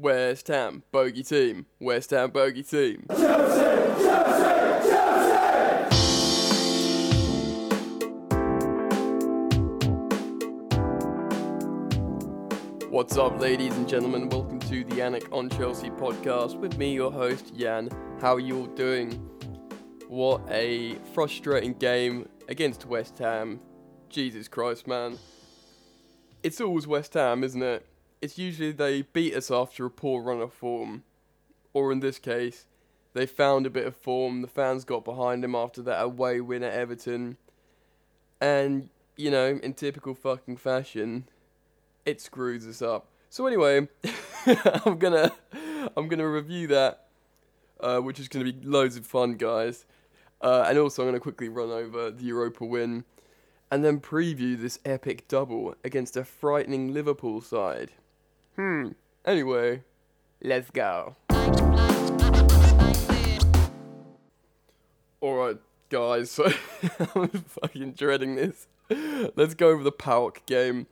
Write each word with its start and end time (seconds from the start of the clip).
West 0.00 0.46
Ham, 0.46 0.84
bogey 0.92 1.24
team. 1.24 1.66
West 1.80 2.10
Ham, 2.10 2.30
bogey 2.30 2.62
team. 2.62 3.04
Chelsea, 3.10 4.04
Chelsea, 4.04 4.88
Chelsea! 4.88 5.96
What's 12.88 13.16
up, 13.16 13.40
ladies 13.40 13.76
and 13.76 13.88
gentlemen? 13.88 14.28
Welcome 14.28 14.60
to 14.60 14.84
the 14.84 14.94
Yannick 14.94 15.32
on 15.32 15.50
Chelsea 15.50 15.90
podcast 15.90 16.56
with 16.60 16.78
me, 16.78 16.94
your 16.94 17.10
host, 17.10 17.56
Jan. 17.56 17.88
How 18.20 18.36
are 18.36 18.40
you 18.40 18.56
all 18.56 18.66
doing? 18.66 19.14
What 20.06 20.42
a 20.48 20.94
frustrating 21.12 21.72
game 21.72 22.28
against 22.48 22.86
West 22.86 23.18
Ham. 23.18 23.58
Jesus 24.08 24.46
Christ, 24.46 24.86
man. 24.86 25.18
It's 26.44 26.60
always 26.60 26.86
West 26.86 27.14
Ham, 27.14 27.42
isn't 27.42 27.64
it? 27.64 27.84
It's 28.20 28.38
usually 28.38 28.72
they 28.72 29.02
beat 29.02 29.34
us 29.34 29.50
after 29.50 29.86
a 29.86 29.90
poor 29.90 30.22
run 30.22 30.40
of 30.40 30.52
form. 30.52 31.04
Or 31.72 31.92
in 31.92 32.00
this 32.00 32.18
case, 32.18 32.66
they 33.14 33.26
found 33.26 33.66
a 33.66 33.70
bit 33.70 33.86
of 33.86 33.96
form, 33.96 34.42
the 34.42 34.48
fans 34.48 34.84
got 34.84 35.04
behind 35.04 35.42
them 35.44 35.54
after 35.54 35.82
that 35.82 36.02
away 36.02 36.40
win 36.40 36.62
at 36.62 36.72
Everton. 36.72 37.36
And, 38.40 38.90
you 39.16 39.30
know, 39.30 39.58
in 39.62 39.74
typical 39.74 40.14
fucking 40.14 40.56
fashion, 40.56 41.28
it 42.04 42.20
screws 42.20 42.66
us 42.66 42.82
up. 42.82 43.08
So 43.30 43.46
anyway, 43.46 43.88
I'm 44.84 44.98
gonna 44.98 45.32
I'm 45.96 46.08
gonna 46.08 46.28
review 46.28 46.66
that, 46.68 47.06
uh, 47.80 47.98
which 47.98 48.18
is 48.18 48.28
gonna 48.28 48.46
be 48.46 48.56
loads 48.62 48.96
of 48.96 49.06
fun, 49.06 49.34
guys. 49.34 49.84
Uh, 50.40 50.64
and 50.66 50.78
also, 50.78 51.02
I'm 51.02 51.08
gonna 51.08 51.20
quickly 51.20 51.48
run 51.48 51.70
over 51.70 52.10
the 52.10 52.24
Europa 52.24 52.64
win, 52.64 53.04
and 53.70 53.84
then 53.84 54.00
preview 54.00 54.58
this 54.58 54.78
epic 54.84 55.28
double 55.28 55.74
against 55.84 56.16
a 56.16 56.24
frightening 56.24 56.94
Liverpool 56.94 57.40
side. 57.40 57.90
Hmm. 58.58 58.88
Anyway, 59.24 59.84
let's 60.42 60.68
go. 60.72 61.14
Alright, 65.22 65.58
guys, 65.90 66.30
so 66.32 66.50
I'm 67.14 67.28
fucking 67.28 67.92
dreading 67.92 68.34
this. 68.34 68.66
Let's 69.36 69.54
go 69.54 69.68
over 69.68 69.84
the 69.84 69.92
PAOK 69.92 70.44
game 70.46 70.88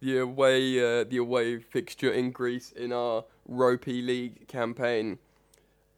the 0.00 0.16
away 0.16 0.78
uh, 0.80 1.04
the 1.04 1.18
away 1.18 1.58
fixture 1.58 2.10
in 2.10 2.30
Greece 2.30 2.72
in 2.72 2.90
our 2.90 3.24
Ropey 3.46 4.00
League 4.00 4.48
campaign. 4.48 5.18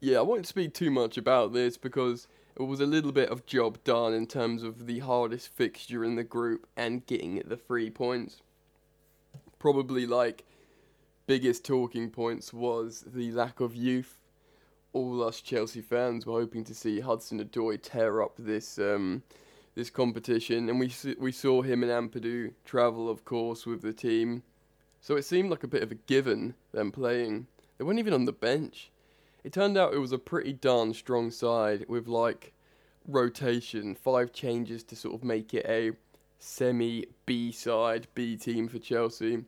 Yeah, 0.01 0.17
I 0.17 0.23
won't 0.23 0.45
speak 0.45 0.73
too 0.73 0.91
much 0.91 1.17
about 1.17 1.53
this 1.53 1.77
because 1.77 2.27
it 2.57 2.63
was 2.63 2.81
a 2.81 2.85
little 2.85 3.13
bit 3.13 3.29
of 3.29 3.45
job 3.45 3.81
done 3.85 4.13
in 4.13 4.27
terms 4.27 4.61
of 4.61 4.87
the 4.87 4.99
hardest 4.99 5.47
fixture 5.55 6.03
in 6.03 6.15
the 6.15 6.23
group 6.25 6.67
and 6.75 7.05
getting 7.05 7.41
the 7.45 7.55
three 7.55 7.89
points. 7.89 8.41
Probably 9.57 10.05
like 10.05 10.43
biggest 11.25 11.65
talking 11.65 12.09
points 12.09 12.53
was 12.53 13.03
the 13.07 13.31
lack 13.31 13.59
of 13.59 13.75
youth. 13.75 14.19
All 14.91 15.23
us 15.23 15.41
Chelsea 15.41 15.81
fans 15.81 16.25
were 16.25 16.39
hoping 16.39 16.63
to 16.65 16.75
see 16.75 16.99
Hudson 16.99 17.43
Odoi 17.43 17.79
tear 17.81 18.21
up 18.21 18.35
this 18.37 18.77
um, 18.77 19.23
this 19.75 19.89
competition, 19.89 20.69
and 20.69 20.79
we 20.79 20.91
we 21.17 21.31
saw 21.31 21.61
him 21.61 21.83
and 21.83 21.91
Ampadu 21.91 22.53
travel, 22.65 23.09
of 23.09 23.25
course, 23.25 23.65
with 23.65 23.81
the 23.81 23.93
team. 23.93 24.43
So 25.01 25.15
it 25.15 25.25
seemed 25.25 25.49
like 25.49 25.63
a 25.63 25.67
bit 25.67 25.83
of 25.83 25.91
a 25.91 25.95
given 25.95 26.53
them 26.71 26.91
playing. 26.91 27.47
They 27.77 27.83
weren't 27.83 27.99
even 27.99 28.13
on 28.13 28.25
the 28.25 28.31
bench. 28.31 28.91
It 29.43 29.51
turned 29.51 29.77
out 29.77 29.93
it 29.93 29.97
was 29.97 30.13
a 30.13 30.17
pretty 30.17 30.53
darn 30.53 30.93
strong 30.93 31.31
side 31.31 31.85
with 31.89 32.07
like 32.07 32.53
rotation, 33.07 33.95
five 33.95 34.31
changes 34.31 34.83
to 34.83 34.95
sort 34.95 35.15
of 35.15 35.23
make 35.23 35.53
it 35.53 35.65
a 35.67 35.91
semi 36.39 37.07
B 37.25 37.51
side 37.51 38.07
B 38.13 38.37
team 38.37 38.67
for 38.67 38.79
Chelsea. 38.79 39.43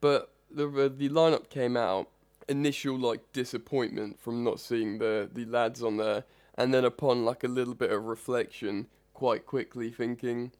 But 0.00 0.33
the 0.54 0.88
the 0.88 1.08
lineup 1.08 1.48
came 1.48 1.76
out 1.76 2.08
initial 2.48 2.98
like 2.98 3.20
disappointment 3.32 4.20
from 4.20 4.44
not 4.44 4.60
seeing 4.60 4.98
the 4.98 5.28
the 5.32 5.44
lads 5.44 5.82
on 5.82 5.96
there, 5.96 6.24
and 6.56 6.72
then 6.72 6.84
upon 6.84 7.24
like 7.24 7.44
a 7.44 7.48
little 7.48 7.74
bit 7.74 7.90
of 7.90 8.04
reflection, 8.04 8.86
quite 9.12 9.46
quickly, 9.46 9.90
thinking, 9.90 10.52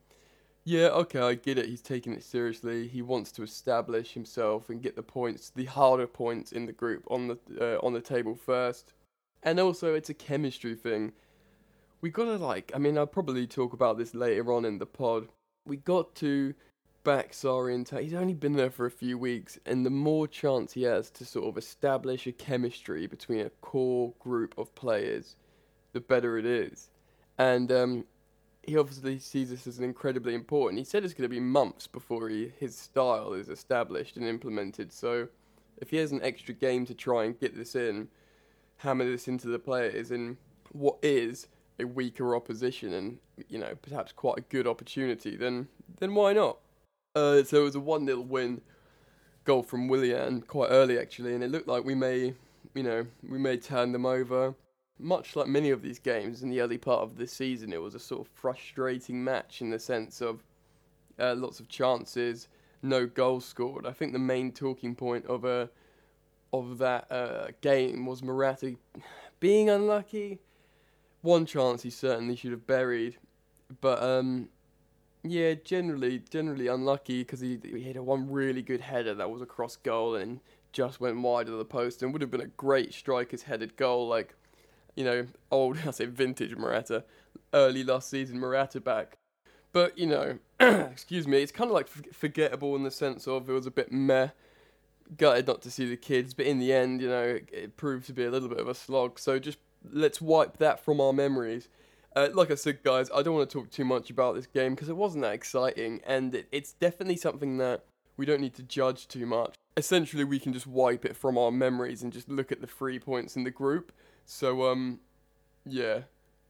yeah, 0.64 0.88
okay, 0.88 1.20
I 1.20 1.34
get 1.34 1.58
it. 1.58 1.66
He's 1.66 1.82
taking 1.82 2.12
it 2.12 2.22
seriously. 2.22 2.88
He 2.88 3.02
wants 3.02 3.32
to 3.32 3.42
establish 3.42 4.14
himself 4.14 4.70
and 4.70 4.82
get 4.82 4.96
the 4.96 5.02
points, 5.02 5.50
the 5.50 5.66
harder 5.66 6.06
points 6.06 6.52
in 6.52 6.66
the 6.66 6.72
group 6.72 7.04
on 7.08 7.28
the 7.28 7.38
uh, 7.60 7.84
on 7.84 7.92
the 7.92 8.00
table 8.00 8.34
first. 8.34 8.92
And 9.42 9.60
also, 9.60 9.94
it's 9.94 10.08
a 10.08 10.14
chemistry 10.14 10.74
thing. 10.74 11.12
We 12.00 12.10
gotta 12.10 12.36
like. 12.36 12.72
I 12.74 12.78
mean, 12.78 12.96
I'll 12.96 13.06
probably 13.06 13.46
talk 13.46 13.72
about 13.72 13.98
this 13.98 14.14
later 14.14 14.52
on 14.52 14.64
in 14.64 14.78
the 14.78 14.86
pod. 14.86 15.28
We 15.66 15.76
got 15.76 16.14
to 16.16 16.54
back 17.04 17.34
and 17.44 17.88
He's 17.88 18.14
only 18.14 18.34
been 18.34 18.54
there 18.54 18.70
for 18.70 18.86
a 18.86 18.90
few 18.90 19.16
weeks, 19.18 19.58
and 19.64 19.84
the 19.84 19.90
more 19.90 20.26
chance 20.26 20.72
he 20.72 20.82
has 20.82 21.10
to 21.10 21.24
sort 21.24 21.46
of 21.46 21.58
establish 21.58 22.26
a 22.26 22.32
chemistry 22.32 23.06
between 23.06 23.40
a 23.40 23.50
core 23.50 24.14
group 24.18 24.54
of 24.58 24.74
players, 24.74 25.36
the 25.92 26.00
better 26.00 26.38
it 26.38 26.46
is. 26.46 26.90
And 27.38 27.70
um, 27.70 28.04
he 28.62 28.76
obviously 28.76 29.18
sees 29.18 29.50
this 29.50 29.66
as 29.66 29.78
incredibly 29.78 30.34
important. 30.34 30.78
He 30.78 30.84
said 30.84 31.04
it's 31.04 31.14
going 31.14 31.28
to 31.28 31.34
be 31.34 31.40
months 31.40 31.86
before 31.86 32.28
he, 32.28 32.52
his 32.58 32.76
style 32.76 33.32
is 33.34 33.48
established 33.48 34.16
and 34.16 34.26
implemented. 34.26 34.92
So, 34.92 35.28
if 35.78 35.90
he 35.90 35.98
has 35.98 36.12
an 36.12 36.22
extra 36.22 36.54
game 36.54 36.86
to 36.86 36.94
try 36.94 37.24
and 37.24 37.38
get 37.38 37.56
this 37.56 37.74
in, 37.74 38.08
hammer 38.78 39.04
this 39.04 39.28
into 39.28 39.48
the 39.48 39.58
players 39.58 40.10
in 40.10 40.36
what 40.72 40.96
is 41.02 41.48
a 41.80 41.84
weaker 41.84 42.36
opposition 42.36 42.92
and 42.92 43.18
you 43.48 43.58
know 43.58 43.74
perhaps 43.82 44.12
quite 44.12 44.38
a 44.38 44.42
good 44.42 44.66
opportunity, 44.66 45.36
then 45.36 45.68
then 45.98 46.14
why 46.14 46.32
not? 46.32 46.58
Uh, 47.14 47.42
so 47.44 47.60
it 47.60 47.64
was 47.64 47.74
a 47.74 47.80
one 47.80 48.06
0 48.06 48.20
win, 48.20 48.60
goal 49.44 49.62
from 49.62 49.88
Willian 49.88 50.42
quite 50.42 50.68
early 50.68 50.98
actually, 50.98 51.34
and 51.34 51.44
it 51.44 51.50
looked 51.50 51.68
like 51.68 51.84
we 51.84 51.94
may 51.94 52.34
you 52.74 52.82
know 52.82 53.06
we 53.28 53.38
may 53.38 53.56
turn 53.56 53.92
them 53.92 54.06
over 54.06 54.54
much 54.98 55.34
like 55.36 55.46
many 55.46 55.70
of 55.70 55.82
these 55.82 55.98
games 55.98 56.42
in 56.42 56.50
the 56.50 56.60
early 56.60 56.78
part 56.78 57.02
of 57.02 57.16
the 57.16 57.26
season, 57.26 57.72
it 57.72 57.82
was 57.82 57.94
a 57.94 57.98
sort 57.98 58.20
of 58.20 58.28
frustrating 58.32 59.22
match 59.22 59.60
in 59.60 59.70
the 59.70 59.78
sense 59.78 60.20
of 60.20 60.42
uh, 61.18 61.34
lots 61.36 61.60
of 61.60 61.68
chances, 61.68 62.48
no 62.82 63.06
goals 63.06 63.44
scored. 63.44 63.86
I 63.86 63.92
think 63.92 64.12
the 64.12 64.18
main 64.18 64.52
talking 64.52 64.94
point 64.94 65.26
of 65.26 65.44
a 65.44 65.68
of 66.52 66.78
that 66.78 67.10
uh, 67.10 67.48
game 67.60 68.06
was 68.06 68.22
Morata 68.22 68.76
being 69.40 69.68
unlucky. 69.68 70.38
One 71.22 71.46
chance 71.46 71.82
he 71.82 71.90
certainly 71.90 72.36
should 72.36 72.52
have 72.52 72.66
buried, 72.66 73.16
but 73.80 74.00
um, 74.02 74.48
yeah, 75.24 75.54
generally 75.54 76.22
generally 76.30 76.68
unlucky 76.68 77.20
because 77.20 77.40
he 77.40 77.58
he 77.62 77.80
hit 77.80 78.02
one 78.02 78.30
really 78.30 78.62
good 78.62 78.82
header 78.82 79.14
that 79.14 79.30
was 79.30 79.42
a 79.42 79.46
cross 79.46 79.76
goal 79.76 80.14
and 80.14 80.40
just 80.72 81.00
went 81.00 81.20
wide 81.20 81.48
of 81.48 81.58
the 81.58 81.64
post 81.64 82.02
and 82.02 82.12
would 82.12 82.22
have 82.22 82.30
been 82.30 82.40
a 82.40 82.46
great 82.46 82.92
striker's 82.92 83.42
headed 83.44 83.76
goal 83.76 84.08
like 84.08 84.34
you 84.94 85.04
know, 85.04 85.26
old, 85.50 85.78
I 85.86 85.90
say 85.90 86.06
vintage 86.06 86.56
Morata, 86.56 87.04
early 87.52 87.84
last 87.84 88.08
season 88.08 88.38
Morata 88.38 88.80
back. 88.80 89.16
But, 89.72 89.98
you 89.98 90.06
know, 90.06 90.38
excuse 90.60 91.26
me, 91.26 91.42
it's 91.42 91.52
kind 91.52 91.68
of 91.68 91.74
like 91.74 91.88
forgettable 91.88 92.76
in 92.76 92.84
the 92.84 92.90
sense 92.90 93.26
of 93.26 93.48
it 93.48 93.52
was 93.52 93.66
a 93.66 93.72
bit 93.72 93.90
meh. 93.90 94.28
Gutted 95.16 95.46
not 95.46 95.62
to 95.62 95.70
see 95.70 95.88
the 95.88 95.96
kids, 95.96 96.32
but 96.32 96.46
in 96.46 96.58
the 96.58 96.72
end, 96.72 97.02
you 97.02 97.08
know, 97.08 97.22
it, 97.22 97.48
it 97.52 97.76
proved 97.76 98.06
to 98.06 98.12
be 98.12 98.24
a 98.24 98.30
little 98.30 98.48
bit 98.48 98.58
of 98.58 98.68
a 98.68 98.74
slog. 98.74 99.18
So 99.18 99.38
just 99.38 99.58
let's 99.92 100.20
wipe 100.20 100.58
that 100.58 100.82
from 100.82 101.00
our 101.00 101.12
memories. 101.12 101.68
Uh, 102.16 102.28
like 102.32 102.50
I 102.50 102.54
said, 102.54 102.82
guys, 102.82 103.10
I 103.14 103.22
don't 103.22 103.34
want 103.34 103.50
to 103.50 103.58
talk 103.58 103.70
too 103.70 103.84
much 103.84 104.08
about 104.08 104.34
this 104.36 104.46
game 104.46 104.74
because 104.74 104.88
it 104.88 104.96
wasn't 104.96 105.22
that 105.22 105.34
exciting, 105.34 106.00
and 106.06 106.34
it, 106.34 106.48
it's 106.52 106.72
definitely 106.72 107.16
something 107.16 107.58
that 107.58 107.84
we 108.16 108.24
don't 108.24 108.40
need 108.40 108.54
to 108.54 108.62
judge 108.62 109.08
too 109.08 109.26
much. 109.26 109.54
Essentially, 109.76 110.22
we 110.22 110.38
can 110.38 110.52
just 110.52 110.68
wipe 110.68 111.04
it 111.04 111.16
from 111.16 111.36
our 111.36 111.50
memories 111.50 112.02
and 112.02 112.12
just 112.12 112.28
look 112.28 112.52
at 112.52 112.60
the 112.60 112.66
three 112.66 113.00
points 113.00 113.34
in 113.34 113.42
the 113.42 113.50
group 113.50 113.90
so 114.24 114.70
um, 114.70 115.00
yeah, 115.66 116.02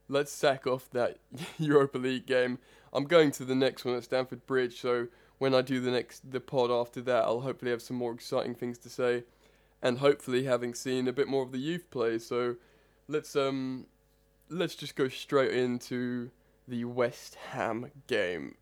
let's 0.09 0.33
sack 0.33 0.67
off 0.67 0.89
that 0.91 1.19
Europa 1.59 1.99
League 1.99 2.27
game. 2.27 2.59
I'm 2.93 3.05
going 3.05 3.31
to 3.33 3.45
the 3.45 3.55
next 3.55 3.85
one 3.85 3.97
at 3.97 4.05
Stamford 4.05 4.47
Bridge, 4.47 4.81
so 4.81 5.09
when 5.39 5.55
I 5.55 5.63
do 5.63 5.81
the 5.81 5.91
next 5.91 6.31
the 6.31 6.41
pod 6.41 6.71
after 6.71 7.01
that, 7.03 7.25
I'll 7.25 7.41
hopefully 7.41 7.73
have 7.73 7.83
some 7.83 7.97
more 7.97 8.13
exciting 8.13 8.55
things 8.55 8.79
to 8.79 8.89
say, 8.89 9.25
and 9.83 9.99
hopefully 9.99 10.45
having 10.45 10.75
seen 10.75 11.09
a 11.09 11.13
bit 11.13 11.29
more 11.29 11.43
of 11.43 11.53
the 11.53 11.59
youth 11.59 11.91
play. 11.91 12.19
So 12.19 12.57
let's 13.09 13.35
um, 13.35 13.87
let's 14.49 14.75
just 14.75 14.97
go 14.97 15.09
straight 15.09 15.53
into 15.53 16.31
the 16.69 16.85
West 16.85 17.37
Ham 17.53 17.91
game. 18.07 18.55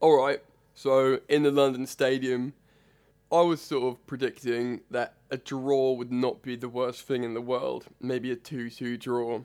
All 0.00 0.16
right, 0.16 0.40
so 0.74 1.20
in 1.28 1.42
the 1.42 1.50
London 1.50 1.86
Stadium, 1.86 2.54
I 3.30 3.42
was 3.42 3.60
sort 3.60 3.84
of 3.84 4.06
predicting 4.06 4.80
that 4.90 5.14
a 5.30 5.36
draw 5.36 5.92
would 5.92 6.10
not 6.10 6.42
be 6.42 6.56
the 6.56 6.68
worst 6.68 7.02
thing 7.02 7.22
in 7.22 7.34
the 7.34 7.40
world. 7.40 7.86
Maybe 8.00 8.30
a 8.32 8.36
2 8.36 8.70
2 8.70 8.96
draw. 8.96 9.42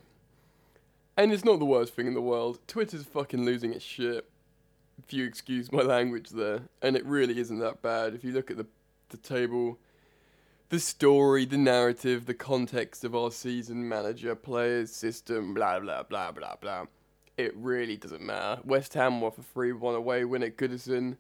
And 1.18 1.32
it's 1.32 1.46
not 1.46 1.60
the 1.60 1.66
worst 1.66 1.94
thing 1.94 2.08
in 2.08 2.14
the 2.14 2.22
world. 2.22 2.60
Twitter's 2.68 3.04
fucking 3.04 3.46
losing 3.46 3.74
its 3.74 3.86
shit. 3.86 4.30
If 4.98 5.14
you 5.14 5.26
excuse 5.26 5.72
my 5.72 5.82
language 5.84 6.30
there. 6.30 6.64
And 6.82 6.96
it 6.96 7.06
really 7.06 7.40
isn't 7.40 7.60
that 7.60 7.82
bad. 7.82 8.16
If 8.16 8.24
you 8.24 8.32
look 8.32 8.50
at 8.50 8.58
the, 8.58 8.66
the 9.10 9.18
table, 9.18 9.78
the 10.70 10.80
story, 10.80 11.46
the 11.46 11.58
narrative, 11.58 12.26
the 12.26 12.34
context 12.34 13.04
of 13.04 13.16
our 13.16 13.32
season, 13.32 13.88
manager, 13.88 14.36
players, 14.36 14.92
system, 14.92 15.54
blah, 15.54 15.80
blah, 15.80 16.04
blah, 16.04 16.32
blah, 16.32 16.56
blah. 16.60 16.86
It 17.38 17.56
really 17.56 17.98
doesn't 17.98 18.22
matter. 18.22 18.62
West 18.64 18.94
Ham 18.94 19.22
were 19.22 19.32
for 19.32 19.44
3 19.44 19.74
1 19.74 19.96
away 19.96 20.26
win 20.26 20.44
at 20.44 20.58
Goodison 20.58 21.18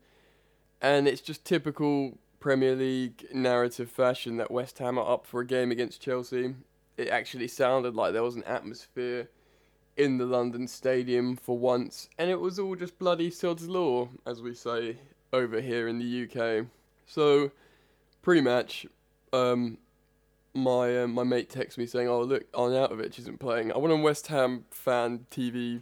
and 0.82 1.08
it's 1.08 1.22
just 1.22 1.46
typical 1.46 2.18
Premier 2.40 2.76
League 2.76 3.26
narrative 3.34 3.90
fashion 3.90 4.38
that 4.38 4.52
West 4.52 4.78
Ham 4.80 5.00
are 5.00 5.14
up 5.14 5.26
for 5.26 5.42
a 5.42 5.46
game 5.46 5.72
against 5.72 6.02
Chelsea. 6.02 6.54
It 6.98 7.08
actually 7.10 7.48
sounded 7.48 7.96
like 7.96 8.14
there 8.14 8.24
was 8.24 8.36
an 8.36 8.44
atmosphere 8.44 9.30
in 9.98 10.18
the 10.18 10.26
London 10.26 10.68
Stadium 10.68 11.38
for 11.38 11.58
once, 11.58 12.10
and 12.18 12.30
it 12.30 12.40
was 12.40 12.60
all 12.60 12.76
just 12.76 13.00
bloody 13.00 13.32
sod's 13.32 13.68
law, 13.68 14.10
as 14.26 14.42
we 14.42 14.54
say 14.54 14.98
over 15.34 15.60
here 15.62 15.88
in 15.88 15.98
the 15.98 16.24
UK. 16.30 16.68
So, 17.08 17.52
pre-match, 18.22 18.86
um, 19.36 19.78
my 20.54 21.04
uh, 21.04 21.08
my 21.08 21.24
mate 21.24 21.50
texts 21.50 21.78
me 21.78 21.86
saying, 21.86 22.08
"Oh 22.08 22.22
look, 22.22 22.52
Arnautovic 22.54 23.20
isn't 23.20 23.40
playing." 23.40 23.72
I 23.72 23.78
went 23.78 23.94
on 23.94 24.02
West 24.02 24.28
Ham 24.28 24.66
fan 24.72 25.26
TV. 25.30 25.82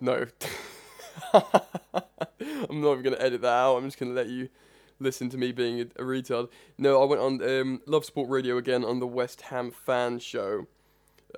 No, 0.00 0.26
I'm 1.32 2.80
not 2.80 2.92
even 2.92 3.02
gonna 3.02 3.16
edit 3.18 3.42
that 3.42 3.48
out. 3.48 3.76
I'm 3.76 3.84
just 3.84 3.98
gonna 3.98 4.12
let 4.12 4.28
you 4.28 4.48
listen 4.98 5.28
to 5.30 5.38
me 5.38 5.52
being 5.52 5.80
a, 5.80 5.84
a 6.02 6.04
retard. 6.04 6.48
No, 6.78 7.02
I 7.02 7.04
went 7.04 7.22
on 7.22 7.42
um, 7.42 7.80
Love 7.86 8.04
Sport 8.04 8.28
Radio 8.28 8.56
again 8.56 8.84
on 8.84 9.00
the 9.00 9.06
West 9.06 9.42
Ham 9.42 9.70
fan 9.70 10.18
show. 10.18 10.66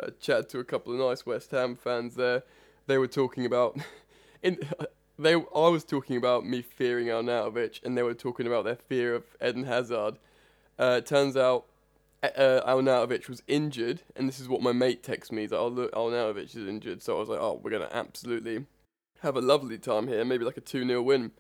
Uh, 0.01 0.11
chatted 0.21 0.49
to 0.49 0.59
a 0.59 0.65
couple 0.65 0.93
of 0.93 0.99
nice 0.99 1.25
West 1.25 1.51
Ham 1.53 1.77
fans 1.77 2.17
there. 2.17 2.43
They 2.87 2.99
were 2.99 3.07
talking 3.07 3.47
about 3.47 3.79
in 4.43 4.59
they 5.19 5.35
I 5.35 5.69
was 5.69 5.85
talking 5.85 6.17
about 6.17 6.47
me 6.47 6.63
fearing 6.63 7.09
Arnautovic, 7.09 7.83
and 7.85 7.97
they 7.97 8.03
were 8.03 8.15
talking 8.15 8.47
about 8.47 8.65
their 8.65 8.77
fear 8.77 9.15
of 9.15 9.25
Eden 9.45 9.65
Hazard. 9.65 10.19
Uh, 10.79 11.01
turns 11.01 11.37
out 11.37 11.67
uh, 12.23 12.61
Arnautovic 12.67 13.29
was 13.29 13.43
injured, 13.47 14.03
and 14.17 14.29
this 14.29 14.41
is 14.41 14.49
what 14.49 14.63
my 14.63 14.73
mate 14.73 15.03
texts 15.03 15.33
me. 15.33 15.43
He's 15.43 15.53
like, 15.53 15.61
"Oh 15.61 15.69
look, 15.69 15.93
Arnautovic 15.93 16.57
is 16.57 16.69
injured." 16.69 17.03
So 17.03 17.17
I 17.17 17.21
was 17.21 17.29
like, 17.29 17.41
"Oh, 17.41 17.61
we're 17.63 17.71
gonna 17.71 17.91
absolutely 17.93 18.67
have 19.21 19.37
a 19.37 19.41
lovely 19.41 19.79
time 19.79 20.09
here, 20.09 20.25
maybe 20.25 20.45
like 20.45 20.57
a 20.57 20.63
two 20.63 20.87
0 20.87 21.03
win." 21.03 21.33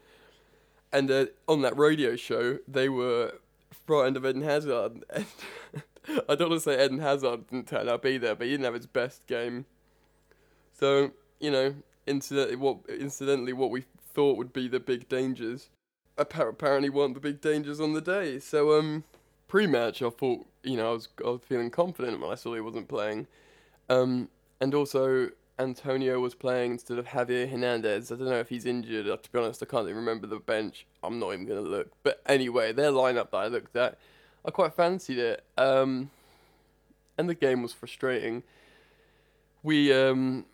And 0.92 1.10
uh, 1.10 1.26
on 1.48 1.62
that 1.62 1.76
radio 1.76 2.16
show, 2.16 2.58
they 2.68 2.88
were 2.88 3.34
frightened 3.86 4.16
of 4.16 4.24
Eden 4.24 4.42
Hazard. 4.42 5.04
I 6.28 6.34
don't 6.34 6.50
want 6.50 6.60
to 6.62 6.70
say 6.70 6.84
Eden 6.84 6.98
Hazard 6.98 7.48
didn't 7.48 7.68
turn 7.68 7.88
out 7.88 8.02
be 8.02 8.18
there, 8.18 8.34
but 8.34 8.44
he 8.44 8.52
didn't 8.52 8.64
have 8.64 8.74
his 8.74 8.86
best 8.86 9.26
game. 9.26 9.66
So 10.72 11.12
you 11.40 11.50
know, 11.50 11.74
incidentally, 12.06 12.56
what 12.56 12.78
incidentally 12.88 13.52
what 13.52 13.70
we 13.70 13.84
thought 14.14 14.36
would 14.36 14.52
be 14.52 14.68
the 14.68 14.80
big 14.80 15.08
dangers 15.08 15.70
apparently 16.16 16.88
weren't 16.88 17.14
the 17.14 17.20
big 17.20 17.40
dangers 17.40 17.80
on 17.80 17.92
the 17.92 18.00
day. 18.00 18.38
So 18.38 18.78
um, 18.78 19.02
pre-match, 19.48 20.02
I 20.02 20.10
thought 20.10 20.46
you 20.62 20.76
know 20.76 20.90
I 20.90 20.92
was 20.92 21.08
I 21.24 21.28
was 21.28 21.40
feeling 21.46 21.70
confident 21.70 22.20
when 22.20 22.30
I 22.30 22.34
saw 22.34 22.54
he 22.54 22.60
wasn't 22.60 22.88
playing, 22.88 23.26
um, 23.88 24.28
and 24.60 24.74
also 24.74 25.30
Antonio 25.58 26.18
was 26.20 26.34
playing 26.34 26.72
instead 26.72 26.98
of 26.98 27.06
Javier 27.06 27.48
Hernandez. 27.48 28.10
I 28.10 28.16
don't 28.16 28.26
know 28.26 28.40
if 28.40 28.48
he's 28.48 28.66
injured. 28.66 29.06
To 29.06 29.30
be 29.30 29.38
honest, 29.38 29.62
I 29.62 29.66
can't 29.66 29.84
even 29.84 29.96
remember 29.96 30.26
the 30.26 30.38
bench. 30.38 30.86
I'm 31.02 31.18
not 31.18 31.32
even 31.32 31.46
gonna 31.46 31.60
look. 31.60 31.92
But 32.02 32.20
anyway, 32.26 32.72
their 32.72 32.90
lineup 32.90 33.30
that 33.30 33.36
I 33.36 33.46
looked 33.46 33.76
at, 33.76 33.98
I 34.44 34.50
quite 34.50 34.74
fancied 34.74 35.18
it. 35.18 35.44
Um, 35.56 36.10
and 37.16 37.28
the 37.28 37.34
game 37.34 37.62
was 37.62 37.72
frustrating. 37.72 38.42
We 39.62 39.92
um, 39.92 40.44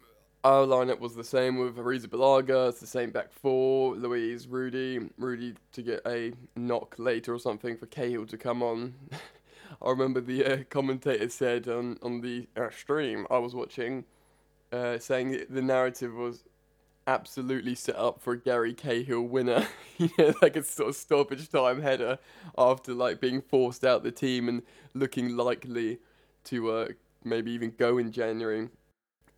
our 0.42 0.64
lineup 0.64 1.00
was 1.00 1.14
the 1.14 1.25
same 1.25 1.58
with 1.58 1.76
Arrizabalaga, 1.76 2.70
it's 2.70 2.81
the 2.81 2.87
same 2.87 3.10
back 3.10 3.31
four, 3.31 3.94
Luiz, 3.94 4.46
Rudy, 4.48 5.00
Rudy 5.19 5.54
to 5.72 5.82
get 5.82 6.00
a 6.06 6.32
knock 6.56 6.94
later 6.98 7.34
or 7.34 7.38
something 7.38 7.76
for 7.76 7.87
Cahill 7.87 8.26
to 8.26 8.38
come 8.38 8.62
on. 8.62 8.94
I 9.82 9.90
remember 9.90 10.20
the 10.20 10.44
uh, 10.44 10.64
commentator 10.69 11.28
said 11.28 11.69
on, 11.69 11.98
on 12.02 12.22
the 12.22 12.48
uh, 12.56 12.70
stream 12.70 13.26
I 13.31 13.38
was 13.38 13.54
watching, 13.54 14.04
uh, 14.72 14.98
saying 14.98 15.44
the 15.48 15.62
narrative 15.62 16.14
was 16.14 16.44
absolutely 17.06 17.75
set 17.75 17.96
up 17.96 18.20
for 18.20 18.32
a 18.32 18.38
Gary 18.38 18.72
Cahill 18.72 19.22
winner. 19.22 19.66
yeah, 19.98 20.32
like 20.40 20.56
a 20.56 20.62
sort 20.62 20.90
of 20.90 20.96
stoppage 20.96 21.50
time 21.50 21.82
header 21.82 22.19
after 22.56 22.94
like 22.94 23.20
being 23.20 23.43
forced 23.43 23.84
out 23.84 24.02
the 24.02 24.12
team 24.12 24.48
and 24.48 24.62
looking 24.94 25.36
likely 25.36 25.98
to 26.44 26.70
uh, 26.70 26.88
maybe 27.25 27.52
even 27.52 27.72
go 27.78 27.98
in 27.98 28.10
January. 28.10 28.69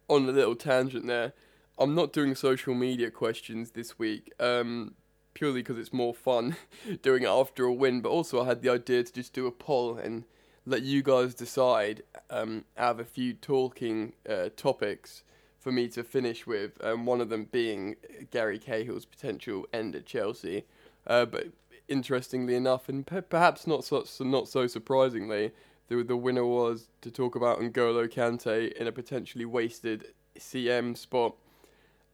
On 0.08 0.28
a 0.28 0.32
little 0.32 0.56
tangent 0.56 1.06
there, 1.06 1.32
I'm 1.78 1.94
not 1.94 2.12
doing 2.12 2.34
social 2.34 2.75
media 2.75 3.10
questions 3.10 3.70
this 3.70 3.99
week. 3.99 4.32
Um, 4.38 4.94
purely 5.34 5.62
because 5.62 5.78
it's 5.78 5.93
more 5.93 6.14
fun 6.14 6.56
doing 7.02 7.22
it 7.22 7.28
after 7.28 7.64
a 7.64 7.72
win. 7.72 8.00
But 8.00 8.10
also, 8.10 8.43
I 8.43 8.46
had 8.46 8.62
the 8.62 8.70
idea 8.70 9.04
to 9.04 9.12
just 9.12 9.32
do 9.32 9.46
a 9.46 9.52
poll 9.52 9.96
and 9.96 10.25
let 10.64 10.82
you 10.82 11.02
guys 11.02 11.34
decide 11.34 12.02
um, 12.31 12.64
out 12.76 12.93
of 12.93 13.00
a 13.00 13.04
few 13.04 13.34
talking 13.34 14.12
uh, 14.28 14.50
topics 14.56 15.25
for 15.58 15.72
me 15.72 15.88
to 15.88 16.05
finish 16.05 16.46
with. 16.46 16.72
Um, 16.84 17.06
one 17.06 17.20
of 17.20 17.28
them 17.28 17.48
being 17.50 17.96
Gary 18.31 18.58
Cahill's 18.58 19.05
potential 19.05 19.66
end 19.72 19.96
at 19.96 20.06
Chelsea. 20.06 20.64
Uh, 21.06 21.25
but 21.25 21.48
interestingly 21.88 22.55
enough, 22.55 22.88
and 22.88 23.06
p- 23.06 23.20
perhaps 23.20 23.66
not 23.66 23.84
so, 23.84 24.05
not 24.20 24.48
so 24.48 24.66
surprisingly, 24.66 25.52
the 25.88 26.02
the 26.02 26.17
winner 26.17 26.46
was 26.46 26.88
to 27.00 27.11
talk 27.11 27.34
about 27.34 27.61
N'Golo 27.61 28.08
Kante 28.08 28.73
in 28.73 28.87
a 28.87 28.93
potentially 28.93 29.44
wasted 29.44 30.06
CM 30.38 30.96
spot. 30.96 31.34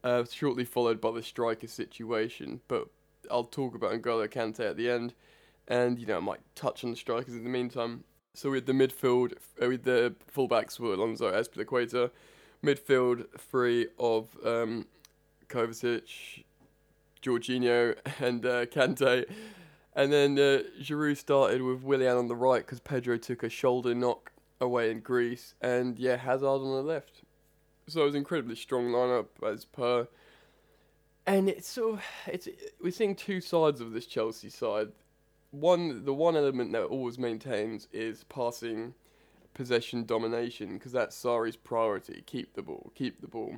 Uh, 0.04 0.24
shortly 0.30 0.64
followed 0.64 1.00
by 1.00 1.10
the 1.10 1.22
striker 1.22 1.66
situation, 1.66 2.60
but 2.68 2.88
I'll 3.30 3.44
talk 3.44 3.74
about 3.74 3.92
N'Golo 3.92 4.28
Kante 4.28 4.60
at 4.60 4.76
the 4.76 4.88
end, 4.88 5.12
and 5.66 5.98
you 5.98 6.06
know 6.06 6.18
I 6.18 6.20
might 6.20 6.40
touch 6.54 6.84
on 6.84 6.90
the 6.90 6.96
strikers 6.96 7.34
in 7.34 7.42
the 7.42 7.50
meantime. 7.50 8.04
So 8.34 8.50
with 8.50 8.66
the 8.66 8.72
midfield, 8.72 9.32
uh, 9.60 9.66
with 9.66 9.82
the 9.82 10.14
fullbacks 10.32 10.78
were 10.78 10.94
Alonso 10.94 11.32
Azpilicueta, 11.32 12.12
midfield 12.64 13.26
three 13.36 13.88
of 13.98 14.28
um, 14.44 14.86
Kovacic, 15.48 16.44
Jorginho, 17.20 17.96
and 18.20 18.46
uh, 18.46 18.66
Kante. 18.66 19.28
And 19.98 20.12
then 20.12 20.38
uh, 20.38 20.62
Giroud 20.80 21.16
started 21.16 21.60
with 21.60 21.82
Willian 21.82 22.16
on 22.16 22.28
the 22.28 22.36
right 22.36 22.64
because 22.64 22.78
Pedro 22.78 23.18
took 23.18 23.42
a 23.42 23.48
shoulder 23.48 23.94
knock 23.94 24.30
away 24.60 24.90
in 24.90 25.00
Greece, 25.00 25.54
and 25.60 25.98
yeah, 25.98 26.16
Hazard 26.16 26.46
on 26.46 26.72
the 26.72 26.82
left. 26.82 27.22
So 27.88 28.02
it 28.02 28.04
was 28.04 28.14
an 28.14 28.18
incredibly 28.18 28.54
strong 28.54 28.86
lineup 28.86 29.26
as 29.44 29.64
per 29.64 30.06
and 31.28 31.48
it's 31.48 31.68
sort 31.68 31.94
of 31.94 32.04
it's 32.26 32.48
we're 32.82 32.90
seeing 32.90 33.14
two 33.14 33.40
sides 33.40 33.80
of 33.80 33.92
this 33.92 34.06
Chelsea 34.06 34.48
side. 34.48 34.88
One, 35.50 36.04
the 36.04 36.14
one 36.14 36.36
element 36.36 36.72
that 36.72 36.84
always 36.84 37.18
maintains 37.18 37.86
is 37.92 38.24
passing, 38.24 38.94
possession 39.52 40.04
domination 40.04 40.74
because 40.74 40.92
that's 40.92 41.22
Sarri's 41.22 41.56
priority. 41.56 42.22
Keep 42.26 42.54
the 42.54 42.62
ball, 42.62 42.92
keep 42.94 43.20
the 43.20 43.28
ball, 43.28 43.56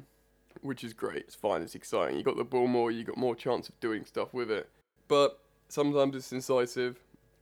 which 0.62 0.82
is 0.82 0.92
great. 0.92 1.18
It's 1.18 1.34
fine. 1.36 1.62
It's 1.62 1.76
exciting. 1.76 2.16
You 2.16 2.24
got 2.24 2.36
the 2.36 2.44
ball 2.44 2.66
more. 2.66 2.90
You 2.90 3.04
got 3.04 3.16
more 3.16 3.36
chance 3.36 3.68
of 3.68 3.78
doing 3.78 4.04
stuff 4.04 4.34
with 4.34 4.50
it. 4.50 4.68
But 5.06 5.38
sometimes 5.70 6.16
it's 6.16 6.32
incisive, 6.32 7.00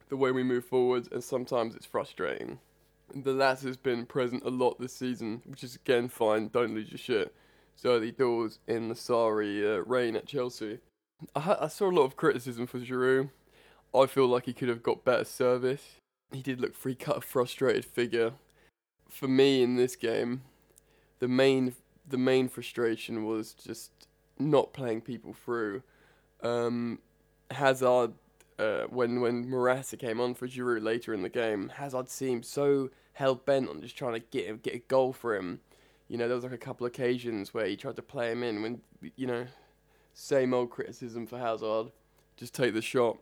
the 0.08 0.16
way 0.16 0.30
we 0.30 0.42
move 0.42 0.64
forward, 0.64 1.08
and 1.12 1.22
sometimes 1.22 1.74
it's 1.74 1.86
frustrating. 1.86 2.58
The 3.14 3.32
latter 3.32 3.68
has 3.68 3.76
been 3.76 4.06
present 4.06 4.44
a 4.44 4.50
lot 4.50 4.78
this 4.78 4.92
season, 4.92 5.42
which 5.46 5.64
is 5.64 5.74
again 5.74 6.08
fine. 6.08 6.48
Don't 6.48 6.74
lose 6.74 6.90
your 6.90 6.98
shit 6.98 7.34
early 7.84 8.10
doors 8.10 8.58
in 8.66 8.88
the 8.88 8.94
Sarri 8.94 9.64
uh, 9.64 9.82
reign 9.84 10.16
at 10.16 10.26
Chelsea. 10.26 10.78
I, 11.34 11.56
I 11.62 11.68
saw 11.68 11.90
a 11.90 11.92
lot 11.92 12.04
of 12.04 12.16
criticism 12.16 12.66
for 12.66 12.78
Giroud. 12.78 13.30
I 13.94 14.06
feel 14.06 14.26
like 14.26 14.46
he 14.46 14.52
could 14.52 14.68
have 14.68 14.82
got 14.82 15.04
better 15.04 15.24
service. 15.24 15.96
He 16.32 16.42
did 16.42 16.60
look 16.60 16.74
free 16.74 16.94
cut 16.94 17.18
a 17.18 17.20
frustrated 17.20 17.84
figure. 17.84 18.32
For 19.08 19.28
me 19.28 19.62
in 19.62 19.76
this 19.76 19.96
game, 19.96 20.42
the 21.18 21.28
main 21.28 21.74
the 22.06 22.18
main 22.18 22.48
frustration 22.48 23.24
was 23.24 23.52
just 23.52 23.90
not 24.38 24.72
playing 24.72 25.02
people 25.02 25.34
through. 25.34 25.82
Um, 26.42 27.00
Hazard, 27.50 28.12
uh, 28.58 28.82
when 28.90 29.20
when 29.20 29.48
Morata 29.48 29.96
came 29.96 30.20
on 30.20 30.34
for 30.34 30.46
Giroud 30.46 30.82
later 30.82 31.14
in 31.14 31.22
the 31.22 31.28
game, 31.28 31.70
Hazard 31.76 32.08
seemed 32.08 32.44
so 32.44 32.90
hell 33.12 33.34
bent 33.34 33.68
on 33.68 33.80
just 33.80 33.96
trying 33.96 34.14
to 34.14 34.20
get 34.20 34.46
him, 34.46 34.60
get 34.62 34.74
a 34.74 34.78
goal 34.78 35.12
for 35.12 35.36
him 35.36 35.60
you 36.08 36.16
know, 36.16 36.26
there 36.26 36.34
was 36.34 36.44
like 36.44 36.52
a 36.52 36.58
couple 36.58 36.86
of 36.86 36.92
occasions 36.92 37.52
where 37.52 37.66
he 37.66 37.76
tried 37.76 37.96
to 37.96 38.02
play 38.02 38.32
him 38.32 38.42
in 38.42 38.62
when, 38.62 38.80
you 39.16 39.26
know, 39.26 39.46
same 40.14 40.54
old 40.54 40.70
criticism 40.70 41.26
for 41.26 41.38
Hazard. 41.38 41.92
Just 42.36 42.54
take 42.54 42.72
the 42.74 42.82
shot. 42.82 43.18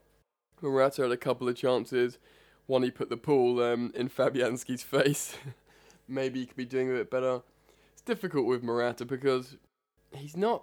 Morata 0.63 1.03
had 1.03 1.11
a 1.11 1.17
couple 1.17 1.49
of 1.49 1.57
chances. 1.57 2.19
One 2.67 2.83
he 2.83 2.91
put 2.91 3.11
the 3.11 3.17
ball 3.17 3.63
um, 3.63 3.93
in 3.95 4.09
Fabianski's 4.09 4.83
face. 4.85 5.37
Maybe 6.09 6.41
he 6.41 6.47
could 6.47 6.57
be 6.57 6.65
doing 6.65 6.91
a 6.91 6.95
bit 6.95 7.11
better. 7.11 7.43
It's 7.93 8.03
difficult 8.03 8.47
with 8.47 8.63
Morata 8.63 9.05
because 9.05 9.57
he's 10.13 10.37
not 10.37 10.63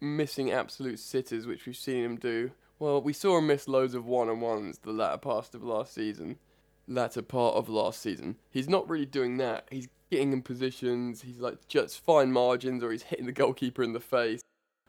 missing 0.00 0.50
absolute 0.50 0.98
sitters, 0.98 1.46
which 1.46 1.66
we've 1.66 1.76
seen 1.76 2.04
him 2.04 2.16
do. 2.16 2.50
Well, 2.80 3.02
we 3.02 3.12
saw 3.12 3.36
him 3.36 3.48
miss 3.48 3.68
loads 3.68 3.92
of 3.92 4.06
one-on-ones 4.06 4.78
the 4.78 4.92
latter 4.92 5.18
part 5.18 5.54
of 5.54 5.62
last 5.62 5.92
season. 5.92 6.38
Latter 6.88 7.20
part 7.20 7.54
of 7.54 7.68
last 7.68 8.00
season. 8.00 8.36
He's 8.50 8.70
not 8.70 8.88
really 8.88 9.04
doing 9.04 9.36
that. 9.36 9.68
He's 9.70 9.88
getting 10.10 10.32
in 10.32 10.40
positions. 10.40 11.20
He's 11.20 11.40
like 11.40 11.68
just 11.68 12.02
fine 12.02 12.32
margins, 12.32 12.82
or 12.82 12.90
he's 12.90 13.02
hitting 13.02 13.26
the 13.26 13.32
goalkeeper 13.32 13.82
in 13.82 13.92
the 13.92 14.00
face. 14.00 14.40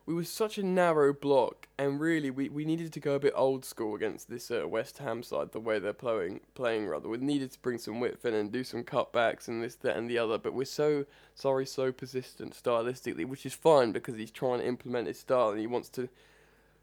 We 0.05 0.13
were 0.13 0.23
such 0.23 0.57
a 0.57 0.63
narrow 0.63 1.11
block, 1.11 1.67
and 1.77 1.99
really, 1.99 2.31
we, 2.31 2.47
we 2.47 2.63
needed 2.63 2.93
to 2.93 3.01
go 3.01 3.15
a 3.15 3.19
bit 3.19 3.33
old 3.35 3.65
school 3.65 3.93
against 3.93 4.29
this 4.29 4.49
uh, 4.49 4.65
West 4.69 4.99
Ham 4.99 5.21
side. 5.21 5.51
The 5.51 5.59
way 5.59 5.77
they're 5.77 5.91
playing, 5.91 6.39
playing 6.55 6.87
rather, 6.87 7.09
we 7.09 7.17
needed 7.17 7.51
to 7.51 7.59
bring 7.59 7.77
some 7.77 7.99
width 7.99 8.25
in 8.25 8.33
and 8.33 8.53
do 8.53 8.63
some 8.63 8.85
cutbacks 8.85 9.49
and 9.49 9.61
this, 9.61 9.75
that, 9.75 9.97
and 9.97 10.09
the 10.09 10.17
other. 10.17 10.37
But 10.37 10.53
we're 10.53 10.63
so 10.63 11.05
Sarri, 11.37 11.67
so 11.67 11.91
persistent 11.91 12.53
stylistically, 12.53 13.25
which 13.25 13.45
is 13.45 13.53
fine 13.53 13.91
because 13.91 14.15
he's 14.15 14.31
trying 14.31 14.59
to 14.59 14.65
implement 14.65 15.07
his 15.07 15.19
style 15.19 15.49
and 15.49 15.59
he 15.59 15.67
wants 15.67 15.89
to 15.89 16.07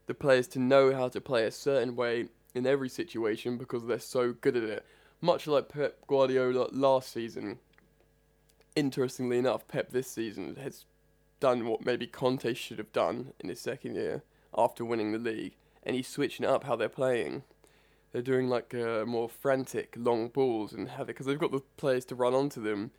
the 0.09 0.15
players 0.15 0.49
to 0.49 0.59
know 0.59 0.95
how 0.95 1.09
to 1.09 1.21
play 1.21 1.45
a 1.45 1.51
certain 1.51 1.95
way 1.95 2.29
in 2.55 2.67
every 2.67 2.89
situation 2.89 3.59
because 3.59 3.87
they're 3.87 4.01
so 4.01 4.33
good 4.33 4.57
at 4.57 4.65
it. 4.65 4.85
Much 5.21 5.47
like 5.47 5.69
Pep 5.69 5.99
Guardiola 6.07 6.69
last 6.73 7.13
season. 7.13 7.59
Interestingly 8.75 9.39
enough, 9.39 9.69
Pep 9.69 9.91
this 9.91 10.11
season 10.11 10.57
has 10.57 10.87
done 11.41 11.67
what 11.67 11.85
maybe 11.85 12.07
Conte 12.07 12.55
should 12.55 12.79
have 12.79 12.93
done 12.93 13.33
in 13.39 13.51
his 13.51 13.61
second 13.61 13.97
year 13.97 14.23
after 14.57 14.83
winning 14.83 15.13
the 15.13 15.19
league, 15.19 15.57
and 15.83 15.95
he's 15.95 16.09
switching 16.09 16.47
up 16.47 16.65
how 16.65 16.75
they're 16.75 16.89
playing. 16.89 17.43
They're 18.13 18.23
doing 18.23 18.49
like 18.49 18.75
uh, 18.75 19.05
more 19.05 19.29
frantic 19.29 19.95
long 19.95 20.29
balls 20.29 20.73
and 20.73 20.89
have 20.89 21.03
it 21.03 21.09
because 21.09 21.27
they've 21.27 21.39
got 21.39 21.53
the 21.53 21.61
players 21.77 22.07
to 22.07 22.15
run 22.15 22.35
onto 22.35 22.63
them, 22.63 22.93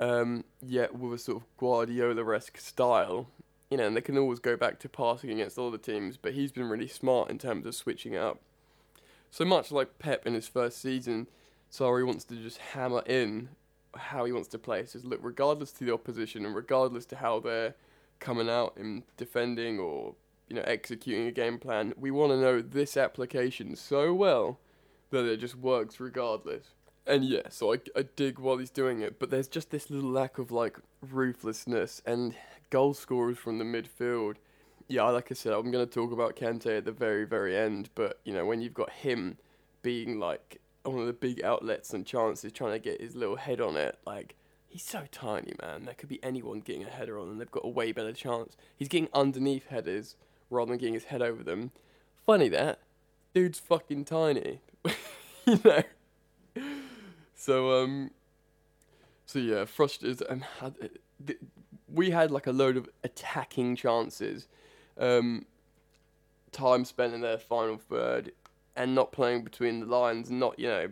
um, 0.00 0.42
yet 0.60 0.98
with 0.98 1.12
a 1.12 1.18
sort 1.18 1.42
of 1.42 1.56
Guardiola-esque 1.56 2.58
style. 2.58 3.28
You 3.72 3.78
know, 3.78 3.86
and 3.86 3.96
they 3.96 4.02
can 4.02 4.18
always 4.18 4.38
go 4.38 4.54
back 4.54 4.78
to 4.80 4.88
passing 4.90 5.30
against 5.30 5.58
other 5.58 5.78
teams, 5.78 6.18
but 6.18 6.34
he's 6.34 6.52
been 6.52 6.68
really 6.68 6.86
smart 6.86 7.30
in 7.30 7.38
terms 7.38 7.64
of 7.64 7.74
switching 7.74 8.12
it 8.12 8.20
up. 8.20 8.38
So 9.30 9.46
much 9.46 9.72
like 9.72 9.98
Pep 9.98 10.26
in 10.26 10.34
his 10.34 10.46
first 10.46 10.78
season, 10.78 11.26
Sarri 11.70 12.04
wants 12.04 12.24
to 12.24 12.34
just 12.34 12.58
hammer 12.58 13.02
in 13.06 13.48
how 13.96 14.26
he 14.26 14.32
wants 14.32 14.50
to 14.50 14.58
play. 14.58 14.84
So 14.84 14.98
look, 15.02 15.20
regardless 15.22 15.72
to 15.72 15.84
the 15.84 15.94
opposition 15.94 16.44
and 16.44 16.54
regardless 16.54 17.06
to 17.06 17.16
how 17.16 17.40
they're 17.40 17.74
coming 18.20 18.50
out 18.50 18.74
in 18.76 19.04
defending 19.16 19.78
or 19.78 20.16
you 20.48 20.56
know 20.56 20.64
executing 20.66 21.26
a 21.26 21.32
game 21.32 21.58
plan, 21.58 21.94
we 21.96 22.10
want 22.10 22.32
to 22.32 22.38
know 22.38 22.60
this 22.60 22.98
application 22.98 23.74
so 23.74 24.12
well 24.12 24.58
that 25.08 25.24
it 25.24 25.38
just 25.38 25.56
works 25.56 25.98
regardless. 25.98 26.74
And 27.06 27.24
yeah, 27.24 27.48
so 27.48 27.72
I, 27.72 27.78
I 27.96 28.04
dig 28.16 28.38
while 28.38 28.58
he's 28.58 28.68
doing 28.68 29.00
it, 29.00 29.18
but 29.18 29.30
there's 29.30 29.48
just 29.48 29.70
this 29.70 29.88
little 29.88 30.10
lack 30.10 30.36
of 30.36 30.50
like 30.50 30.78
ruthlessness 31.00 32.02
and 32.04 32.34
goal 32.72 32.94
scorers 32.94 33.36
from 33.36 33.58
the 33.58 33.64
midfield. 33.64 34.36
Yeah, 34.88 35.04
like 35.10 35.30
I 35.30 35.34
said, 35.34 35.52
I'm 35.52 35.70
going 35.70 35.86
to 35.86 35.92
talk 35.92 36.10
about 36.10 36.36
Kante 36.36 36.78
at 36.78 36.86
the 36.86 36.92
very, 36.92 37.24
very 37.24 37.54
end, 37.56 37.90
but 37.94 38.18
you 38.24 38.32
know, 38.32 38.46
when 38.46 38.62
you've 38.62 38.74
got 38.74 38.90
him 38.90 39.36
being 39.82 40.18
like 40.18 40.60
one 40.84 40.98
of 40.98 41.06
the 41.06 41.12
big 41.12 41.42
outlets 41.44 41.92
and 41.92 42.06
chances 42.06 42.50
trying 42.50 42.72
to 42.72 42.78
get 42.78 43.00
his 43.00 43.14
little 43.14 43.36
head 43.36 43.60
on 43.60 43.76
it. 43.76 43.98
Like, 44.06 44.34
he's 44.68 44.82
so 44.82 45.02
tiny, 45.12 45.52
man. 45.60 45.84
There 45.84 45.94
could 45.94 46.08
be 46.08 46.22
anyone 46.24 46.60
getting 46.60 46.82
a 46.82 46.88
header 46.88 47.18
on, 47.18 47.28
and 47.28 47.40
they've 47.40 47.50
got 47.50 47.64
a 47.64 47.68
way 47.68 47.92
better 47.92 48.12
chance. 48.12 48.56
He's 48.74 48.88
getting 48.88 49.08
underneath 49.12 49.66
headers 49.66 50.16
rather 50.50 50.70
than 50.70 50.78
getting 50.78 50.94
his 50.94 51.04
head 51.04 51.22
over 51.22 51.42
them. 51.42 51.72
Funny 52.24 52.48
that. 52.48 52.80
Dude's 53.34 53.60
fucking 53.60 54.06
tiny. 54.06 54.60
you 55.46 55.60
know? 55.62 55.82
So, 57.34 57.82
um. 57.82 58.10
So, 59.26 59.38
yeah, 59.38 59.64
frustrated. 59.66 60.26
Um, 60.28 60.44
had, 60.60 60.74
we 61.92 62.10
had 62.10 62.30
like 62.30 62.46
a 62.46 62.52
load 62.52 62.76
of 62.76 62.88
attacking 63.04 63.76
chances. 63.76 64.48
Um, 64.98 65.46
time 66.50 66.84
spent 66.84 67.14
in 67.14 67.20
their 67.20 67.38
final 67.38 67.78
third 67.78 68.32
and 68.76 68.94
not 68.94 69.12
playing 69.12 69.42
between 69.44 69.80
the 69.80 69.86
lines 69.86 70.30
and 70.30 70.38
not, 70.38 70.58
you 70.58 70.68
know, 70.68 70.88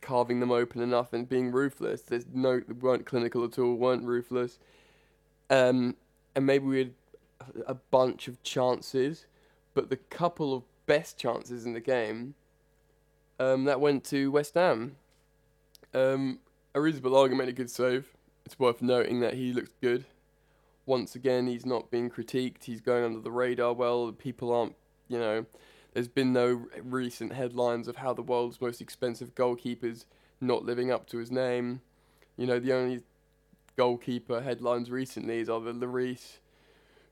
carving 0.00 0.40
them 0.40 0.52
open 0.52 0.80
enough 0.80 1.12
and 1.12 1.28
being 1.28 1.50
ruthless. 1.50 2.02
There's 2.02 2.26
no, 2.32 2.60
they 2.60 2.72
weren't 2.72 3.06
clinical 3.06 3.44
at 3.44 3.58
all, 3.58 3.74
weren't 3.74 4.04
ruthless. 4.04 4.58
Um, 5.50 5.96
and 6.34 6.46
maybe 6.46 6.64
we 6.64 6.78
had 6.78 6.94
a 7.66 7.74
bunch 7.74 8.28
of 8.28 8.42
chances, 8.42 9.26
but 9.74 9.90
the 9.90 9.96
couple 9.96 10.54
of 10.54 10.62
best 10.86 11.18
chances 11.18 11.66
in 11.66 11.72
the 11.72 11.80
game, 11.80 12.34
um, 13.38 13.64
that 13.64 13.80
went 13.80 14.04
to 14.04 14.30
West 14.30 14.54
Ham. 14.54 14.96
Um, 15.92 16.38
Arrizabalaga 16.74 17.36
made 17.36 17.48
a 17.48 17.52
good 17.52 17.70
save. 17.70 18.12
It's 18.44 18.58
worth 18.58 18.82
noting 18.82 19.20
that 19.20 19.34
he 19.34 19.52
looked 19.52 19.80
good. 19.80 20.04
Once 20.86 21.14
again, 21.14 21.46
he's 21.46 21.66
not 21.66 21.90
being 21.90 22.08
critiqued. 22.08 22.64
He's 22.64 22.80
going 22.80 23.04
under 23.04 23.20
the 23.20 23.30
radar 23.30 23.72
well. 23.72 24.10
People 24.12 24.54
aren't, 24.54 24.76
you 25.08 25.18
know, 25.18 25.44
there's 25.92 26.08
been 26.08 26.32
no 26.32 26.66
recent 26.82 27.32
headlines 27.32 27.88
of 27.88 27.96
how 27.96 28.12
the 28.12 28.22
world's 28.22 28.60
most 28.60 28.80
expensive 28.80 29.34
goalkeeper's 29.34 30.06
not 30.40 30.64
living 30.64 30.90
up 30.90 31.06
to 31.08 31.18
his 31.18 31.30
name. 31.30 31.80
You 32.36 32.46
know, 32.46 32.60
the 32.60 32.72
only 32.72 33.02
goalkeeper 33.76 34.42
headlines 34.42 34.90
recently 34.90 35.40
is 35.40 35.50
either 35.50 35.72
Lloris 35.72 36.38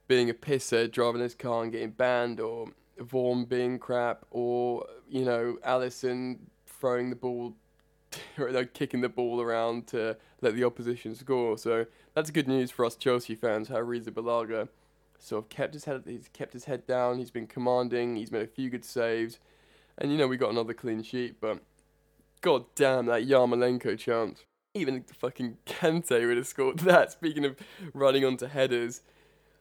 being 0.07 0.31
a 0.31 0.35
pisser, 0.35 0.91
driving 0.91 1.23
his 1.23 1.35
car 1.35 1.63
and 1.63 1.73
getting 1.73 1.91
banned, 1.91 2.41
or 2.41 2.69
Vorm 3.01 3.49
being 3.49 3.79
crap, 3.79 4.25
or, 4.31 4.87
you 5.09 5.25
know, 5.25 5.59
Alisson 5.67 6.39
throwing 6.67 7.11
the 7.11 7.17
ball, 7.17 7.55
like 8.39 8.75
kicking 8.75 9.01
the 9.01 9.09
ball 9.09 9.41
around 9.41 9.87
to 9.89 10.17
let 10.41 10.55
the 10.55 10.65
opposition 10.65 11.15
score. 11.15 11.59
So 11.59 11.87
that's 12.15 12.31
good 12.31 12.49
news 12.49 12.71
for 12.71 12.85
us 12.85 12.97
Chelsea 12.97 13.35
fans, 13.35 13.69
how 13.69 13.77
Arrizabalaga 13.77 14.69
sort 15.19 15.45
of 15.45 15.49
kept 15.49 15.75
his 15.75 15.85
head 15.85 16.03
he's 16.07 16.29
kept 16.33 16.53
his 16.53 16.67
head 16.67 16.87
down. 16.87 17.19
He's 17.19 17.31
been 17.31 17.47
commanding. 17.47 18.17
He's 18.17 18.31
made 18.33 18.43
a 18.43 18.47
few 18.47 18.71
good 18.71 18.85
saves, 18.85 19.39
and 19.99 20.13
you 20.13 20.19
know 20.19 20.29
we 20.29 20.37
got 20.37 20.51
another 20.51 20.75
clean 20.75 21.03
sheet. 21.03 21.41
But 21.41 21.61
god 22.41 22.65
damn 22.75 23.07
that 23.07 23.27
Yarmolenko 23.27 23.99
chance! 23.99 24.45
Even 24.75 25.03
fucking 25.03 25.59
Kante 25.67 26.27
would 26.27 26.37
have 26.37 26.47
scored 26.47 26.79
that. 26.81 27.13
Speaking 27.13 27.45
of 27.45 27.57
running 27.93 28.25
onto 28.25 28.47
headers, 28.47 29.01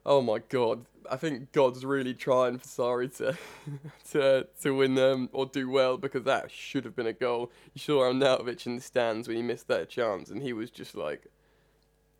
oh 0.05 0.21
my 0.21 0.39
god! 0.39 0.85
I 1.09 1.17
think 1.17 1.51
God's 1.51 1.85
really 1.85 2.13
trying 2.13 2.57
for 2.57 2.65
Sarri 2.65 3.15
to 3.17 3.37
to 4.11 4.47
to 4.61 4.75
win 4.75 4.95
them 4.95 5.29
or 5.33 5.45
do 5.45 5.69
well 5.69 5.97
because 5.97 6.23
that 6.23 6.51
should 6.51 6.85
have 6.85 6.95
been 6.95 7.07
a 7.07 7.13
goal. 7.13 7.51
You 7.73 7.79
saw 7.79 8.01
Arnautovic 8.01 8.65
in 8.65 8.75
the 8.75 8.81
stands 8.81 9.27
when 9.27 9.37
he 9.37 9.43
missed 9.43 9.67
that 9.67 9.89
chance, 9.89 10.29
and 10.29 10.41
he 10.41 10.53
was 10.53 10.69
just 10.69 10.95
like, 10.95 11.27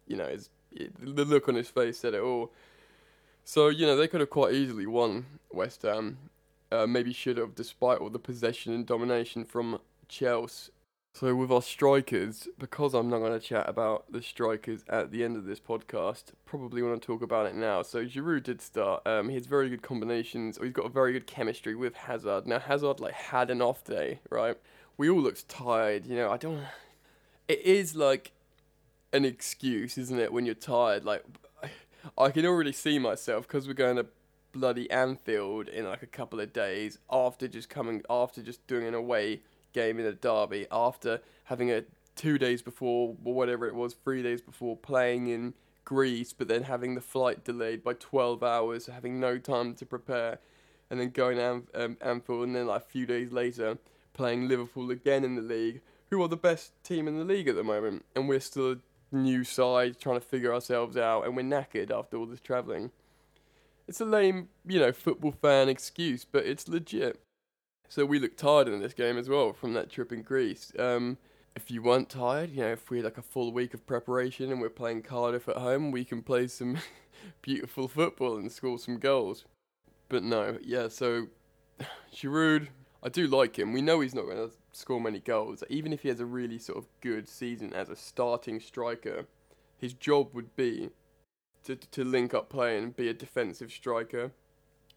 you 0.07 0.15
know, 0.17 0.27
his, 0.27 0.49
the 0.71 1.25
look 1.25 1.47
on 1.47 1.55
his 1.55 1.69
face 1.69 1.99
said 1.99 2.13
it 2.13 2.21
all. 2.21 2.51
So, 3.45 3.67
you 3.67 3.85
know, 3.85 3.97
they 3.97 4.07
could 4.07 4.21
have 4.21 4.29
quite 4.29 4.53
easily 4.53 4.85
won 4.85 5.25
West 5.51 5.81
Ham. 5.81 6.17
Uh, 6.71 6.87
maybe 6.87 7.13
should 7.13 7.37
have, 7.37 7.53
despite 7.53 7.99
all 7.99 8.09
the 8.09 8.19
possession 8.19 8.73
and 8.73 8.85
domination 8.85 9.45
from 9.45 9.79
Chelsea. 10.07 10.71
So, 11.15 11.35
with 11.35 11.51
our 11.51 11.61
strikers, 11.61 12.47
because 12.57 12.95
I'm 12.95 13.07
not 13.07 13.19
going 13.19 13.39
to 13.39 13.39
chat 13.39 13.69
about 13.69 14.11
the 14.11 14.19
strikers 14.23 14.83
at 14.89 15.11
the 15.11 15.23
end 15.23 15.37
of 15.37 15.45
this 15.45 15.59
podcast, 15.59 16.31
probably 16.43 16.81
want 16.81 16.99
to 16.99 17.05
talk 17.05 17.21
about 17.21 17.45
it 17.45 17.53
now. 17.53 17.83
So, 17.83 18.03
Giroud 18.03 18.41
did 18.41 18.63
start. 18.63 19.05
Um, 19.05 19.29
he 19.29 19.35
has 19.35 19.45
very 19.45 19.69
good 19.69 19.83
combinations. 19.83 20.57
He's 20.59 20.71
got 20.71 20.87
a 20.87 20.89
very 20.89 21.13
good 21.13 21.27
chemistry 21.27 21.75
with 21.75 21.93
Hazard. 21.93 22.47
Now, 22.47 22.57
Hazard 22.57 22.99
like 22.99 23.13
had 23.13 23.51
an 23.51 23.61
off 23.61 23.83
day, 23.83 24.21
right? 24.31 24.57
We 24.97 25.07
all 25.07 25.21
looked 25.21 25.47
tired. 25.47 26.07
You 26.07 26.15
know, 26.15 26.31
I 26.31 26.37
don't. 26.37 26.63
It 27.47 27.61
is 27.61 27.95
like 27.95 28.31
an 29.11 29.23
excuse, 29.23 29.99
isn't 29.99 30.19
it? 30.19 30.33
When 30.33 30.47
you're 30.47 30.55
tired, 30.55 31.05
like 31.05 31.23
I 32.17 32.31
can 32.31 32.43
already 32.47 32.71
see 32.71 32.97
myself 32.97 33.47
because 33.47 33.67
we're 33.67 33.75
going 33.75 33.97
to 33.97 34.07
bloody 34.51 34.89
Anfield 34.89 35.67
in 35.67 35.85
like 35.85 36.01
a 36.01 36.07
couple 36.07 36.39
of 36.39 36.53
days 36.53 36.97
after 37.11 37.47
just 37.47 37.69
coming 37.69 38.01
after 38.09 38.41
just 38.41 38.65
doing 38.65 38.87
an 38.87 38.95
away 38.95 39.41
game 39.73 39.99
in 39.99 40.05
a 40.05 40.13
derby 40.13 40.65
after 40.71 41.21
having 41.45 41.71
a 41.71 41.83
two 42.15 42.37
days 42.37 42.61
before 42.61 43.15
or 43.23 43.33
whatever 43.33 43.67
it 43.67 43.75
was 43.75 43.93
three 43.93 44.21
days 44.21 44.41
before 44.41 44.77
playing 44.77 45.27
in 45.27 45.53
Greece 45.83 46.31
but 46.31 46.47
then 46.47 46.63
having 46.63 46.95
the 46.95 47.01
flight 47.01 47.43
delayed 47.43 47.83
by 47.83 47.93
12 47.93 48.43
hours 48.43 48.85
having 48.85 49.19
no 49.19 49.37
time 49.37 49.73
to 49.73 49.85
prepare 49.85 50.39
and 50.89 50.99
then 50.99 51.09
going 51.09 51.37
to 51.37 51.83
um, 51.83 51.97
Anfield 52.01 52.43
and 52.43 52.55
then 52.55 52.67
like 52.67 52.81
a 52.81 52.85
few 52.85 53.05
days 53.05 53.31
later 53.31 53.77
playing 54.13 54.47
Liverpool 54.47 54.91
again 54.91 55.23
in 55.23 55.35
the 55.35 55.41
league 55.41 55.81
who 56.09 56.21
are 56.21 56.27
the 56.27 56.37
best 56.37 56.71
team 56.83 57.07
in 57.07 57.17
the 57.17 57.25
league 57.25 57.47
at 57.47 57.55
the 57.55 57.63
moment 57.63 58.05
and 58.15 58.29
we're 58.29 58.39
still 58.39 58.73
a 58.73 58.77
new 59.13 59.43
side, 59.43 59.99
trying 59.99 60.19
to 60.19 60.25
figure 60.25 60.53
ourselves 60.53 60.97
out, 60.97 61.25
and 61.25 61.35
we're 61.35 61.43
knackered 61.43 61.91
after 61.91 62.17
all 62.17 62.25
this 62.25 62.41
travelling. 62.41 62.91
It's 63.87 64.01
a 64.01 64.05
lame, 64.05 64.49
you 64.65 64.79
know, 64.79 64.91
football 64.91 65.31
fan 65.31 65.69
excuse, 65.69 66.25
but 66.25 66.45
it's 66.45 66.67
legit. 66.67 67.21
So 67.93 68.05
we 68.05 68.17
look 68.17 68.35
tired 68.35 68.67
in 68.67 68.79
this 68.79 68.95
game 68.95 69.19
as 69.19 69.29
well 69.29 69.53
from 69.53 69.75
that 69.75 69.91
trip 69.91 70.11
in 70.11 70.23
Greece. 70.23 70.73
Um, 70.79 71.19
if 71.55 71.69
you 71.69 71.83
weren't 71.83 72.09
tired, 72.09 72.49
you 72.49 72.61
know, 72.61 72.71
if 72.71 72.89
we 72.89 72.97
had 72.97 73.05
like 73.05 73.19
a 73.19 73.21
full 73.21 73.53
week 73.53 73.75
of 73.75 73.85
preparation 73.85 74.51
and 74.51 74.59
we're 74.59 74.71
playing 74.71 75.03
Cardiff 75.03 75.47
at 75.47 75.57
home, 75.57 75.91
we 75.91 76.03
can 76.03 76.23
play 76.23 76.47
some 76.47 76.79
beautiful 77.43 77.87
football 77.87 78.37
and 78.37 78.51
score 78.51 78.79
some 78.79 78.97
goals. 78.97 79.45
But 80.09 80.23
no, 80.23 80.57
yeah, 80.63 80.87
so 80.87 81.27
Giroud, 82.11 82.69
I 83.03 83.09
do 83.09 83.27
like 83.27 83.59
him. 83.59 83.73
We 83.73 83.83
know 83.83 83.99
he's 83.99 84.15
not 84.15 84.25
going 84.25 84.37
to 84.37 84.55
score 84.71 84.99
many 84.99 85.19
goals. 85.19 85.63
Even 85.69 85.93
if 85.93 86.01
he 86.01 86.09
has 86.09 86.19
a 86.19 86.25
really 86.25 86.57
sort 86.57 86.79
of 86.79 86.87
good 86.99 87.29
season 87.29 87.73
as 87.73 87.89
a 87.89 87.95
starting 87.95 88.59
striker, 88.59 89.27
his 89.77 89.93
job 89.93 90.33
would 90.33 90.55
be 90.55 90.89
to 91.65 91.75
to 91.75 92.03
link 92.03 92.33
up 92.33 92.49
play 92.49 92.75
and 92.75 92.95
be 92.95 93.07
a 93.07 93.13
defensive 93.13 93.71
striker 93.71 94.31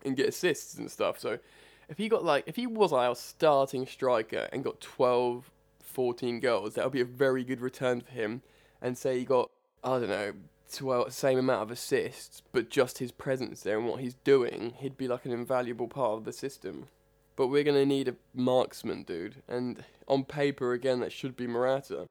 and 0.02 0.16
get 0.16 0.30
assists 0.30 0.76
and 0.76 0.90
stuff. 0.90 1.18
So 1.18 1.40
if 1.88 1.98
he 1.98 2.08
got 2.08 2.24
like 2.24 2.44
if 2.46 2.56
he 2.56 2.66
was 2.66 2.92
our 2.92 3.14
starting 3.14 3.86
striker 3.86 4.48
and 4.52 4.64
got 4.64 4.80
12 4.80 5.50
14 5.80 6.40
goals, 6.40 6.74
that 6.74 6.84
would 6.84 6.92
be 6.92 7.00
a 7.00 7.06
very 7.06 7.42
good 7.42 7.60
return 7.60 8.00
for 8.00 8.12
him. 8.12 8.42
And 8.82 8.98
say 8.98 9.18
he 9.18 9.24
got 9.24 9.50
I 9.82 9.98
don't 9.98 10.08
know, 10.08 10.32
12 10.72 11.12
same 11.12 11.38
amount 11.38 11.62
of 11.62 11.70
assists, 11.70 12.42
but 12.52 12.70
just 12.70 12.98
his 12.98 13.12
presence 13.12 13.62
there 13.62 13.78
and 13.78 13.86
what 13.86 14.00
he's 14.00 14.14
doing, 14.24 14.74
he'd 14.78 14.96
be 14.96 15.08
like 15.08 15.24
an 15.24 15.32
invaluable 15.32 15.88
part 15.88 16.18
of 16.18 16.24
the 16.24 16.32
system. 16.32 16.88
But 17.36 17.48
we're 17.48 17.64
going 17.64 17.76
to 17.76 17.86
need 17.86 18.08
a 18.08 18.16
marksman, 18.34 19.02
dude. 19.02 19.42
And 19.46 19.84
on 20.08 20.24
paper, 20.24 20.72
again, 20.72 21.00
that 21.00 21.12
should 21.12 21.36
be 21.36 21.46
Morata. 21.46 22.06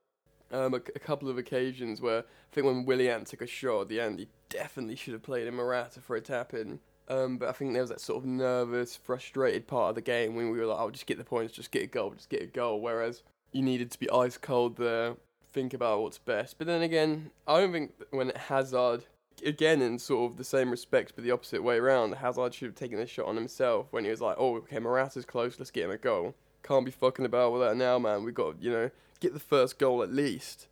Um, 0.52 0.76
a, 0.76 0.78
a, 0.78 1.00
couple 1.00 1.28
of 1.28 1.40
occasions 1.40 2.00
where 2.00 2.20
I 2.20 2.24
think 2.52 2.68
when 2.68 2.86
Willian 2.86 3.26
took 3.26 3.42
a 3.42 3.48
shot 3.48 3.82
at 3.82 3.90
the 3.90 4.00
end, 4.00 4.20
he 4.20 4.28
definitely 4.50 4.96
should 4.96 5.14
have 5.14 5.24
played 5.24 5.48
in 5.48 5.56
Morata 5.56 6.00
for 6.00 6.16
a 6.16 6.22
tap 6.22 6.54
in. 6.54 6.80
Um, 7.08 7.38
but 7.38 7.50
I 7.50 7.52
think 7.52 7.74
there 7.74 7.82
was 7.82 7.92
that 7.92 8.02
sort 8.02 8.24
of 8.24 8.26
nervous, 8.26 8.96
frustrated 8.96 9.68
part 9.68 9.90
of 9.90 9.96
the 9.96 10.02
game 10.02 10.36
when 10.36 10.50
we 10.50 10.60
were 10.60 10.66
like, 10.66 10.80
"Oh, 10.80 10.90
just 10.90 11.06
get 11.06 11.18
the 11.18 11.24
points, 11.24 11.54
just 11.54 11.72
get 11.72 11.84
a 11.84 11.88
goal, 11.88 12.12
just 12.12 12.30
get 12.30 12.42
a 12.42 12.48
goal." 12.48 12.82
Whereas 12.82 13.24
you 13.52 13.62
needed 13.62 13.92
to 13.92 14.00
be 14.00 14.10
ice 14.10 14.38
cold 14.38 14.78
there, 14.78 15.16
think 15.54 15.74
about 15.74 16.02
what's 16.02 16.18
best. 16.18 16.58
But 16.58 16.68
then 16.68 16.82
again, 16.82 17.32
I 17.48 17.60
don't 17.60 17.72
think 17.72 17.92
when 18.10 18.32
Hazard, 18.36 19.06
again 19.46 19.82
in 19.82 20.00
sort 20.00 20.32
of 20.32 20.38
the 20.38 20.44
same 20.44 20.72
respect, 20.72 21.14
but 21.16 21.24
the 21.24 21.32
opposite 21.32 21.64
way 21.64 21.78
around, 21.78 22.14
Hazard 22.16 22.54
should 22.54 22.68
have 22.68 22.76
taken 22.76 22.98
the 22.98 23.06
shot 23.06 23.28
on 23.28 23.36
himself 23.36 23.88
when 23.92 24.04
he 24.04 24.10
was 24.10 24.22
like, 24.22 24.38
"Oh, 24.40 24.58
okay, 24.58 24.80
Morata's 24.80 25.26
close, 25.26 25.60
let's 25.60 25.72
get 25.72 25.86
him 25.86 25.92
a 25.92 25.98
goal." 25.98 26.36
Can't 26.64 26.86
be 26.86 26.92
fucking 26.92 27.26
about 27.26 27.54
with 27.54 27.62
that 27.62 27.78
now, 27.78 28.00
man. 28.00 28.24
We've 28.24 28.34
got 28.34 28.62
you 28.62 28.72
know 28.72 28.90
get 29.20 29.34
the 29.34 29.40
first 29.40 29.78
goal 29.78 30.02
at 30.02 30.12
least, 30.12 30.68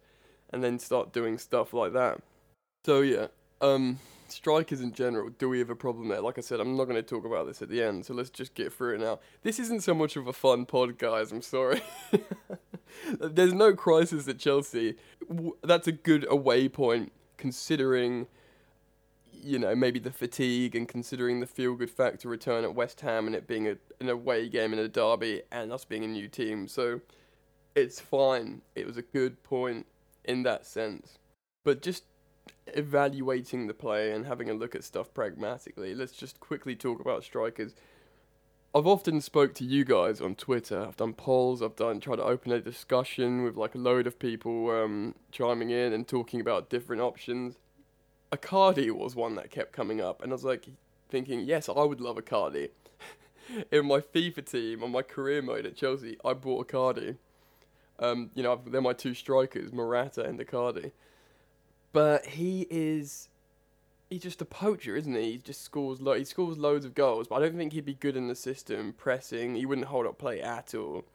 and 0.50 0.63
then 0.63 0.80
start 0.80 1.13
doing 1.13 1.38
stuff 1.38 1.74
like 1.74 1.94
that. 1.94 2.22
So 2.86 3.02
yeah, 3.02 3.28
um, 3.62 4.00
strikers 4.34 4.82
in 4.82 4.92
general, 4.92 5.30
do 5.30 5.50
we 5.50 5.60
have 5.60 5.70
a 5.70 5.75
problem 5.75 6.08
there? 6.08 6.22
Like 6.22 6.38
I 6.38 6.42
said, 6.42 6.60
I'm 6.60 6.75
not 6.75 6.86
going 6.86 6.96
to 6.96 7.02
talk 7.02 7.25
about 7.25 7.48
this 7.48 7.62
at 7.62 7.70
the 7.70 7.82
end, 7.82 8.06
so 8.06 8.13
let's 8.13 8.30
just 8.30 8.56
get 8.56 8.74
through 8.74 8.96
it 8.96 9.00
now. 9.00 9.20
This 9.44 9.60
isn't 9.60 9.84
so 9.84 9.94
much 9.94 10.16
of 10.16 10.28
a 10.28 10.34
fun 10.34 10.66
pod, 10.66 10.98
guys. 10.98 11.32
I'm 11.32 11.42
sorry. 11.42 11.82
There's 13.20 13.54
no 13.54 13.74
crisis 13.74 14.28
at 14.28 14.40
Chelsea. 14.40 14.96
That's 15.63 15.88
a 15.88 15.92
good 15.92 16.25
away 16.30 16.68
point, 16.70 17.12
considering, 17.38 18.28
you 19.32 19.60
know, 19.60 19.75
maybe 19.75 20.00
the 20.00 20.12
fatigue 20.12 20.75
and 20.75 20.88
considering 20.88 21.40
the 21.40 21.48
feel 21.48 21.75
good 21.75 21.92
factor 21.92 22.28
return 22.28 22.63
at 22.63 22.75
West 22.75 23.02
Ham 23.02 23.28
and 23.28 23.36
it 23.36 23.48
being 23.48 23.68
a, 23.68 23.78
an 24.00 24.10
away 24.10 24.50
game 24.50 24.74
in 24.74 24.80
a 24.80 24.88
derby 24.88 25.44
and 25.52 25.72
us 25.72 25.86
being 25.86 26.04
a 26.04 26.08
new 26.08 26.28
team. 26.28 26.68
So 26.68 27.02
it's 27.75 28.00
fine. 28.00 28.62
It 28.75 28.86
was 28.86 28.98
a 28.98 29.02
good 29.02 29.44
point 29.44 29.86
in 30.25 30.44
that 30.44 30.66
sense. 30.66 31.18
But 31.63 31.82
just 31.82 32.04
evaluating 32.67 33.67
the 33.67 33.74
play 33.74 34.12
and 34.12 34.25
having 34.25 34.50
a 34.50 34.53
look 34.53 34.75
at 34.75 34.84
stuff 34.84 35.13
pragmatically, 35.13 35.93
let's 35.93 36.13
just 36.13 36.39
quickly 36.39 36.75
talk 36.75 37.00
about 37.00 37.24
strikers. 37.24 37.75
I've 38.75 38.88
often 38.88 39.22
spoke 39.22 39.53
to 39.55 39.63
you 39.63 39.86
guys 39.86 40.20
on 40.20 40.34
Twitter. 40.34 40.82
I've 40.88 40.98
done 40.98 41.13
polls. 41.13 41.62
I've 41.62 41.75
done 41.75 42.00
tried 42.00 42.15
to 42.15 42.24
open 42.24 42.51
a 42.51 42.60
discussion 42.60 43.43
with 43.43 43.55
like 43.55 43.75
a 43.75 43.77
load 43.77 44.08
of 44.08 44.17
people 44.17 44.72
um, 44.72 45.13
chiming 45.32 45.70
in 45.70 45.93
and 45.93 46.08
talking 46.08 46.41
about 46.41 46.70
different 46.72 47.01
options. 47.01 47.58
Icardi 48.32 48.89
was 48.89 49.15
one 49.15 49.36
that 49.36 49.51
kept 49.51 49.74
coming 49.74 50.01
up, 50.01 50.24
and 50.24 50.32
I 50.32 50.34
was 50.34 50.43
like 50.43 50.65
thinking, 51.08 51.41
yes, 51.41 51.70
I 51.70 51.84
would 51.84 52.01
love 52.01 52.17
Icardi. 52.17 52.70
In 53.72 53.86
my 53.86 54.00
FIFA 54.00 54.50
team 54.50 54.84
on 54.84 54.91
my 54.91 55.03
career 55.03 55.41
mode 55.41 55.65
at 55.65 55.75
Chelsea, 55.75 56.17
I 56.25 56.34
bought 56.34 56.67
Icardi. 56.67 57.17
Um, 58.00 58.32
you 58.34 58.41
know, 58.41 58.60
they're 58.65 58.82
my 58.82 58.93
two 58.93 59.13
strikers, 59.13 59.72
Morata 59.72 60.24
and 60.24 60.39
Icardi. 60.39 60.91
But 61.94 62.26
he 62.26 62.68
is 62.70 63.30
he's 64.10 64.22
just 64.22 64.42
a 64.42 64.46
poacher, 64.46 64.96
isn't 64.96 65.16
he? 65.16 65.34
He 65.34 65.38
just 65.38 65.62
scores 65.62 66.02
lo- 66.02 66.16
he 66.16 66.26
scores 66.26 66.58
loads 66.58 66.86
of 66.86 66.96
goals, 66.96 67.28
but 67.28 67.36
I 67.36 67.40
don't 67.40 67.58
think 67.58 67.74
he'd 67.74 67.86
be 67.86 67.94
good 67.94 68.18
in 68.18 68.28
the 68.28 68.36
system 68.36 68.94
pressing. 68.98 69.56
He 69.56 69.66
wouldn't 69.66 69.88
hold 69.88 70.06
up 70.06 70.18
play 70.18 70.42
at 70.42 70.74
all. 70.76 71.06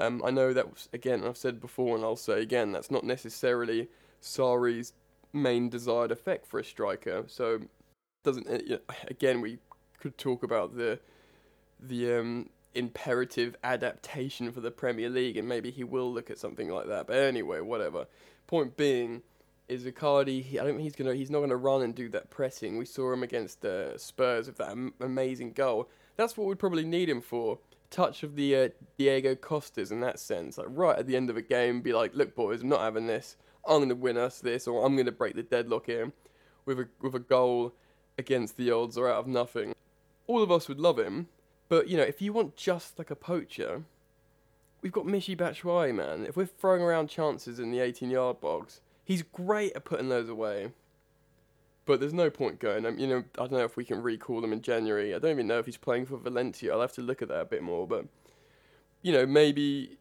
Um, 0.00 0.22
I 0.24 0.30
know 0.30 0.52
that 0.52 0.70
was, 0.70 0.88
again 0.92 1.24
I've 1.24 1.36
said 1.36 1.60
before 1.60 1.94
and 1.96 2.04
I'll 2.04 2.16
say 2.16 2.40
again 2.40 2.72
that's 2.72 2.90
not 2.90 3.04
necessarily 3.04 3.88
Sarri's 4.22 4.94
main 5.32 5.68
desired 5.68 6.10
effect 6.10 6.46
for 6.46 6.58
a 6.58 6.64
striker. 6.64 7.24
So 7.26 7.60
doesn't 8.24 8.48
uh, 8.48 8.76
again 9.08 9.40
we 9.40 9.58
could 10.00 10.16
talk 10.18 10.42
about 10.42 10.76
the 10.76 10.98
the 11.80 12.14
um, 12.14 12.48
imperative 12.74 13.56
adaptation 13.64 14.50
for 14.52 14.60
the 14.60 14.70
Premier 14.70 15.10
League 15.10 15.36
and 15.36 15.48
maybe 15.48 15.70
he 15.70 15.84
will 15.84 16.12
look 16.12 16.30
at 16.30 16.38
something 16.38 16.68
like 16.68 16.86
that. 16.86 17.06
But 17.06 17.16
anyway, 17.16 17.60
whatever. 17.60 18.06
Point 18.46 18.76
being 18.76 19.22
is 19.68 19.84
Icardi. 19.84 20.42
He, 20.42 20.58
I 20.58 20.64
don't 20.64 20.74
think 20.74 20.82
he's 20.82 20.96
gonna. 20.96 21.14
He's 21.14 21.30
not 21.30 21.40
gonna 21.40 21.56
run 21.56 21.82
and 21.82 21.94
do 21.94 22.08
that 22.10 22.30
pressing. 22.30 22.78
We 22.78 22.84
saw 22.84 23.12
him 23.12 23.22
against 23.22 23.60
the 23.60 23.92
uh, 23.94 23.98
Spurs 23.98 24.46
with 24.46 24.58
that 24.58 24.70
am- 24.70 24.94
amazing 25.00 25.52
goal. 25.52 25.88
That's 26.16 26.36
what 26.36 26.46
we'd 26.46 26.58
probably 26.58 26.84
need 26.84 27.08
him 27.08 27.20
for. 27.20 27.58
Touch 27.90 28.22
of 28.22 28.36
the 28.36 28.56
uh, 28.56 28.68
Diego 28.98 29.34
Costas 29.34 29.92
in 29.92 30.00
that 30.00 30.18
sense, 30.18 30.56
like 30.58 30.68
right 30.70 30.98
at 30.98 31.06
the 31.06 31.16
end 31.16 31.30
of 31.30 31.36
a 31.36 31.42
game, 31.42 31.80
be 31.80 31.92
like, 31.92 32.14
"Look, 32.14 32.34
boys, 32.34 32.62
I'm 32.62 32.68
not 32.68 32.80
having 32.80 33.06
this. 33.06 33.36
I'm 33.66 33.80
gonna 33.80 33.94
win 33.94 34.16
us 34.16 34.40
this, 34.40 34.66
or 34.66 34.84
I'm 34.84 34.96
gonna 34.96 35.12
break 35.12 35.34
the 35.34 35.42
deadlock 35.42 35.86
here 35.86 36.12
with 36.64 36.80
a 36.80 36.88
with 37.00 37.14
a 37.14 37.20
goal 37.20 37.72
against 38.18 38.56
the 38.56 38.70
odds 38.70 38.96
or 38.96 39.08
out 39.10 39.18
of 39.18 39.26
nothing." 39.26 39.74
All 40.26 40.42
of 40.42 40.52
us 40.52 40.68
would 40.68 40.80
love 40.80 40.98
him, 40.98 41.28
but 41.68 41.88
you 41.88 41.96
know, 41.96 42.02
if 42.02 42.22
you 42.22 42.32
want 42.32 42.56
just 42.56 42.98
like 42.98 43.10
a 43.10 43.16
poacher, 43.16 43.82
we've 44.80 44.92
got 44.92 45.04
Michy 45.04 45.36
Batshuayi, 45.36 45.94
man. 45.94 46.24
If 46.26 46.36
we're 46.36 46.46
throwing 46.46 46.80
around 46.80 47.08
chances 47.08 47.58
in 47.58 47.70
the 47.70 47.78
18-yard 47.78 48.40
box 48.40 48.80
He's 49.12 49.20
great 49.20 49.76
at 49.76 49.84
putting 49.84 50.08
those 50.08 50.30
away. 50.30 50.70
But 51.84 52.00
there's 52.00 52.14
no 52.14 52.30
point 52.30 52.60
going. 52.60 52.86
Um, 52.86 52.98
you 52.98 53.06
know, 53.06 53.24
I 53.34 53.40
don't 53.40 53.52
know 53.52 53.64
if 53.64 53.76
we 53.76 53.84
can 53.84 54.00
recall 54.00 54.42
him 54.42 54.54
in 54.54 54.62
January. 54.62 55.14
I 55.14 55.18
don't 55.18 55.32
even 55.32 55.46
know 55.46 55.58
if 55.58 55.66
he's 55.66 55.76
playing 55.76 56.06
for 56.06 56.16
Valencia. 56.16 56.72
I'll 56.72 56.80
have 56.80 56.94
to 56.94 57.02
look 57.02 57.20
at 57.20 57.28
that 57.28 57.40
a 57.42 57.44
bit 57.44 57.62
more. 57.62 57.86
But 57.86 58.06
you 59.02 59.12
know, 59.12 59.26
maybe 59.26 59.98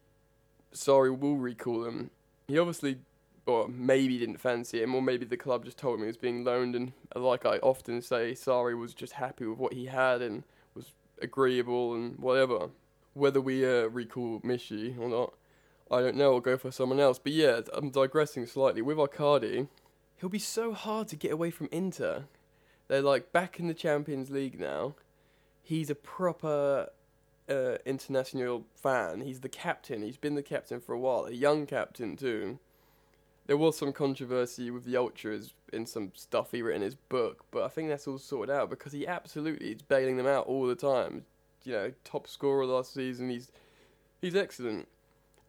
Sarri 0.74 1.20
will 1.20 1.36
recall 1.36 1.84
him. 1.84 2.10
He 2.48 2.58
obviously, 2.58 3.00
or 3.46 3.68
maybe 3.68 4.18
didn't 4.18 4.40
fancy 4.40 4.82
him, 4.82 4.96
or 4.96 5.02
maybe 5.02 5.26
the 5.26 5.36
club 5.36 5.66
just 5.66 5.78
told 5.78 5.96
him 5.96 6.04
he 6.04 6.08
was 6.08 6.16
being 6.16 6.46
loaned. 6.46 6.74
And 6.74 6.94
like 7.14 7.46
I 7.46 7.58
often 7.58 8.02
say, 8.02 8.32
Sarri 8.32 8.80
was 8.80 8.94
just 8.94 9.12
happy 9.12 9.46
with 9.46 9.60
what 9.60 9.74
he 9.74 9.88
had 9.88 10.22
and 10.22 10.44
was 10.74 10.94
agreeable 11.22 11.96
and 11.96 12.18
whatever. 12.18 12.70
Whether 13.14 13.42
we 13.42 13.66
uh, 13.66 13.88
recall 13.88 14.40
Michy 14.40 14.98
or 14.98 15.10
not, 15.10 15.34
I 15.92 16.00
don't 16.00 16.16
know, 16.16 16.36
I'll 16.36 16.40
go 16.40 16.58
for 16.58 16.72
someone 16.72 17.02
else. 17.02 17.20
But 17.20 17.34
yeah, 17.34 17.62
I'm 17.74 17.90
digressing 17.90 18.46
slightly. 18.46 18.82
With 18.82 18.98
Icardi, 18.98 19.68
he'll 20.16 20.30
be 20.30 20.40
so 20.40 20.74
hard 20.74 21.10
to 21.10 21.18
get 21.18 21.34
away 21.34 21.52
from 21.52 21.68
Inter. 21.72 22.26
They're 22.88 23.02
like 23.02 23.34
back 23.34 23.60
in 23.60 23.68
the 23.68 23.74
Champions 23.74 24.30
League 24.30 24.60
now. 24.60 24.96
He's 25.62 25.90
a 25.90 25.96
proper 25.96 26.90
uh, 27.50 27.78
international 27.86 28.66
fan. 28.76 29.22
He's 29.22 29.42
the 29.42 29.50
captain. 29.50 30.02
He's 30.02 30.18
been 30.18 30.36
the 30.36 30.44
captain 30.44 30.80
for 30.80 30.94
a 30.94 31.00
while, 31.00 31.26
a 31.26 31.32
young 31.32 31.66
captain 31.66 32.16
too. 32.16 32.60
There 33.48 33.58
was 33.58 33.78
some 33.78 33.92
controversy 33.92 34.72
with 34.72 34.86
the 34.86 34.96
ultras 34.96 35.54
in 35.74 35.86
some 35.86 36.12
stuff 36.16 36.52
he 36.52 36.62
wrote 36.62 36.76
in 36.76 36.82
his 36.82 36.96
book, 36.96 37.44
but 37.52 37.64
I 37.64 37.68
think 37.68 37.90
that's 37.90 38.08
all 38.08 38.18
sorted 38.18 38.56
out 38.56 38.70
because 38.70 38.94
he 38.94 39.06
absolutely 39.06 39.72
is 39.72 39.82
bailing 39.82 40.16
them 40.16 40.28
out 40.28 40.46
all 40.46 40.68
the 40.68 40.76
time. 40.76 41.26
You 41.64 41.74
know, 41.74 41.92
top 42.04 42.28
scorer 42.28 42.66
last 42.66 42.94
season. 42.94 43.30
He's 43.30 43.52
he's 44.22 44.36
excellent. 44.36 44.88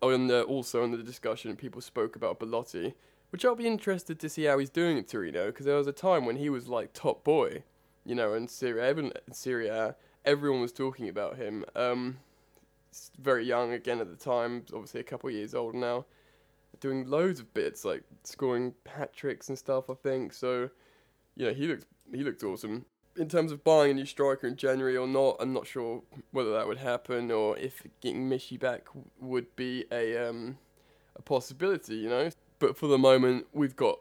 Oh, 0.03 0.11
and 0.11 0.29
uh, 0.31 0.43
also 0.43 0.83
in 0.83 0.91
the 0.91 0.99
discussion, 0.99 1.55
people 1.55 1.81
spoke 1.81 2.17
about 2.17 2.41
Belotti, 2.41 2.95
which 3.31 3.45
I'll 3.45 3.55
be 3.55 3.69
interested 3.69 4.19
to 4.19 4.29
see 4.29 4.45
how 4.45 4.59
he's 4.59 4.69
doing 4.69 4.99
at 4.99 5.07
Torino, 5.07 5.47
because 5.47 5.65
there 5.65 5.77
was 5.77 5.87
a 5.87 5.93
time 5.93 6.27
when 6.27 6.37
he 6.37 6.51
was 6.51 6.69
like 6.69 6.93
top 6.93 7.23
boy, 7.23 7.62
you 8.05 8.17
know, 8.17 8.35
in 8.35 8.49
Serie 8.49 8.81
A, 8.81 8.91
in 8.91 9.12
Serie 9.31 9.69
A, 9.69 9.95
everyone 10.25 10.61
was 10.61 10.73
talking 10.73 11.09
about 11.09 11.37
him. 11.37 11.65
Um, 11.77 12.19
very 13.21 13.45
young 13.47 13.73
again 13.73 14.01
at 14.01 14.11
the 14.11 14.17
time, 14.17 14.65
obviously 14.75 15.01
a 15.01 15.05
couple 15.05 15.29
of 15.29 15.37
years 15.37 15.55
old 15.55 15.75
now, 15.77 16.05
doing 16.81 17.09
loads 17.09 17.38
of 17.38 17.55
bits 17.55 17.85
like 17.85 18.03
scoring 18.25 18.75
hat 18.87 19.15
tricks 19.15 19.49
and 19.49 19.57
stuff. 19.57 19.88
I 19.88 19.95
think 19.95 20.33
so. 20.33 20.69
You 21.37 21.47
know, 21.47 21.55
he 21.55 21.69
looked 21.69 21.87
he 22.12 22.25
looked 22.25 22.43
awesome 22.43 22.87
in 23.16 23.29
terms 23.29 23.53
of 23.53 23.62
buying 23.62 23.90
a 23.90 23.94
new 23.94 24.07
striker 24.07 24.46
in 24.46 24.57
January 24.57 24.96
or 24.96 25.07
not, 25.07 25.37
I'm 25.40 25.53
not 25.53 25.66
sure 25.66 26.03
whether 26.31 26.53
that 26.53 26.66
would 26.66 26.79
happen 26.79 27.31
or 27.31 27.59
if 27.59 27.83
getting 28.01 28.29
Michy 28.29 28.59
back 28.59 28.87
would 29.20 29.55
be 29.57 29.85
a 29.92 30.29
um, 30.29 30.59
a 31.16 31.22
possibility, 31.22 31.96
you 31.96 32.09
know. 32.09 32.31
But 32.59 32.77
for 32.77 32.87
the 32.87 32.98
moment, 32.98 33.46
we've 33.53 33.77
got 33.77 33.98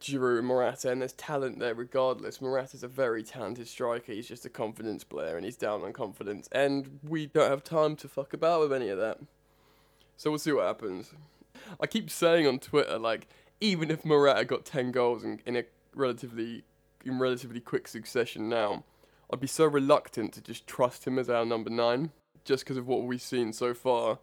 Giroud 0.00 0.38
and 0.38 0.46
Morata, 0.46 0.90
and 0.90 1.00
there's 1.00 1.14
talent 1.14 1.58
there 1.58 1.74
regardless. 1.74 2.40
Morata's 2.40 2.82
a 2.82 2.88
very 2.88 3.22
talented 3.22 3.66
striker. 3.66 4.12
He's 4.12 4.28
just 4.28 4.44
a 4.44 4.50
confidence 4.50 5.04
player, 5.04 5.36
and 5.36 5.44
he's 5.44 5.56
down 5.56 5.82
on 5.82 5.92
confidence. 5.92 6.48
And 6.52 7.00
we 7.02 7.26
don't 7.26 7.50
have 7.50 7.64
time 7.64 7.96
to 7.96 8.08
fuck 8.08 8.34
about 8.34 8.60
with 8.60 8.72
any 8.72 8.88
of 8.88 8.98
that. 8.98 9.18
So 10.16 10.30
we'll 10.30 10.38
see 10.38 10.52
what 10.52 10.66
happens. 10.66 11.12
I 11.80 11.86
keep 11.86 12.10
saying 12.10 12.46
on 12.46 12.58
Twitter, 12.58 12.98
like, 12.98 13.26
even 13.60 13.90
if 13.90 14.04
Morata 14.04 14.44
got 14.44 14.64
10 14.64 14.92
goals 14.92 15.24
in, 15.24 15.40
in 15.46 15.56
a 15.56 15.64
relatively 15.94 16.64
in 17.04 17.18
relatively 17.18 17.60
quick 17.60 17.88
succession 17.88 18.48
now, 18.48 18.84
I'd 19.32 19.40
be 19.40 19.46
so 19.46 19.64
reluctant 19.66 20.32
to 20.34 20.40
just 20.40 20.66
trust 20.66 21.06
him 21.06 21.18
as 21.18 21.30
our 21.30 21.44
number 21.44 21.70
nine, 21.70 22.10
just 22.44 22.64
because 22.64 22.76
of 22.76 22.86
what 22.86 23.02
we've 23.02 23.22
seen 23.22 23.52
so 23.52 23.74
far. 23.74 24.18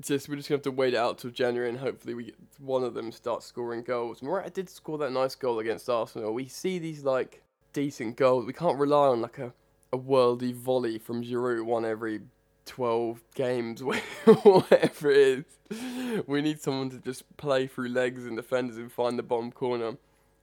Just 0.00 0.28
we're 0.28 0.36
just 0.36 0.48
gonna 0.48 0.56
have 0.56 0.62
to 0.62 0.70
wait 0.70 0.94
out 0.94 1.18
till 1.18 1.30
January 1.30 1.68
and 1.68 1.78
hopefully 1.78 2.14
we 2.14 2.24
get 2.24 2.36
one 2.58 2.84
of 2.84 2.94
them 2.94 3.12
start 3.12 3.42
scoring 3.42 3.82
goals. 3.82 4.22
Morata 4.22 4.50
did 4.50 4.70
score 4.70 4.96
that 4.98 5.12
nice 5.12 5.34
goal 5.34 5.58
against 5.58 5.90
Arsenal. 5.90 6.32
We 6.32 6.48
see 6.48 6.78
these 6.78 7.04
like 7.04 7.42
decent 7.72 8.16
goals. 8.16 8.46
We 8.46 8.52
can't 8.52 8.78
rely 8.78 9.08
on 9.08 9.20
like 9.20 9.38
a 9.38 9.52
a 9.92 9.98
worldy 9.98 10.54
volley 10.54 10.98
from 10.98 11.24
Giroud 11.24 11.64
one 11.64 11.84
every 11.84 12.20
12 12.66 13.22
games, 13.34 13.82
whatever 14.42 15.10
it 15.10 15.44
is. 15.70 16.24
We 16.26 16.42
need 16.42 16.60
someone 16.60 16.90
to 16.90 16.98
just 16.98 17.24
play 17.36 17.66
through 17.66 17.88
legs 17.88 18.24
and 18.24 18.36
defenders 18.36 18.76
and 18.76 18.90
find 18.90 19.18
the 19.18 19.22
bottom 19.22 19.52
corner 19.52 19.96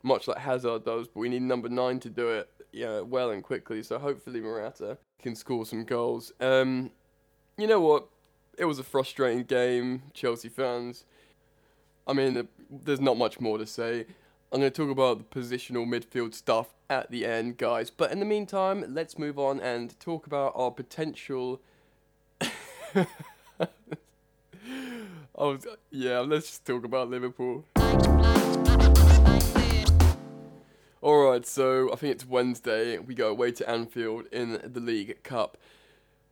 much 0.04 0.28
like 0.28 0.38
Hazard 0.38 0.86
does, 0.86 1.08
but 1.08 1.20
we 1.20 1.30
need 1.30 1.42
number 1.42 1.70
nine 1.70 2.00
to 2.02 2.10
do 2.10 2.30
it 2.30 2.50
yeah, 2.72 3.02
well 3.02 3.32
and 3.32 3.44
quickly. 3.44 3.84
So 3.84 3.98
hopefully 3.98 4.40
Morata 4.42 4.98
can 5.22 5.36
score 5.36 5.66
some 5.66 5.84
goals. 5.84 6.32
Um, 6.40 6.92
you 7.58 7.68
know 7.68 7.80
what? 7.80 8.08
It 8.58 8.66
was 8.66 8.80
a 8.80 8.84
frustrating 8.84 9.44
game, 9.44 10.04
Chelsea 10.14 10.50
fans. 10.50 11.06
I 12.08 12.14
mean, 12.14 12.48
there's 12.70 13.02
not 13.02 13.18
much 13.18 13.40
more 13.40 13.58
to 13.58 13.66
say. 13.66 14.06
I'm 14.52 14.60
going 14.62 14.72
to 14.72 14.76
talk 14.76 14.90
about 14.90 15.18
the 15.18 15.26
positional 15.40 15.86
midfield 15.86 16.34
stuff 16.34 16.74
at 16.90 17.12
the 17.12 17.26
end, 17.26 17.58
guys. 17.58 17.90
But 17.90 18.12
in 18.12 18.20
the 18.20 18.26
meantime, 18.26 18.86
let's 18.88 19.20
move 19.20 19.38
on 19.38 19.60
and 19.60 20.00
talk 20.00 20.26
about 20.26 20.54
our 20.56 20.72
potential. 20.72 21.62
oh, 25.36 25.58
yeah, 25.92 26.20
let's 26.20 26.48
just 26.48 26.66
talk 26.66 26.86
about 26.86 27.10
Liverpool. 27.10 27.66
Alright, 31.28 31.46
so 31.46 31.92
I 31.92 31.98
think 31.98 32.14
it's 32.14 32.26
Wednesday. 32.26 32.98
We 33.00 33.14
go 33.14 33.28
away 33.28 33.52
to 33.52 33.70
Anfield 33.70 34.28
in 34.32 34.62
the 34.64 34.80
League 34.80 35.24
Cup. 35.24 35.58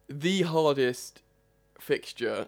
The 0.08 0.44
hardest 0.44 1.22
fixture 1.78 2.48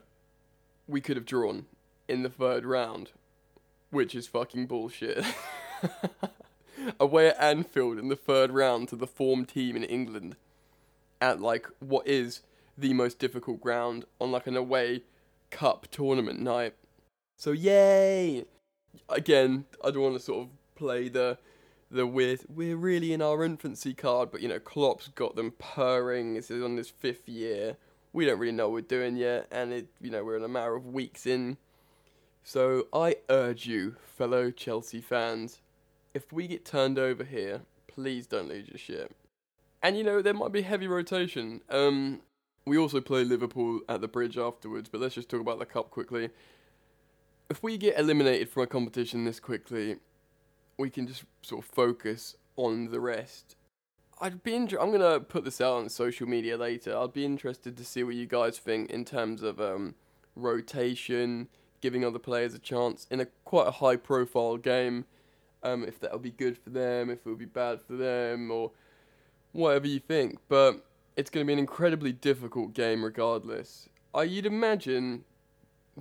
we 0.87 1.01
could 1.01 1.17
have 1.17 1.25
drawn 1.25 1.65
in 2.07 2.23
the 2.23 2.29
third 2.29 2.63
round, 2.63 3.11
which 3.89 4.15
is 4.15 4.27
fucking 4.27 4.67
bullshit. 4.67 5.25
away 7.01 7.27
at 7.27 7.37
Anfield 7.37 7.99
in 7.99 8.07
the 8.07 8.15
third 8.15 8.51
round 8.51 8.87
to 8.87 8.95
the 8.95 9.07
form 9.07 9.43
team 9.43 9.75
in 9.75 9.83
England 9.83 10.37
at 11.19 11.41
like 11.41 11.67
what 11.79 12.07
is 12.07 12.43
the 12.77 12.93
most 12.93 13.19
difficult 13.19 13.59
ground 13.59 14.05
on 14.21 14.31
like 14.31 14.47
an 14.47 14.55
away 14.55 15.03
cup 15.49 15.87
tournament 15.91 16.39
night. 16.39 16.75
So 17.35 17.51
yay! 17.51 18.45
Again, 19.09 19.65
I 19.83 19.91
don't 19.91 20.03
want 20.03 20.15
to 20.15 20.23
sort 20.23 20.45
of 20.45 20.49
play 20.75 21.09
the 21.09 21.39
the 21.89 22.05
we're 22.05 22.37
we're 22.47 22.75
really 22.75 23.13
in 23.13 23.21
our 23.21 23.43
infancy 23.43 23.93
card, 23.93 24.31
but 24.31 24.41
you 24.41 24.47
know 24.47 24.59
Klopp's 24.59 25.07
got 25.09 25.35
them 25.35 25.53
purring. 25.57 26.33
This 26.33 26.51
is 26.51 26.63
on 26.63 26.75
this 26.75 26.89
fifth 26.89 27.27
year. 27.27 27.77
We 28.13 28.25
don't 28.25 28.39
really 28.39 28.53
know 28.53 28.69
what 28.69 28.73
we're 28.73 28.81
doing 28.81 29.15
yet, 29.15 29.47
and 29.51 29.73
it 29.73 29.87
you 30.01 30.09
know 30.09 30.23
we're 30.23 30.37
in 30.37 30.43
a 30.43 30.49
matter 30.49 30.75
of 30.75 30.85
weeks 30.87 31.25
in. 31.25 31.57
So 32.43 32.87
I 32.93 33.17
urge 33.29 33.67
you, 33.67 33.95
fellow 34.17 34.51
Chelsea 34.51 35.01
fans, 35.01 35.61
if 36.13 36.31
we 36.31 36.47
get 36.47 36.63
turned 36.63 36.97
over 36.97 37.23
here, 37.23 37.61
please 37.87 38.25
don't 38.25 38.47
lose 38.47 38.69
your 38.69 38.77
shit. 38.77 39.11
And 39.83 39.97
you 39.97 40.03
know 40.03 40.21
there 40.21 40.33
might 40.33 40.51
be 40.51 40.61
heavy 40.61 40.87
rotation. 40.87 41.61
Um, 41.69 42.21
we 42.65 42.77
also 42.77 42.99
play 42.99 43.23
Liverpool 43.23 43.81
at 43.87 44.01
the 44.01 44.07
bridge 44.07 44.37
afterwards, 44.37 44.89
but 44.89 44.99
let's 44.99 45.15
just 45.15 45.29
talk 45.29 45.39
about 45.39 45.59
the 45.59 45.65
cup 45.65 45.89
quickly. 45.89 46.29
If 47.49 47.63
we 47.63 47.77
get 47.77 47.97
eliminated 47.97 48.49
from 48.49 48.63
a 48.63 48.67
competition 48.67 49.23
this 49.23 49.39
quickly, 49.39 49.97
we 50.77 50.89
can 50.89 51.07
just 51.07 51.23
sort 51.41 51.63
of 51.63 51.69
focus 51.69 52.35
on 52.55 52.91
the 52.91 52.99
rest. 52.99 53.55
I'd 54.19 54.41
be 54.43 54.55
inter- 54.55 54.79
I'm 54.79 54.91
gonna 54.91 55.19
put 55.19 55.43
this 55.43 55.61
out 55.61 55.77
on 55.77 55.89
social 55.89 56.27
media 56.27 56.57
later. 56.57 56.97
I'd 56.97 57.13
be 57.13 57.25
interested 57.25 57.77
to 57.77 57.85
see 57.85 58.03
what 58.03 58.15
you 58.15 58.25
guys 58.25 58.57
think 58.57 58.89
in 58.89 59.05
terms 59.05 59.43
of 59.43 59.61
um, 59.61 59.95
rotation, 60.35 61.49
giving 61.81 62.03
other 62.03 62.19
players 62.19 62.53
a 62.53 62.59
chance 62.59 63.05
in 63.11 63.19
a 63.19 63.27
quite 63.45 63.67
a 63.67 63.71
high 63.71 63.95
profile 63.95 64.57
game. 64.57 65.05
Um, 65.63 65.83
if 65.83 65.99
that'll 65.99 66.19
be 66.19 66.31
good 66.31 66.57
for 66.57 66.69
them, 66.69 67.09
if 67.09 67.19
it'll 67.21 67.35
be 67.35 67.45
bad 67.45 67.81
for 67.81 67.93
them, 67.93 68.51
or 68.51 68.71
whatever 69.51 69.87
you 69.87 69.99
think. 69.99 70.39
But 70.47 70.85
it's 71.15 71.29
going 71.29 71.45
to 71.45 71.47
be 71.47 71.53
an 71.53 71.59
incredibly 71.59 72.11
difficult 72.11 72.73
game 72.73 73.03
regardless. 73.03 73.89
I, 74.13 74.23
you'd 74.23 74.45
imagine 74.45 75.25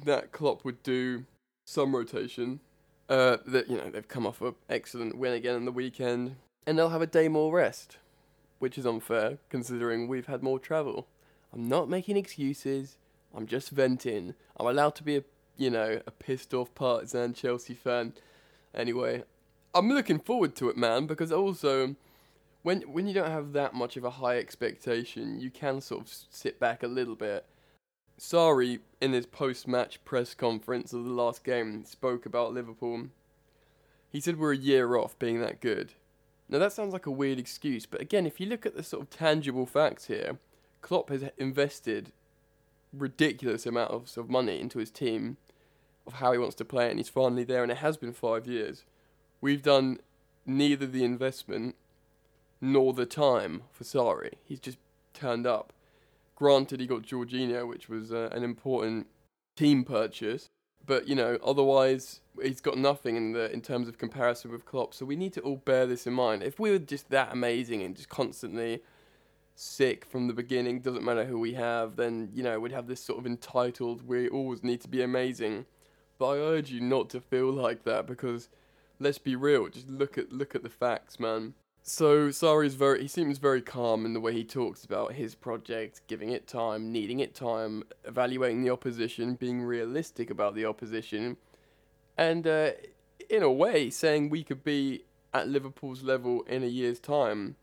that 0.04 0.30
Klopp 0.30 0.64
would 0.64 0.82
do 0.82 1.24
some 1.66 1.96
rotation. 1.96 2.60
Uh, 3.08 3.36
that 3.46 3.70
you 3.70 3.76
know 3.76 3.88
they've 3.88 4.08
come 4.08 4.26
off 4.26 4.40
an 4.40 4.54
excellent 4.68 5.16
win 5.16 5.32
again 5.32 5.54
on 5.54 5.64
the 5.64 5.72
weekend, 5.72 6.36
and 6.66 6.76
they'll 6.76 6.88
have 6.88 7.02
a 7.02 7.06
day 7.06 7.28
more 7.28 7.52
rest, 7.54 7.98
which 8.58 8.76
is 8.76 8.84
unfair 8.84 9.38
considering 9.48 10.08
we've 10.08 10.26
had 10.26 10.42
more 10.42 10.58
travel. 10.58 11.06
I'm 11.52 11.68
not 11.68 11.88
making 11.88 12.16
excuses. 12.16 12.96
I'm 13.34 13.46
just 13.46 13.70
venting. 13.70 14.34
I'm 14.56 14.66
allowed 14.66 14.96
to 14.96 15.04
be 15.04 15.16
a 15.16 15.24
you 15.56 15.70
know 15.70 16.00
a 16.06 16.10
pissed 16.10 16.52
off 16.52 16.74
partisan 16.74 17.32
Chelsea 17.32 17.74
fan. 17.74 18.14
Anyway, 18.74 19.22
I'm 19.74 19.88
looking 19.88 20.18
forward 20.18 20.56
to 20.56 20.68
it, 20.68 20.76
man, 20.76 21.06
because 21.06 21.30
also 21.30 21.94
when 22.62 22.82
when 22.82 23.06
you 23.06 23.14
don't 23.14 23.30
have 23.30 23.52
that 23.52 23.74
much 23.74 23.96
of 23.96 24.04
a 24.04 24.10
high 24.10 24.38
expectation, 24.38 25.38
you 25.38 25.50
can 25.50 25.80
sort 25.80 26.00
of 26.02 26.12
sit 26.30 26.58
back 26.58 26.82
a 26.82 26.88
little 26.88 27.14
bit. 27.14 27.46
Sarri, 28.18 28.80
in 29.00 29.12
his 29.12 29.26
post-match 29.26 30.02
press 30.04 30.34
conference 30.34 30.92
of 30.92 31.04
the 31.04 31.10
last 31.10 31.44
game, 31.44 31.84
spoke 31.84 32.24
about 32.24 32.54
Liverpool. 32.54 33.08
He 34.10 34.20
said 34.20 34.38
we're 34.38 34.54
a 34.54 34.56
year 34.56 34.96
off 34.96 35.18
being 35.18 35.40
that 35.40 35.60
good. 35.60 35.92
Now 36.48 36.58
that 36.58 36.72
sounds 36.72 36.92
like 36.92 37.06
a 37.06 37.10
weird 37.10 37.38
excuse, 37.38 37.86
but 37.86 38.00
again, 38.00 38.26
if 38.26 38.40
you 38.40 38.46
look 38.46 38.64
at 38.64 38.76
the 38.76 38.82
sort 38.82 39.02
of 39.02 39.10
tangible 39.10 39.66
facts 39.66 40.06
here, 40.06 40.38
Klopp 40.80 41.10
has 41.10 41.24
invested 41.36 42.12
ridiculous 42.92 43.66
amounts 43.66 44.16
of, 44.16 44.30
money 44.30 44.60
into 44.60 44.78
his 44.78 44.90
team, 44.90 45.36
of 46.06 46.14
how 46.14 46.32
he 46.32 46.38
wants 46.38 46.54
to 46.56 46.64
play, 46.64 46.88
and 46.88 46.98
he's 46.98 47.08
finally 47.08 47.44
there, 47.44 47.62
and 47.62 47.72
it 47.72 47.78
has 47.78 47.96
been 47.96 48.12
five 48.12 48.46
years. 48.46 48.84
We've 49.40 49.62
done 49.62 49.98
neither 50.46 50.86
the 50.86 51.04
investment 51.04 51.74
nor 52.60 52.92
the 52.92 53.06
time 53.06 53.64
for 53.72 53.84
Sarri. 53.84 54.34
He's 54.44 54.60
just 54.60 54.78
turned 55.12 55.46
up. 55.46 55.72
Granted, 56.36 56.80
he 56.80 56.86
got 56.86 57.02
Jorginho, 57.02 57.66
which 57.66 57.88
was 57.88 58.12
uh, 58.12 58.28
an 58.30 58.44
important 58.44 59.06
team 59.56 59.84
purchase, 59.84 60.48
but 60.84 61.08
you 61.08 61.14
know, 61.14 61.38
otherwise 61.42 62.20
he's 62.40 62.60
got 62.60 62.76
nothing 62.76 63.16
in 63.16 63.32
the 63.32 63.50
in 63.52 63.62
terms 63.62 63.88
of 63.88 63.98
comparison 63.98 64.52
with 64.52 64.66
Klopp. 64.66 64.94
So 64.94 65.04
we 65.04 65.16
need 65.16 65.32
to 65.32 65.40
all 65.40 65.56
bear 65.56 65.86
this 65.86 66.06
in 66.06 66.12
mind. 66.12 66.42
If 66.42 66.60
we 66.60 66.70
were 66.70 66.78
just 66.78 67.10
that 67.10 67.32
amazing 67.32 67.82
and 67.82 67.96
just 67.96 68.10
constantly 68.10 68.82
sick 69.54 70.04
from 70.04 70.28
the 70.28 70.34
beginning, 70.34 70.80
doesn't 70.80 71.04
matter 71.04 71.24
who 71.24 71.40
we 71.40 71.54
have, 71.54 71.96
then 71.96 72.28
you 72.34 72.42
know 72.42 72.60
we'd 72.60 72.72
have 72.72 72.86
this 72.86 73.02
sort 73.02 73.18
of 73.18 73.26
entitled. 73.26 74.06
We 74.06 74.28
always 74.28 74.62
need 74.62 74.82
to 74.82 74.88
be 74.88 75.02
amazing. 75.02 75.64
But 76.18 76.28
I 76.28 76.36
urge 76.36 76.70
you 76.70 76.80
not 76.80 77.10
to 77.10 77.20
feel 77.20 77.50
like 77.50 77.84
that 77.84 78.06
because 78.06 78.48
let's 79.00 79.18
be 79.18 79.36
real. 79.36 79.68
Just 79.68 79.88
look 79.88 80.18
at 80.18 80.32
look 80.32 80.54
at 80.54 80.62
the 80.62 80.70
facts, 80.70 81.18
man. 81.18 81.54
So 81.88 82.30
Sarri's 82.30 82.74
very 82.74 83.02
he 83.02 83.06
seems 83.06 83.38
very 83.38 83.62
calm 83.62 84.04
in 84.04 84.12
the 84.12 84.18
way 84.18 84.32
he 84.32 84.42
talks 84.42 84.84
about 84.84 85.12
his 85.12 85.36
project, 85.36 86.00
giving 86.08 86.30
it 86.30 86.48
time, 86.48 86.90
needing 86.90 87.20
it 87.20 87.32
time, 87.32 87.84
evaluating 88.04 88.64
the 88.64 88.70
opposition, 88.70 89.34
being 89.34 89.62
realistic 89.62 90.28
about 90.28 90.56
the 90.56 90.64
opposition, 90.64 91.36
and 92.18 92.44
uh, 92.44 92.72
in 93.30 93.44
a 93.44 93.52
way 93.52 93.88
saying 93.88 94.30
we 94.30 94.42
could 94.42 94.64
be 94.64 95.04
at 95.32 95.46
Liverpool's 95.46 96.02
level 96.02 96.42
in 96.48 96.64
a 96.64 96.66
year's 96.66 96.98
time. 96.98 97.54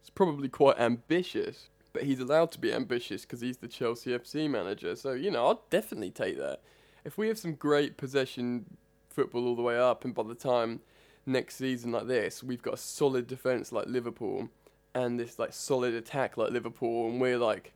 It's 0.00 0.08
probably 0.08 0.48
quite 0.48 0.80
ambitious, 0.80 1.68
but 1.92 2.04
he's 2.04 2.18
allowed 2.20 2.52
to 2.52 2.58
be 2.58 2.72
ambitious 2.72 3.26
because 3.26 3.42
he's 3.42 3.58
the 3.58 3.68
Chelsea 3.68 4.16
FC 4.16 4.48
manager. 4.48 4.96
So 4.96 5.12
you 5.12 5.30
know, 5.30 5.48
I'll 5.48 5.64
definitely 5.68 6.10
take 6.10 6.38
that. 6.38 6.62
If 7.04 7.18
we 7.18 7.28
have 7.28 7.38
some 7.38 7.52
great 7.52 7.98
possession 7.98 8.78
football 9.10 9.46
all 9.46 9.54
the 9.54 9.60
way 9.60 9.78
up, 9.78 10.02
and 10.02 10.14
by 10.14 10.22
the 10.22 10.34
time 10.34 10.80
next 11.26 11.56
season 11.56 11.92
like 11.92 12.06
this, 12.06 12.42
we've 12.42 12.62
got 12.62 12.74
a 12.74 12.78
solid 12.78 13.26
defense 13.26 13.72
like 13.72 13.86
Liverpool 13.86 14.48
and 14.94 15.20
this 15.20 15.38
like 15.38 15.52
solid 15.52 15.92
attack 15.94 16.36
like 16.36 16.50
Liverpool, 16.50 17.08
and 17.08 17.20
we're 17.20 17.38
like 17.38 17.72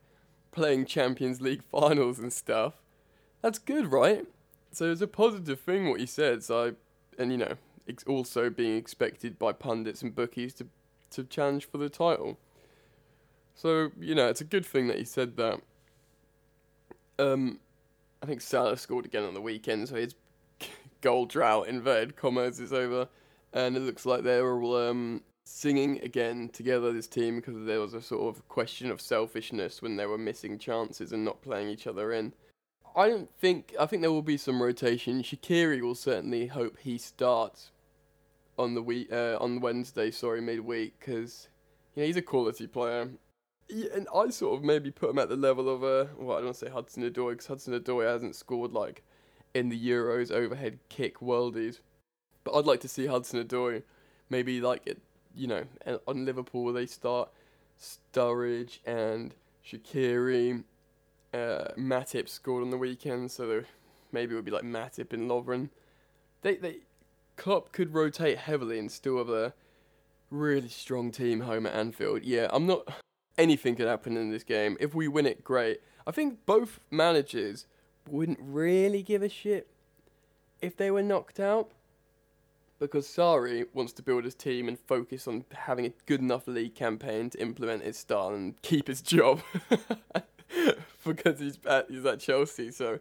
playing 0.52 0.86
Champions 0.86 1.40
League 1.40 1.62
finals 1.70 2.18
and 2.18 2.32
stuff. 2.32 2.74
That's 3.42 3.58
good, 3.58 3.92
right? 3.92 4.26
So 4.72 4.90
it's 4.90 5.00
a 5.00 5.06
positive 5.06 5.60
thing 5.60 5.90
what 5.90 6.00
he 6.00 6.06
said. 6.06 6.42
So 6.42 6.68
I, 6.68 7.22
and 7.22 7.30
you 7.30 7.38
know, 7.38 7.54
it's 7.86 8.04
also 8.04 8.48
being 8.48 8.76
expected 8.76 9.38
by 9.38 9.52
pundits 9.52 10.02
and 10.02 10.14
bookies 10.14 10.54
to 10.54 10.66
to 11.10 11.24
challenge 11.24 11.66
for 11.66 11.78
the 11.78 11.88
title. 11.88 12.38
So 13.54 13.90
you 14.00 14.14
know, 14.14 14.28
it's 14.28 14.40
a 14.40 14.44
good 14.44 14.64
thing 14.64 14.86
that 14.88 14.98
he 14.98 15.04
said 15.04 15.36
that. 15.36 15.60
Um, 17.18 17.58
I 18.22 18.26
think 18.26 18.40
Salah 18.40 18.78
scored 18.78 19.04
again 19.04 19.24
on 19.24 19.34
the 19.34 19.42
weekend, 19.42 19.88
so 19.88 19.96
his 19.96 20.14
goal 21.02 21.26
drought 21.26 21.68
inverted 21.68 22.16
commas 22.16 22.60
is 22.60 22.72
over 22.72 23.08
and 23.52 23.76
it 23.76 23.80
looks 23.80 24.06
like 24.06 24.22
they're 24.22 24.52
all 24.52 24.76
um, 24.76 25.22
singing 25.44 26.00
again 26.02 26.48
together. 26.52 26.92
This 26.92 27.06
team 27.06 27.36
because 27.36 27.64
there 27.66 27.80
was 27.80 27.94
a 27.94 28.02
sort 28.02 28.34
of 28.34 28.46
question 28.48 28.90
of 28.90 29.00
selfishness 29.00 29.82
when 29.82 29.96
they 29.96 30.06
were 30.06 30.18
missing 30.18 30.58
chances 30.58 31.12
and 31.12 31.24
not 31.24 31.42
playing 31.42 31.68
each 31.68 31.86
other 31.86 32.12
in. 32.12 32.32
I 32.96 33.08
don't 33.08 33.30
think 33.38 33.74
I 33.78 33.86
think 33.86 34.02
there 34.02 34.12
will 34.12 34.22
be 34.22 34.36
some 34.36 34.62
rotation. 34.62 35.22
Shaqiri 35.22 35.80
will 35.80 35.94
certainly 35.94 36.48
hope 36.48 36.78
he 36.78 36.98
starts 36.98 37.70
on 38.58 38.74
the 38.74 38.82
week 38.82 39.12
uh, 39.12 39.36
on 39.40 39.60
Wednesday. 39.60 40.10
Sorry, 40.10 40.40
midweek 40.40 40.98
because 40.98 41.48
you 41.94 42.02
know 42.02 42.06
he's 42.06 42.16
a 42.16 42.22
quality 42.22 42.66
player. 42.66 43.10
And 43.94 44.08
I 44.12 44.30
sort 44.30 44.58
of 44.58 44.64
maybe 44.64 44.90
put 44.90 45.10
him 45.10 45.18
at 45.20 45.28
the 45.28 45.36
level 45.36 45.68
of 45.68 45.84
uh, 45.84 46.12
well, 46.18 46.38
I 46.38 46.40
don't 46.40 46.56
say 46.56 46.68
Hudson 46.68 47.08
Odoi 47.08 47.32
because 47.32 47.46
Hudson 47.46 47.78
Odoi 47.78 48.06
hasn't 48.06 48.34
scored 48.34 48.72
like 48.72 49.04
in 49.54 49.68
the 49.68 49.88
Euros 49.88 50.30
overhead 50.32 50.78
kick 50.88 51.20
worldies. 51.20 51.80
But 52.44 52.55
I'd 52.55 52.66
like 52.66 52.81
to 52.81 52.88
see 52.88 53.07
Hudson 53.07 53.42
Odoi 53.44 53.83
maybe 54.29 54.61
like 54.61 54.87
it, 54.87 55.00
you 55.35 55.46
know, 55.46 55.64
on 56.07 56.24
Liverpool 56.24 56.72
they 56.72 56.87
start 56.87 57.31
Sturridge 57.81 58.79
and 58.87 59.35
Shaqiri. 59.66 60.64
Uh, 61.33 61.68
Matip 61.79 62.29
scored 62.29 62.62
on 62.62 62.70
the 62.70 62.79
weekend, 62.79 63.31
so 63.31 63.62
maybe 64.12 64.33
it 64.33 64.37
would 64.37 64.44
be 64.44 64.50
like 64.50 64.64
Matip 64.64 65.12
and 65.12 65.31
Lovren. 65.31 65.70
They 66.42 66.57
they 66.57 66.76
Klopp 67.37 67.72
could 67.72 67.94
rotate 67.94 68.38
heavily 68.38 68.79
and 68.79 68.90
still 68.90 69.18
have 69.18 69.29
a 69.29 69.55
really 70.31 70.68
strong 70.68 71.11
team 71.11 71.40
home 71.40 71.66
at 71.66 71.74
Anfield. 71.74 72.22
Yeah, 72.22 72.48
I'm 72.50 72.66
not. 72.66 72.88
Anything 73.38 73.76
could 73.76 73.87
happen 73.87 74.16
in 74.16 74.31
this 74.31 74.44
game. 74.44 74.76
If 74.81 74.94
we 74.94 75.09
win 75.09 75.24
it, 75.24 75.42
great. 75.42 75.81
I 76.07 76.11
think 76.11 76.44
both 76.44 76.81
managers 76.90 77.66
wouldn't 78.09 78.38
really 78.40 79.03
give 79.03 79.22
a 79.22 79.29
shit 79.29 79.68
if 80.61 80.76
they 80.76 80.90
were 80.90 81.03
knocked 81.03 81.40
out 81.40 81.70
because 82.81 83.07
Sarri 83.07 83.66
wants 83.75 83.93
to 83.93 84.03
build 84.03 84.25
his 84.25 84.35
team 84.35 84.66
and 84.66 84.79
focus 84.79 85.29
on 85.29 85.45
having 85.53 85.87
a 85.87 85.93
good 86.07 86.21
enough 86.21 86.49
league 86.49 86.75
campaign 86.75 87.31
to 87.31 87.40
implement 87.40 87.85
his 87.85 87.99
style 87.99 88.31
and 88.31 88.61
keep 88.62 88.88
his 88.88 89.03
job 89.03 89.43
because 91.05 91.38
he's 91.38 91.59
at 91.69 91.90
he's 91.90 92.05
at 92.05 92.19
Chelsea. 92.19 92.73
So, 92.73 92.99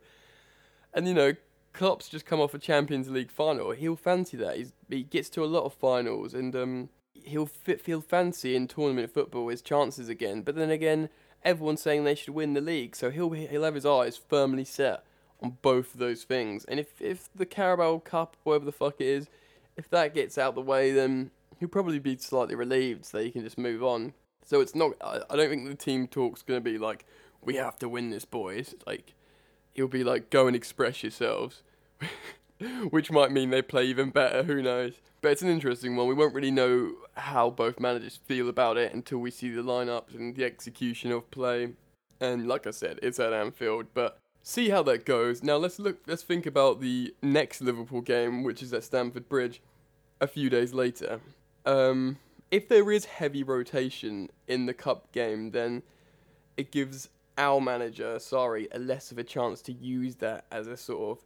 and 0.94 1.08
you 1.08 1.14
know, 1.14 1.34
Klopp's 1.74 2.10
just 2.10 2.26
come 2.26 2.42
off 2.42 2.54
a 2.54 2.60
Champions 2.60 3.10
League 3.10 3.32
final. 3.32 3.72
He'll 3.72 3.96
fancy 3.96 4.38
that. 4.38 4.58
He's, 4.58 4.74
he 4.90 5.04
gets 5.04 5.30
to 5.32 5.44
a 5.44 5.46
lot 5.46 5.64
of 5.64 5.74
finals 5.74 6.34
and 6.34 6.56
um, 6.56 6.90
he'll 7.14 7.46
fit, 7.46 7.82
feel 7.82 8.02
fancy 8.02 8.56
in 8.56 8.68
tournament 8.68 9.14
football 9.14 9.48
his 9.48 9.62
chances 9.62 10.10
again. 10.10 10.42
But 10.42 10.56
then 10.56 10.70
again, 10.70 11.10
everyone's 11.44 11.82
saying 11.82 12.04
they 12.04 12.16
should 12.16 12.34
win 12.34 12.54
the 12.54 12.62
league, 12.62 12.96
so 12.96 13.10
he'll 13.10 13.32
he'll 13.32 13.64
have 13.64 13.76
his 13.76 13.86
eyes 13.86 14.18
firmly 14.18 14.66
set 14.66 15.04
on 15.42 15.58
both 15.62 15.94
of 15.94 16.00
those 16.00 16.24
things. 16.24 16.66
And 16.66 16.80
if 16.80 17.02
if 17.02 17.30
the 17.34 17.46
Carabao 17.46 18.00
Cup, 18.00 18.36
whatever 18.44 18.66
the 18.66 18.72
fuck 18.72 18.96
it 19.00 19.08
is, 19.08 19.30
if 19.80 19.90
that 19.90 20.14
gets 20.14 20.38
out 20.38 20.56
the 20.56 20.62
way, 20.62 20.92
then 20.92 21.32
he'll 21.60 21.70
probably 21.70 22.00
be 22.00 22.18
slightly 22.18 22.54
relieved 22.54 23.06
so 23.06 23.20
he 23.20 23.32
can 23.32 23.44
just 23.44 23.58
move 23.58 23.84
on. 23.84 24.14
So 24.46 24.62
it's 24.62 24.76
not. 24.76 24.92
I, 25.02 25.22
I 25.30 25.36
don't 25.36 25.50
think 25.50 25.68
the 25.68 25.76
team 25.76 26.08
talk's 26.08 26.42
gonna 26.42 26.62
be 26.62 26.78
like, 26.78 27.06
we 27.42 27.56
have 27.56 27.80
to 27.80 27.90
win 27.90 28.10
this, 28.10 28.26
boys. 28.26 28.76
Like, 28.86 29.14
he'll 29.74 29.88
be 29.88 30.04
like, 30.04 30.30
go 30.30 30.48
and 30.48 30.56
express 30.56 31.02
yourselves. 31.02 31.64
Which 32.90 33.10
might 33.10 33.32
mean 33.32 33.52
they 33.52 33.62
play 33.62 33.86
even 33.86 34.10
better, 34.10 34.44
who 34.44 34.62
knows? 34.62 34.96
But 35.22 35.32
it's 35.32 35.42
an 35.42 35.50
interesting 35.50 35.96
one. 35.96 36.08
We 36.08 36.14
won't 36.14 36.34
really 36.34 36.52
know 36.52 36.92
how 37.16 37.50
both 37.50 37.80
managers 37.80 38.20
feel 38.26 38.50
about 38.50 38.76
it 38.76 38.94
until 38.94 39.20
we 39.20 39.32
see 39.32 39.50
the 39.50 39.62
lineups 39.62 40.14
and 40.14 40.36
the 40.36 40.44
execution 40.44 41.14
of 41.14 41.32
play. 41.32 41.70
And 42.20 42.50
like 42.50 42.68
I 42.68 42.72
said, 42.72 43.00
it's 43.02 43.18
at 43.18 43.32
Anfield, 43.32 43.88
but 43.94 44.20
see 44.42 44.70
how 44.70 44.84
that 44.84 45.06
goes. 45.06 45.42
Now 45.42 45.56
let's 45.56 45.80
look 45.80 46.00
let's 46.06 46.24
think 46.24 46.46
about 46.46 46.82
the 46.82 47.14
next 47.22 47.62
Liverpool 47.62 48.02
game, 48.02 48.44
which 48.44 48.62
is 48.62 48.74
at 48.74 48.84
Stamford 48.84 49.30
Bridge 49.30 49.62
a 50.22 50.28
few 50.28 50.50
days 50.50 50.74
later. 50.74 51.20
Um, 51.66 52.18
if 52.52 52.68
there 52.68 52.92
is 52.92 53.06
heavy 53.06 53.44
rotation 53.44 54.30
in 54.48 54.66
the 54.66 54.74
cup 54.74 55.12
game, 55.12 55.52
then 55.52 55.84
it 56.58 56.72
gives 56.72 57.10
our 57.38 57.62
manager, 57.62 58.16
Sarri, 58.16 58.68
a 58.72 58.80
less 58.80 59.12
of 59.12 59.18
a 59.18 59.24
chance 59.24 59.62
to 59.64 59.72
use 59.72 60.16
that 60.16 60.46
as 60.52 60.68
a 60.68 60.76
sort 60.76 61.18
of 61.18 61.26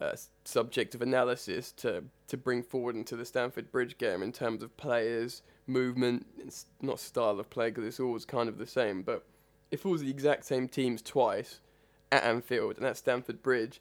uh, 0.00 0.16
subject 0.44 0.94
of 0.94 1.02
analysis 1.02 1.70
to 1.72 2.04
to 2.26 2.36
bring 2.36 2.62
forward 2.62 2.96
into 2.96 3.14
the 3.14 3.24
Stamford 3.24 3.70
Bridge 3.70 3.96
game 3.98 4.22
in 4.22 4.32
terms 4.32 4.62
of 4.62 4.76
players, 4.76 5.42
movement, 5.66 6.26
it's 6.38 6.66
not 6.80 6.98
style 7.00 7.38
of 7.38 7.50
play 7.50 7.70
because 7.70 7.84
it's 7.84 8.00
always 8.00 8.24
kind 8.24 8.48
of 8.48 8.58
the 8.58 8.66
same. 8.66 9.02
But 9.02 9.24
if 9.70 9.84
it 9.84 9.88
was 9.88 10.02
the 10.02 10.10
exact 10.10 10.44
same 10.44 10.68
teams 10.68 11.02
twice 11.02 11.60
at 12.12 12.24
Anfield 12.24 12.76
and 12.76 12.86
at 12.86 12.96
Stamford 12.96 13.42
Bridge, 13.42 13.80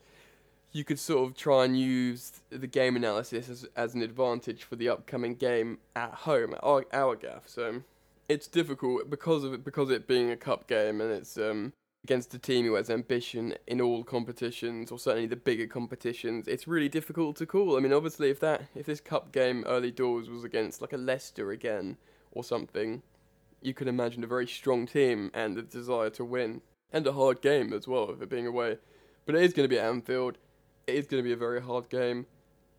you 0.73 0.83
could 0.83 0.99
sort 0.99 1.29
of 1.29 1.37
try 1.37 1.63
and 1.63 1.79
use 1.79 2.41
the 2.49 2.67
game 2.67 2.95
analysis 2.95 3.47
as, 3.47 3.67
as 3.75 3.93
an 3.93 4.01
advantage 4.01 4.63
for 4.63 4.75
the 4.75 4.89
upcoming 4.89 5.35
game 5.35 5.77
at 5.95 6.11
home 6.11 6.53
at 6.53 6.59
our, 6.63 6.83
our 6.91 7.15
gaff. 7.15 7.47
So 7.47 7.83
it's 8.27 8.47
difficult 8.47 9.09
because 9.09 9.43
of 9.43 9.53
it 9.53 9.63
because 9.63 9.91
it 9.91 10.07
being 10.07 10.31
a 10.31 10.35
cup 10.35 10.67
game 10.67 10.99
and 10.99 11.11
it's 11.11 11.37
um, 11.37 11.73
against 12.03 12.33
a 12.33 12.39
team 12.39 12.65
who 12.65 12.73
has 12.73 12.89
ambition 12.89 13.53
in 13.67 13.79
all 13.79 14.03
competitions 14.03 14.91
or 14.91 14.97
certainly 14.97 15.27
the 15.27 15.35
bigger 15.35 15.67
competitions. 15.67 16.47
It's 16.47 16.67
really 16.67 16.89
difficult 16.89 17.35
to 17.37 17.45
call. 17.45 17.77
I 17.77 17.79
mean, 17.79 17.93
obviously, 17.93 18.31
if 18.31 18.39
that 18.39 18.63
if 18.73 18.87
this 18.87 18.99
cup 18.99 19.31
game 19.31 19.63
early 19.67 19.91
doors 19.91 20.27
was 20.27 20.43
against 20.43 20.81
like 20.81 20.93
a 20.93 20.97
Leicester 20.97 21.51
again 21.51 21.97
or 22.31 22.43
something, 22.43 23.03
you 23.61 23.75
could 23.75 23.87
imagine 23.87 24.23
a 24.23 24.27
very 24.27 24.47
strong 24.47 24.87
team 24.87 25.29
and 25.35 25.55
a 25.55 25.61
desire 25.61 26.09
to 26.09 26.25
win 26.25 26.61
and 26.91 27.05
a 27.05 27.13
hard 27.13 27.41
game 27.41 27.71
as 27.73 27.87
well 27.87 28.09
of 28.09 28.23
it 28.23 28.29
being 28.29 28.47
away. 28.47 28.79
But 29.27 29.35
it 29.35 29.43
is 29.43 29.53
going 29.53 29.65
to 29.65 29.73
be 29.73 29.79
at 29.79 29.85
Anfield 29.85 30.39
it 30.87 30.95
is 30.95 31.07
going 31.07 31.23
to 31.23 31.27
be 31.27 31.33
a 31.33 31.37
very 31.37 31.61
hard 31.61 31.89
game. 31.89 32.25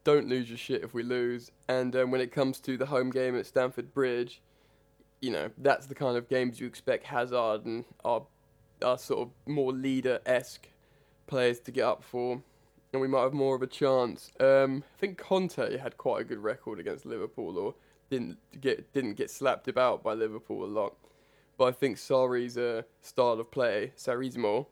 Don't 0.05 0.29
lose 0.29 0.49
your 0.49 0.59
shit 0.59 0.83
if 0.83 0.93
we 0.93 1.03
lose. 1.03 1.51
And 1.69 1.97
um, 1.97 2.11
when 2.11 2.21
it 2.21 2.33
comes 2.33 2.61
to 2.61 2.77
the 2.77 2.87
home 2.87 3.11
game 3.11 3.37
at 3.37 3.47
Stamford 3.47 3.95
Bridge, 3.95 4.43
you 5.21 5.31
know 5.31 5.51
that's 5.57 5.87
the 5.87 5.95
kind 5.95 6.19
of 6.19 6.29
games 6.29 6.61
you 6.61 6.67
expect 6.67 7.05
Hazard 7.05 7.65
and 7.65 7.85
our 8.05 8.27
our 8.85 8.99
sort 8.99 9.21
of 9.21 9.31
more 9.47 9.73
leader 9.73 10.21
esque 10.27 10.69
players 11.27 11.61
to 11.61 11.71
get 11.71 11.85
up 11.85 12.05
for, 12.05 12.43
and 12.93 13.01
we 13.01 13.09
might 13.09 13.23
have 13.23 13.33
more 13.33 13.57
of 13.57 13.63
a 13.63 13.67
chance. 13.67 14.31
Um, 14.39 14.85
I 14.95 14.99
think 14.99 15.17
Conte 15.17 15.79
had 15.79 15.97
quite 15.97 16.21
a 16.21 16.25
good 16.25 16.39
record 16.39 16.79
against 16.79 17.07
Liverpool, 17.07 17.57
or 17.57 17.75
didn't 18.11 18.37
get 18.61 18.93
didn't 18.93 19.15
get 19.15 19.31
slapped 19.31 19.67
about 19.67 20.03
by 20.03 20.13
Liverpool 20.13 20.65
a 20.65 20.67
lot. 20.67 20.95
But 21.57 21.65
I 21.67 21.73
think 21.73 21.97
Sarri's 21.97 22.59
uh, 22.59 22.83
style 23.01 23.41
of 23.41 23.51
play, 23.51 23.93
Sarrismo, 23.97 24.67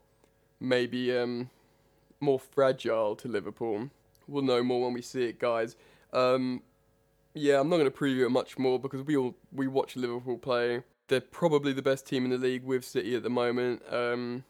maybe 0.61 1.17
um, 1.17 1.49
more 2.23 2.39
fragile 2.39 3.17
to 3.17 3.29
Liverpool. 3.29 3.91
We'll 4.27 4.45
know 4.45 4.63
more 4.63 4.85
when 4.85 4.95
we 4.95 5.03
see 5.03 5.25
it, 5.25 5.39
guys. 5.39 5.77
Um, 6.13 6.63
yeah, 7.35 7.61
I'm 7.61 7.69
not 7.69 7.79
going 7.79 7.91
to 7.91 7.97
preview 7.97 8.27
it 8.27 8.31
much 8.31 8.59
more 8.59 8.79
because 8.79 9.03
we 9.03 9.17
all 9.17 9.35
we 9.53 9.67
watch 9.67 9.97
Liverpool 9.97 10.39
play. 10.39 10.83
They're 11.09 11.21
probably 11.21 11.73
the 11.73 11.83
best 11.83 12.07
team 12.07 12.25
in 12.25 12.31
the 12.31 12.39
league 12.39 12.65
with 12.65 12.85
City 12.85 13.15
at 13.15 13.23
the 13.23 13.31
moment. 13.31 13.83
Um, 13.91 14.45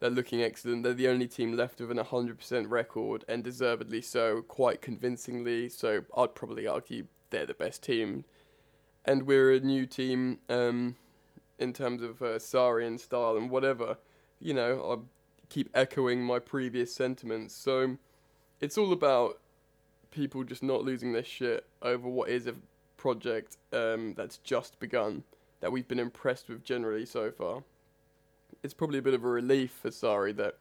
they're 0.00 0.10
looking 0.10 0.42
excellent. 0.42 0.82
They're 0.82 0.92
the 0.92 1.08
only 1.08 1.28
team 1.28 1.56
left 1.56 1.80
with 1.80 1.90
an 1.90 1.98
100% 1.98 2.70
record, 2.70 3.24
and 3.28 3.42
deservedly 3.42 4.02
so, 4.02 4.42
quite 4.42 4.82
convincingly. 4.82 5.68
So 5.68 6.04
I'd 6.16 6.34
probably 6.34 6.66
argue 6.66 7.06
they're 7.30 7.46
the 7.46 7.54
best 7.54 7.82
team. 7.82 8.24
And 9.04 9.22
we're 9.22 9.52
a 9.52 9.60
new 9.60 9.86
team 9.86 10.40
um, 10.48 10.96
in 11.58 11.72
terms 11.72 12.02
of 12.02 12.20
uh, 12.22 12.38
Sarri 12.38 12.86
and 12.86 13.00
style 13.00 13.36
and 13.36 13.50
whatever. 13.50 13.98
You 14.40 14.54
know, 14.54 15.06
keep 15.54 15.70
echoing 15.72 16.20
my 16.20 16.40
previous 16.40 16.92
sentiments. 16.92 17.54
So 17.54 17.96
it's 18.60 18.76
all 18.76 18.92
about 18.92 19.38
people 20.10 20.42
just 20.42 20.64
not 20.64 20.82
losing 20.82 21.12
their 21.12 21.22
shit 21.22 21.64
over 21.80 22.08
what 22.08 22.28
is 22.28 22.48
a 22.48 22.54
project 22.96 23.56
um, 23.72 24.14
that's 24.16 24.38
just 24.38 24.80
begun, 24.80 25.22
that 25.60 25.70
we've 25.70 25.86
been 25.86 26.00
impressed 26.00 26.48
with 26.48 26.64
generally 26.64 27.06
so 27.06 27.30
far. 27.30 27.62
It's 28.64 28.74
probably 28.74 28.98
a 28.98 29.02
bit 29.02 29.14
of 29.14 29.22
a 29.22 29.28
relief 29.28 29.70
for 29.80 29.90
Sarri 29.90 30.34
that 30.36 30.56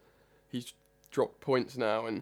he's 0.48 0.74
dropped 1.10 1.40
points 1.42 1.76
now 1.76 2.06
and 2.06 2.22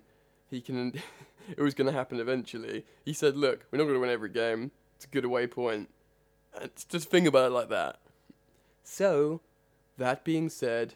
he 0.50 0.62
can. 0.62 0.94
it 1.50 1.62
was 1.62 1.74
going 1.74 1.88
to 1.88 1.98
happen 1.98 2.22
eventually. 2.22 2.86
He 3.04 3.12
said, 3.12 3.36
"Look, 3.36 3.66
we're 3.70 3.80
not 3.80 3.86
going 3.86 3.96
to 3.96 4.00
win 4.00 4.10
every 4.10 4.30
game. 4.30 4.72
It's 4.96 5.06
a 5.06 5.10
good 5.10 5.26
away 5.26 5.48
point. 5.48 5.90
just 6.88 7.10
think 7.10 7.28
about 7.28 7.48
it 7.48 7.54
like 7.54 7.70
that." 7.70 8.00
So, 8.84 9.42
that 9.98 10.24
being 10.24 10.50
said, 10.50 10.96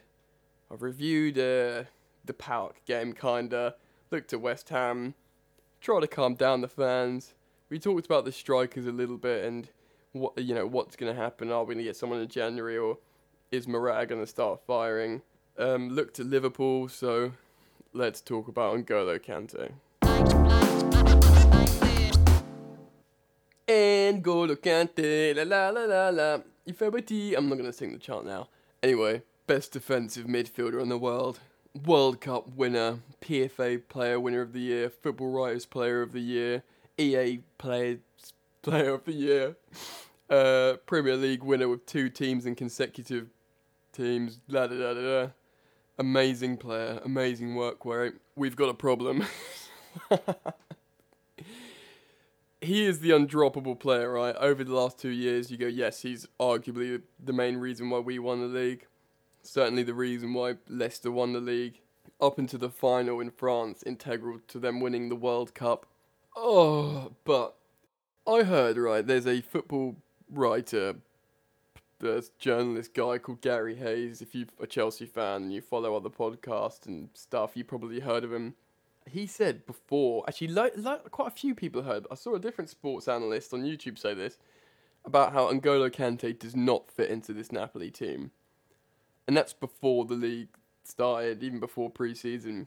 I've 0.70 0.82
reviewed 0.82 1.38
uh, 1.38 1.84
the 2.24 2.32
PAOK 2.32 2.74
game, 2.86 3.12
kinda. 3.12 3.74
Looked 4.10 4.32
at 4.32 4.40
West 4.40 4.68
Ham. 4.70 5.14
Tried 5.80 6.00
to 6.00 6.08
calm 6.08 6.34
down 6.34 6.60
the 6.60 6.68
fans. 6.68 7.34
We 7.70 7.78
talked 7.78 8.06
about 8.06 8.24
the 8.24 8.32
strikers 8.32 8.86
a 8.86 8.92
little 8.92 9.18
bit 9.18 9.44
and 9.44 9.68
what 10.12 10.38
you 10.38 10.54
know 10.54 10.66
what's 10.66 10.96
going 10.96 11.14
to 11.14 11.20
happen. 11.20 11.50
Are 11.50 11.64
we 11.64 11.74
going 11.74 11.84
to 11.84 11.88
get 11.88 11.96
someone 11.96 12.20
in 12.20 12.28
January 12.28 12.78
or 12.78 12.98
is 13.50 13.68
Morata 13.68 14.06
going 14.06 14.20
to 14.20 14.26
start 14.26 14.60
firing? 14.66 15.22
Um, 15.58 15.90
looked 15.90 16.18
at 16.20 16.26
Liverpool, 16.26 16.88
so 16.88 17.32
let's 17.92 18.20
talk 18.20 18.48
about 18.48 18.76
N'Golo 18.76 19.18
Kante. 19.18 19.72
N'Golo 23.68 24.56
Kante, 24.56 25.34
la 25.36 25.42
la 25.42 25.70
la 25.70 25.84
la 25.84 26.08
la. 26.10 26.38
If 26.64 26.80
I'm 26.80 27.48
not 27.48 27.56
going 27.56 27.64
to 27.64 27.72
sing 27.72 27.92
the 27.92 27.98
chant 27.98 28.26
now. 28.26 28.48
Anyway, 28.82 29.22
best 29.46 29.72
defensive 29.72 30.26
midfielder 30.26 30.80
in 30.80 30.88
the 30.88 30.98
world, 30.98 31.40
World 31.84 32.20
Cup 32.20 32.48
winner, 32.48 33.00
PFA 33.20 33.86
Player 33.88 34.18
Winner 34.18 34.40
of 34.40 34.52
the 34.52 34.60
Year, 34.60 34.90
Football 34.90 35.30
Writers 35.30 35.66
Player 35.66 36.02
of 36.02 36.12
the 36.12 36.20
Year, 36.20 36.62
EA 36.98 37.40
Players 37.58 37.98
Player 38.62 38.94
of 38.94 39.04
the 39.04 39.12
Year, 39.12 39.56
uh, 40.30 40.74
Premier 40.86 41.16
League 41.16 41.42
winner 41.42 41.68
with 41.68 41.86
two 41.86 42.08
teams 42.08 42.46
in 42.46 42.54
consecutive 42.54 43.28
teams. 43.92 44.40
La 44.48 44.66
da 44.66 44.76
da 44.76 44.94
da 44.94 45.00
da. 45.00 45.30
Amazing 45.98 46.58
player, 46.58 47.00
amazing 47.04 47.54
work 47.54 47.84
rate. 47.84 48.14
We've 48.34 48.56
got 48.56 48.68
a 48.68 48.74
problem. 48.74 49.24
he 52.60 52.84
is 52.84 53.00
the 53.00 53.10
undroppable 53.10 53.78
player, 53.78 54.12
right? 54.12 54.36
Over 54.36 54.62
the 54.62 54.74
last 54.74 54.98
two 54.98 55.08
years, 55.08 55.50
you 55.50 55.56
go, 55.56 55.66
yes, 55.66 56.02
he's 56.02 56.26
arguably 56.38 57.00
the 57.22 57.32
main 57.32 57.56
reason 57.56 57.88
why 57.88 58.00
we 58.00 58.18
won 58.18 58.40
the 58.40 58.46
league 58.46 58.86
certainly 59.46 59.82
the 59.82 59.94
reason 59.94 60.34
why 60.34 60.56
Leicester 60.68 61.10
won 61.10 61.32
the 61.32 61.40
league 61.40 61.80
up 62.20 62.38
into 62.38 62.58
the 62.58 62.70
final 62.70 63.20
in 63.20 63.30
France, 63.30 63.82
integral 63.84 64.40
to 64.48 64.58
them 64.58 64.80
winning 64.80 65.08
the 65.08 65.16
World 65.16 65.54
Cup. 65.54 65.86
Oh, 66.34 67.12
but 67.24 67.56
I 68.26 68.42
heard, 68.42 68.76
right, 68.76 69.06
there's 69.06 69.26
a 69.26 69.40
football 69.40 69.96
writer, 70.30 70.96
there's 71.98 72.30
journalist 72.38 72.94
guy 72.94 73.18
called 73.18 73.40
Gary 73.40 73.76
Hayes. 73.76 74.20
If 74.20 74.34
you're 74.34 74.46
a 74.60 74.66
Chelsea 74.66 75.06
fan 75.06 75.44
and 75.44 75.52
you 75.52 75.60
follow 75.60 75.94
other 75.94 76.10
podcasts 76.10 76.86
and 76.86 77.08
stuff, 77.14 77.52
you 77.54 77.64
probably 77.64 78.00
heard 78.00 78.24
of 78.24 78.32
him. 78.32 78.54
He 79.08 79.26
said 79.26 79.66
before, 79.66 80.24
actually, 80.26 80.48
like, 80.48 80.72
like 80.76 81.10
quite 81.10 81.28
a 81.28 81.36
few 81.36 81.54
people 81.54 81.82
heard, 81.82 82.06
I 82.10 82.16
saw 82.16 82.34
a 82.34 82.40
different 82.40 82.70
sports 82.70 83.08
analyst 83.08 83.54
on 83.54 83.62
YouTube 83.62 83.98
say 83.98 84.14
this, 84.14 84.36
about 85.04 85.32
how 85.32 85.50
N'Golo 85.52 85.88
Kante 85.90 86.36
does 86.36 86.56
not 86.56 86.90
fit 86.90 87.10
into 87.10 87.32
this 87.32 87.52
Napoli 87.52 87.90
team 87.90 88.32
and 89.26 89.36
that's 89.36 89.52
before 89.52 90.04
the 90.04 90.14
league 90.14 90.48
started, 90.84 91.42
even 91.42 91.60
before 91.60 91.90
preseason. 91.90 92.66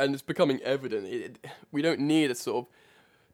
And 0.00 0.14
it's 0.14 0.22
becoming 0.22 0.60
evident. 0.62 1.06
It, 1.06 1.46
we 1.72 1.82
don't 1.82 2.00
need 2.00 2.30
a 2.30 2.34
sort 2.34 2.66
of 2.66 2.72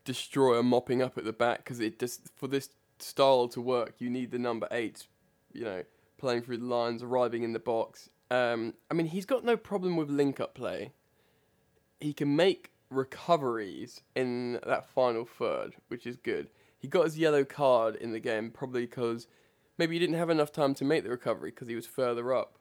destroyer 0.04 0.62
mopping 0.62 1.02
up 1.02 1.18
at 1.18 1.24
the 1.24 1.32
back 1.32 1.58
because 1.58 1.80
it 1.80 1.98
just 1.98 2.30
for 2.36 2.46
this 2.48 2.70
style 2.98 3.48
to 3.48 3.60
work, 3.60 3.94
you 3.98 4.10
need 4.10 4.30
the 4.30 4.38
number 4.38 4.68
eight, 4.70 5.06
you 5.52 5.64
know, 5.64 5.82
playing 6.18 6.42
through 6.42 6.58
the 6.58 6.64
lines, 6.64 7.02
arriving 7.02 7.42
in 7.42 7.52
the 7.52 7.58
box. 7.58 8.10
Um, 8.30 8.74
I 8.90 8.94
mean, 8.94 9.06
he's 9.06 9.26
got 9.26 9.44
no 9.44 9.56
problem 9.56 9.96
with 9.96 10.10
link 10.10 10.40
up 10.40 10.54
play. 10.54 10.92
He 12.00 12.12
can 12.12 12.34
make 12.34 12.70
recoveries 12.90 14.02
in 14.14 14.60
that 14.66 14.88
final 14.88 15.24
third, 15.24 15.74
which 15.88 16.06
is 16.06 16.16
good. 16.16 16.50
He 16.78 16.88
got 16.88 17.04
his 17.04 17.18
yellow 17.18 17.44
card 17.44 17.96
in 17.96 18.12
the 18.12 18.20
game 18.20 18.50
probably 18.50 18.82
because 18.82 19.26
maybe 19.78 19.94
he 19.94 19.98
didn't 19.98 20.18
have 20.18 20.30
enough 20.30 20.52
time 20.52 20.74
to 20.74 20.84
make 20.84 21.04
the 21.04 21.10
recovery 21.10 21.50
because 21.50 21.68
he 21.68 21.74
was 21.74 21.86
further 21.86 22.32
up. 22.32 22.58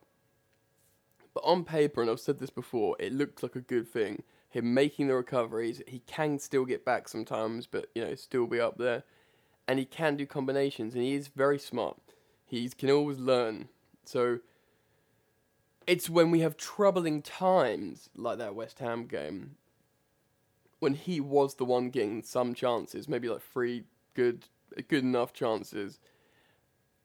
But 1.34 1.44
on 1.44 1.64
paper, 1.64 2.02
and 2.02 2.10
I've 2.10 2.20
said 2.20 2.40
this 2.40 2.50
before, 2.50 2.96
it 3.00 3.14
looks 3.14 3.42
like 3.42 3.56
a 3.56 3.62
good 3.62 3.88
thing. 3.88 4.24
Him 4.50 4.74
making 4.74 5.08
the 5.08 5.16
recoveries, 5.16 5.82
he 5.88 6.00
can 6.00 6.38
still 6.38 6.66
get 6.66 6.86
back 6.86 7.10
sometimes, 7.10 7.66
but 7.66 7.88
you 7.96 8.06
know, 8.06 8.14
still 8.16 8.46
be 8.46 8.60
up 8.60 8.78
there. 8.78 9.04
And 9.68 9.80
he 9.80 9.86
can 9.86 10.16
do 10.16 10.26
combinations, 10.26 10.94
and 10.94 11.04
he 11.04 11.14
is 11.16 11.30
very 11.30 11.58
smart. 11.58 11.98
He 12.46 12.70
can 12.70 12.92
always 12.92 13.18
learn. 13.18 13.70
So 14.06 14.40
it's 15.88 16.10
when 16.10 16.32
we 16.32 16.42
have 16.42 16.58
troubling 16.58 17.22
times 17.22 18.10
like 18.16 18.38
that 18.38 18.56
West 18.56 18.80
Ham 18.80 19.08
game, 19.08 19.56
when 20.80 20.94
he 20.94 21.20
was 21.20 21.56
the 21.56 21.66
one 21.66 21.90
getting 21.90 22.22
some 22.22 22.54
chances, 22.54 23.08
maybe 23.08 23.30
like 23.30 23.42
three 23.42 23.86
good, 24.14 24.46
good 24.88 25.04
enough 25.04 25.34
chances, 25.34 26.00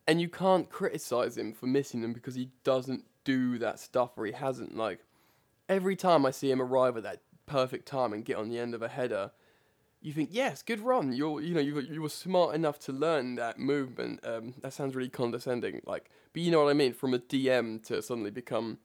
and 0.09 0.23
you 0.23 0.29
can't 0.29 0.71
criticize 0.71 1.37
him 1.37 1.53
for 1.53 1.67
missing 1.67 2.01
them 2.01 2.15
because 2.15 2.35
he 2.35 2.49
doesn't 2.65 3.05
do 3.25 3.59
that 3.59 3.79
stuff 3.79 4.13
or 4.17 4.25
he 4.25 4.33
hasn't. 4.33 4.75
Like 4.75 5.01
every 5.69 5.95
time 5.95 6.25
I 6.25 6.31
see 6.31 6.51
him 6.51 6.63
arrive 6.63 6.97
at 6.97 7.03
that 7.03 7.21
perfect 7.45 7.87
time 7.87 8.15
and 8.15 8.25
get 8.25 8.39
on 8.39 8.49
the 8.49 8.59
end 8.59 8.75
of 8.75 8.81
a 8.81 8.89
header, 8.89 9.33
you 10.01 10.13
think, 10.15 10.31
yes, 10.33 10.63
good 10.63 10.81
run. 10.81 11.13
You're, 11.13 11.43
you 11.43 11.55
know, 11.55 11.61
you 11.61 11.79
you 11.81 12.01
were 12.01 12.09
smart 12.09 12.55
enough 12.55 12.79
to 12.81 12.93
learn 12.93 13.35
that 13.35 13.59
movement. 13.59 14.21
Um, 14.25 14.55
that 14.63 14.73
sounds 14.73 14.97
really 14.97 15.11
condescending, 15.11 15.83
like, 15.85 16.09
but 16.33 16.41
you 16.41 16.51
know 16.51 16.65
what 16.65 16.71
I 16.71 16.75
mean. 16.75 16.95
From 16.95 17.13
a 17.13 17.19
DM 17.19 17.85
to 17.87 18.01
suddenly 18.01 18.31
become, 18.31 18.79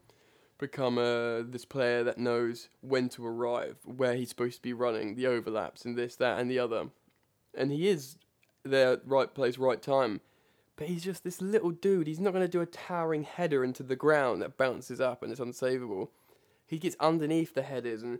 become 0.58 0.98
uh, 0.98 1.44
this 1.44 1.66
player 1.66 2.04
that 2.04 2.18
knows 2.18 2.70
when 2.82 3.10
to 3.10 3.26
arrive, 3.26 3.78
where 3.86 4.16
he's 4.16 4.30
supposed 4.30 4.58
to 4.58 4.62
be 4.62 4.74
running, 4.74 5.16
the 5.16 5.28
overlaps, 5.28 5.86
and 5.86 5.96
this, 5.96 6.16
that, 6.18 6.40
and 6.40 6.50
the 6.50 6.60
other, 6.60 6.88
and 7.56 7.72
he 7.72 7.88
is 7.88 8.18
there, 8.64 9.00
right 9.06 9.34
place, 9.34 9.58
right 9.58 9.82
time. 9.82 10.20
But 10.76 10.88
he's 10.88 11.04
just 11.04 11.24
this 11.24 11.42
little 11.42 11.72
dude. 11.72 12.08
He's 12.08 12.20
not 12.20 12.34
going 12.34 12.46
to 12.46 12.52
do 12.52 12.62
a 12.62 12.66
towering 12.66 13.24
header 13.24 13.64
into 13.64 13.84
the 13.84 13.96
ground 13.96 14.42
that 14.42 14.58
bounces 14.58 15.00
up 15.00 15.22
and 15.22 15.32
it's 15.32 15.42
unsavable. 15.42 16.10
He 16.66 16.80
gets 16.80 16.96
underneath 17.00 17.54
the 17.54 17.62
headers 17.62 18.02
and 18.02 18.20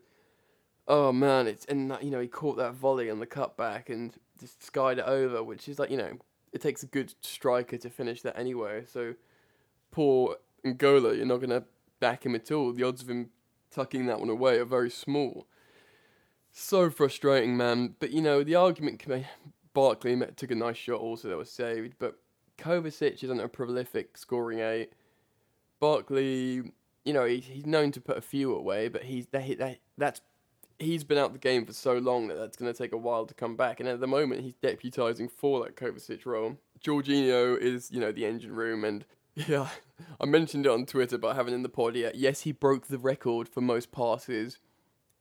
oh 0.88 1.12
man, 1.12 1.48
it's 1.48 1.66
and 1.66 1.96
you 2.02 2.12
know 2.12 2.20
he 2.20 2.28
caught 2.28 2.58
that 2.58 2.74
volley 2.74 3.10
on 3.10 3.20
the 3.20 3.28
cutback 3.28 3.90
and 3.90 4.14
just 4.40 4.64
skied 4.64 5.00
it 5.00 5.06
over, 5.06 5.44
which 5.44 5.68
is 5.68 5.80
like 5.80 5.90
you 5.90 5.98
know 5.98 6.18
it 6.52 6.62
takes 6.62 6.84
a 6.84 6.88
good 6.88 7.16
striker 7.22 7.78
to 7.78 7.90
finish 7.90 8.22
that 8.22 8.38
anyway. 8.38 8.84
So 8.88 9.16
poor 9.92 10.38
N'Golo, 10.66 11.16
you're 11.16 11.26
not 11.26 11.38
going 11.38 11.50
to 11.50 11.64
back 12.00 12.26
him 12.26 12.36
at 12.36 12.52
all. 12.52 12.72
The 12.72 12.84
odds 12.84 13.02
of 13.02 13.10
him 13.10 13.30
tucking 13.72 14.06
that 14.06 14.20
one 14.20 14.30
away 14.30 14.58
are 14.58 14.66
very 14.66 14.90
small. 14.90 15.48
So 16.52 16.90
frustrating, 16.90 17.58
man. 17.58 17.96
But 18.00 18.12
you 18.12 18.22
know 18.22 18.44
the 18.44 18.56
argument 18.56 19.00
can 19.00 19.22
be 19.22 19.28
Barkley 19.74 20.22
took 20.36 20.52
a 20.52 20.56
nice 20.56 20.78
shot 20.78 21.00
also 21.00 21.30
that 21.30 21.38
was 21.38 21.50
saved, 21.50 21.96
but 21.98 22.20
Kovacic 22.58 23.24
isn't 23.24 23.40
a 23.40 23.48
prolific 23.48 24.18
scoring 24.18 24.60
eight. 24.60 24.94
Barkley, 25.80 26.72
you 27.04 27.14
know, 27.14 27.26
he, 27.26 27.40
he's 27.40 27.66
known 27.66 27.92
to 27.92 28.02
put 28.02 28.18
a 28.18 28.22
few 28.22 28.56
away, 28.56 28.88
but 28.88 29.04
he's 29.04 29.28
that, 29.28 29.58
that 29.58 29.80
that's 29.98 30.22
he's 30.80 31.04
been 31.04 31.18
out 31.18 31.34
the 31.34 31.40
game 31.40 31.66
for 31.66 31.74
so 31.74 31.98
long 31.98 32.28
that 32.28 32.36
that's 32.36 32.58
going 32.58 32.72
to 32.72 32.78
take 32.78 32.94
a 32.94 32.98
while 32.98 33.26
to 33.26 33.34
come 33.34 33.56
back. 33.56 33.80
And 33.80 33.90
at 33.90 34.00
the 34.00 34.08
moment, 34.08 34.42
he's 34.42 34.56
deputising 34.56 35.32
for 35.32 35.64
that 35.64 35.76
Kovacic 35.76 36.26
role. 36.26 36.58
Jorginho 36.84 37.58
is, 37.58 37.92
you 37.92 38.00
know, 38.00 38.12
the 38.12 38.26
engine 38.26 38.54
room, 38.54 38.84
and 38.84 39.06
yeah, 39.36 39.70
I 40.20 40.26
mentioned 40.26 40.66
it 40.66 40.72
on 40.72 40.86
Twitter, 40.86 41.18
but 41.18 41.30
I 41.30 41.36
haven't 41.36 41.54
in 41.54 41.64
the 41.64 41.70
pod 41.70 41.96
yet. 41.96 42.16
Yes, 42.16 42.42
he 42.42 42.52
broke 42.52 42.88
the 42.88 43.00
record 43.00 43.50
for 43.50 43.62
most 43.62 43.92
passes 43.92 44.60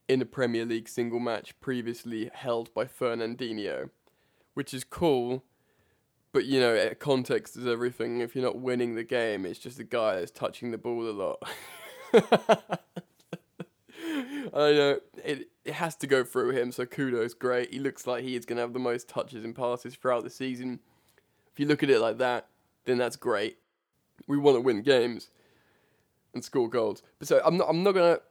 in 0.09 0.21
a 0.21 0.27
Premier 0.27 0.65
League 0.65 0.89
single 0.89 1.21
match 1.21 1.59
previously 1.61 2.31
held 2.35 2.73
by 2.75 2.85
Fernandinho, 2.85 3.91
which 4.55 4.75
is 4.75 4.85
cool 4.85 5.45
but 6.33 6.47
you 6.47 6.61
know, 6.61 6.91
context 6.99 7.57
is 7.57 7.67
everything. 7.67 8.21
If 8.21 8.35
you're 8.35 8.45
not 8.45 8.59
winning 8.59 8.95
the 8.95 9.05
game, 9.05 9.45
it's 9.45 9.59
just 9.59 9.79
a 9.79 9.85
guy 9.85 10.17
that's 10.17 10.31
touching 10.31 10.71
the 10.71 10.79
ball 10.79 11.09
a 11.09 11.13
lot. 11.13 11.43
I 14.55 14.73
know 14.73 15.01
it. 15.25 15.49
It 15.65 15.75
has 15.75 15.95
to 15.97 16.07
go 16.07 16.25
through 16.25 16.51
him. 16.51 16.73
So 16.73 16.87
kudos, 16.87 17.35
great. 17.35 17.73
He 17.73 17.79
looks 17.79 18.07
like 18.07 18.25
he 18.25 18.35
is 18.35 18.45
going 18.45 18.57
to 18.57 18.63
have 18.63 18.73
the 18.73 18.81
most 18.81 19.09
touches 19.09 19.45
and 19.45 19.55
passes 19.55 19.95
throughout 19.95 20.25
the 20.25 20.31
season. 20.31 20.81
If 21.53 21.61
you 21.61 21.67
look 21.67 21.83
at 21.83 21.91
it 21.91 22.01
like 22.01 22.19
that, 22.19 22.49
then 22.85 22.99
that's 22.99 23.17
great. 23.17 23.59
We 24.27 24.37
want 24.39 24.57
to 24.57 24.61
win 24.61 24.83
games 24.83 25.31
and 26.35 26.43
score 26.43 26.69
goals. 26.69 27.03
But 27.19 27.29
so 27.29 27.41
I'm 27.45 27.57
not. 27.57 27.69
I'm 27.69 27.83
not 27.83 27.93
going 27.93 28.17
to 28.17 28.23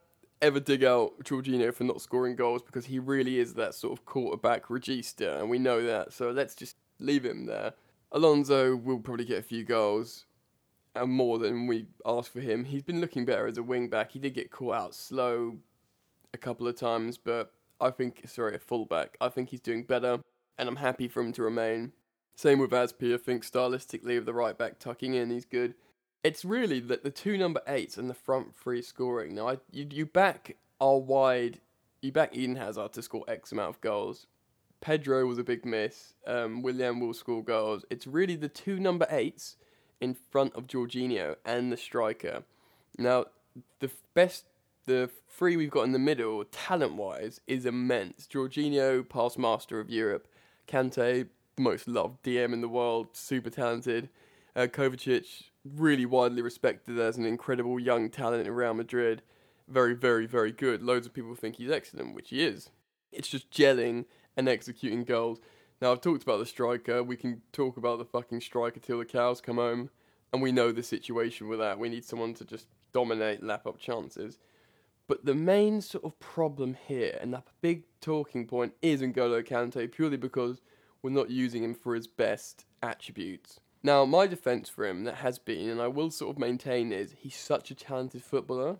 ever 0.42 0.60
dig 0.60 0.84
out 0.84 1.14
Jorginho 1.24 1.74
for 1.74 1.84
not 1.84 2.02
scoring 2.02 2.36
goals 2.36 2.64
because 2.64 2.86
he 2.86 2.98
really 3.00 3.38
is 3.38 3.54
that 3.54 3.76
sort 3.76 3.98
of 3.98 4.06
quarterback 4.06 4.66
regista, 4.68 5.40
and 5.40 5.50
we 5.50 5.60
know 5.60 5.84
that. 5.86 6.14
So 6.14 6.32
let's 6.32 6.56
just 6.56 6.76
leave 7.00 7.24
him 7.24 7.46
there. 7.46 7.74
Alonso 8.12 8.76
will 8.76 9.00
probably 9.00 9.26
get 9.26 9.40
a 9.40 9.44
few 9.44 9.64
goals 9.64 10.26
and 10.96 11.12
more 11.12 11.40
than 11.40 11.68
we 11.68 11.88
asked 12.06 12.34
for 12.34 12.42
him. 12.42 12.66
He's 12.66 12.84
been 12.84 13.00
looking 13.00 13.26
better 13.26 13.48
as 13.48 13.58
a 13.58 13.64
wing 13.64 13.90
back. 13.90 14.12
He 14.12 14.20
did 14.20 14.34
get 14.34 14.52
caught 14.52 14.76
out 14.76 14.96
slow 14.96 15.58
a 16.34 16.38
couple 16.38 16.68
of 16.68 16.76
times, 16.76 17.18
but 17.18 17.54
I 17.80 17.90
think 17.90 18.24
sorry, 18.28 18.56
a 18.56 18.60
fullback. 18.60 19.18
I 19.22 19.30
think 19.30 19.50
he's 19.50 19.62
doing 19.62 19.84
better, 19.84 20.20
and 20.58 20.70
I'm 20.70 20.78
happy 20.78 21.08
for 21.08 21.22
him 21.22 21.32
to 21.34 21.44
remain. 21.44 21.94
Same 22.36 22.60
with 22.60 22.72
Azpi. 22.72 23.14
I 23.14 23.18
think 23.18 23.46
stylistically, 23.46 24.18
of 24.18 24.26
the 24.26 24.34
right 24.34 24.58
back 24.58 24.80
tucking 24.80 25.14
in, 25.14 25.30
he's 25.30 25.46
good. 25.46 25.76
It's 26.24 26.46
really 26.46 26.80
that 26.82 27.04
the 27.04 27.10
two 27.10 27.38
number 27.38 27.62
eights 27.68 27.98
and 27.98 28.10
the 28.10 28.14
front 28.14 28.56
three 28.56 28.82
scoring. 28.82 29.36
Now, 29.36 29.50
I, 29.50 29.58
you 29.72 29.88
you 29.90 30.06
back 30.06 30.58
our 30.80 30.98
wide, 30.98 31.60
you 32.02 32.12
back 32.12 32.36
Eden 32.36 32.58
Hazard 32.58 32.94
to 32.94 33.02
score 33.02 33.26
X 33.28 33.52
amount 33.52 33.70
of 33.70 33.82
goals, 33.82 34.28
Pedro 34.82 35.26
was 35.28 35.38
a 35.38 35.44
big 35.44 35.64
miss. 35.64 36.16
Um, 36.28 36.64
Willian 36.64 37.00
will 37.00 37.14
score 37.14 37.44
goals. 37.44 37.86
It's 37.90 38.08
really 38.08 38.36
the 38.36 38.50
two 38.50 38.80
number 38.80 39.08
eights 39.10 39.56
in 40.02 40.16
front 40.32 40.56
of 40.56 40.68
Jorginho 40.68 41.36
and 41.46 41.72
the 41.72 41.78
striker. 41.78 42.44
Now, 42.98 43.26
the 43.80 43.92
best, 44.16 44.46
the 44.86 45.10
three 45.30 45.56
we've 45.56 45.70
got 45.70 45.84
in 45.84 45.92
the 45.92 46.00
middle, 46.00 46.44
talent 46.46 46.96
wise, 46.96 47.40
is 47.48 47.66
immense. 47.66 48.28
Jorginho, 48.28 49.08
past 49.08 49.38
master 49.38 49.80
of 49.80 49.90
Europe. 49.90 50.28
Kante, 50.68 51.28
most 51.58 51.88
loved 51.88 52.24
DM 52.24 52.52
in 52.52 52.62
the 52.62 52.68
world, 52.68 53.10
super 53.14 53.52
talented. 53.52 54.10
Uh, 54.56 54.62
Kovacic, 54.62 55.44
really 55.64 56.06
widely 56.06 56.42
respected 56.42 57.00
as 57.00 57.18
an 57.18 57.26
incredible 57.26 57.80
young 57.80 58.10
talent 58.10 58.48
in 58.48 58.54
Real 58.54 58.74
Madrid. 58.74 59.22
Very, 59.68 59.94
very, 59.94 60.26
very 60.26 60.52
good. 60.52 60.82
Loads 60.82 61.06
of 61.06 61.14
people 61.14 61.36
think 61.36 61.58
he's 61.58 61.72
excellent, 61.72 62.16
which 62.16 62.30
he 62.30 62.44
is. 62.44 62.72
It's 63.12 63.28
just 63.28 63.52
gelling 63.52 64.06
and 64.38 64.48
executing 64.48 65.04
goals. 65.04 65.40
Now, 65.82 65.92
I've 65.92 66.02
talked 66.02 66.24
about 66.24 66.40
the 66.40 66.46
striker. 66.46 67.04
We 67.04 67.18
can 67.18 67.42
talk 67.52 67.78
about 67.78 67.98
the 67.98 68.06
fucking 68.06 68.42
striker 68.42 68.80
till 68.80 69.00
the 69.00 69.06
cows 69.06 69.42
come 69.42 69.58
home. 69.58 69.90
And 70.32 70.42
we 70.42 70.52
know 70.52 70.72
the 70.72 70.84
situation 70.84 71.48
with 71.48 71.60
that. 71.60 71.80
We 71.80 71.90
need 71.90 72.06
someone 72.06 72.34
to 72.36 72.46
just 72.46 72.68
dominate, 72.94 73.44
lap 73.44 73.66
up 73.66 73.80
chances. 73.80 74.38
But 75.08 75.26
the 75.26 75.36
main 75.36 75.82
sort 75.82 76.06
of 76.06 76.18
problem 76.20 76.78
here, 76.88 77.18
and 77.20 77.34
that 77.34 77.48
big 77.62 77.84
talking 78.00 78.48
point, 78.48 78.74
is 78.82 79.02
N'Golo 79.02 79.46
Kante, 79.46 79.92
purely 79.92 80.18
because 80.18 80.62
we're 81.02 81.10
not 81.10 81.30
using 81.30 81.64
him 81.64 81.74
for 81.74 81.96
his 81.96 82.08
best 82.08 82.66
attributes. 82.82 83.60
Now, 83.84 84.06
my 84.06 84.28
defence 84.28 84.70
for 84.70 84.86
him, 84.86 85.04
that 85.06 85.16
has 85.16 85.40
been, 85.40 85.68
and 85.68 85.82
I 85.82 85.88
will 85.88 86.12
sort 86.12 86.36
of 86.36 86.40
maintain, 86.40 86.94
is 86.94 87.16
he's 87.18 87.36
such 87.36 87.72
a 87.72 87.76
talented 87.76 88.24
footballer, 88.24 88.78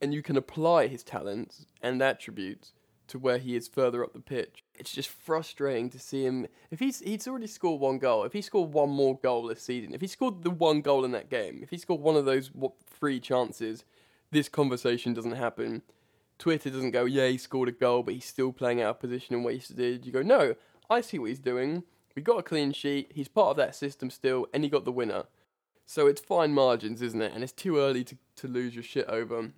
and 0.00 0.14
you 0.14 0.22
can 0.22 0.36
apply 0.36 0.86
his 0.86 1.04
talents 1.04 1.66
and 1.82 2.02
attributes 2.02 2.72
to 3.08 3.18
where 3.18 3.38
he 3.38 3.54
is 3.54 3.68
further 3.68 4.02
up 4.02 4.12
the 4.12 4.20
pitch. 4.20 4.64
It's 4.74 4.92
just 4.92 5.08
frustrating 5.08 5.90
to 5.90 5.98
see 5.98 6.24
him. 6.24 6.46
If 6.70 6.80
he's 6.80 7.00
he's 7.00 7.28
already 7.28 7.46
scored 7.46 7.80
one 7.80 7.98
goal, 7.98 8.24
if 8.24 8.32
he 8.32 8.42
scored 8.42 8.72
one 8.72 8.90
more 8.90 9.18
goal 9.18 9.46
this 9.46 9.62
season, 9.62 9.94
if 9.94 10.00
he 10.00 10.06
scored 10.06 10.42
the 10.42 10.50
one 10.50 10.80
goal 10.80 11.04
in 11.04 11.12
that 11.12 11.30
game, 11.30 11.60
if 11.62 11.70
he 11.70 11.78
scored 11.78 12.00
one 12.00 12.16
of 12.16 12.24
those 12.24 12.50
three 12.86 13.20
chances, 13.20 13.84
this 14.30 14.48
conversation 14.48 15.14
doesn't 15.14 15.32
happen. 15.32 15.82
Twitter 16.38 16.70
doesn't 16.70 16.90
go, 16.90 17.04
yeah, 17.04 17.28
he 17.28 17.38
scored 17.38 17.68
a 17.68 17.72
goal, 17.72 18.02
but 18.02 18.14
he's 18.14 18.24
still 18.24 18.52
playing 18.52 18.82
out 18.82 18.90
of 18.90 19.00
position 19.00 19.36
and 19.36 19.44
wasted. 19.44 20.04
You 20.04 20.12
go, 20.12 20.22
no, 20.22 20.56
I 20.90 21.00
see 21.00 21.18
what 21.18 21.28
he's 21.28 21.38
doing. 21.38 21.84
We 22.16 22.22
got 22.22 22.38
a 22.38 22.42
clean 22.42 22.72
sheet. 22.72 23.12
He's 23.14 23.28
part 23.28 23.50
of 23.50 23.56
that 23.58 23.74
system 23.74 24.10
still, 24.10 24.46
and 24.52 24.64
he 24.64 24.70
got 24.70 24.84
the 24.84 24.92
winner. 24.92 25.24
So 25.86 26.06
it's 26.06 26.20
fine 26.20 26.52
margins, 26.52 27.02
isn't 27.02 27.20
it? 27.22 27.32
And 27.34 27.42
it's 27.42 27.52
too 27.52 27.78
early 27.78 28.04
to, 28.04 28.16
to 28.36 28.48
lose 28.48 28.74
your 28.74 28.82
shit 28.82 29.06
over. 29.08 29.50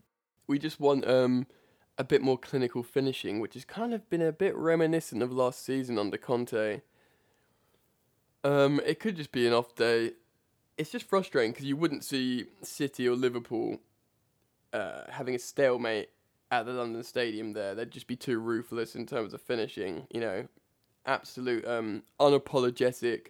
We 0.46 0.58
just 0.58 0.80
want 0.80 1.06
um 1.06 1.46
a 1.98 2.04
bit 2.04 2.22
more 2.22 2.38
clinical 2.38 2.82
finishing, 2.82 3.40
which 3.40 3.54
has 3.54 3.64
kind 3.64 3.94
of 3.94 4.08
been 4.10 4.22
a 4.22 4.32
bit 4.32 4.54
reminiscent 4.56 5.22
of 5.22 5.32
last 5.32 5.64
season 5.64 5.98
under 5.98 6.18
Conte. 6.18 6.82
Um, 8.44 8.80
it 8.84 9.00
could 9.00 9.16
just 9.16 9.32
be 9.32 9.46
an 9.46 9.52
off 9.52 9.74
day. 9.74 10.12
It's 10.76 10.90
just 10.90 11.08
frustrating 11.08 11.52
because 11.52 11.64
you 11.64 11.76
wouldn't 11.76 12.04
see 12.04 12.46
City 12.62 13.08
or 13.08 13.16
Liverpool 13.16 13.78
uh, 14.72 15.02
having 15.08 15.34
a 15.34 15.38
stalemate 15.38 16.10
at 16.50 16.66
the 16.66 16.72
London 16.72 17.02
Stadium 17.02 17.54
there. 17.54 17.74
They'd 17.74 17.90
just 17.90 18.06
be 18.06 18.16
too 18.16 18.38
ruthless 18.38 18.94
in 18.94 19.06
terms 19.06 19.32
of 19.32 19.40
finishing. 19.40 20.06
You 20.10 20.20
know, 20.20 20.48
absolute 21.06 21.66
um, 21.66 22.02
unapologetic, 22.20 23.28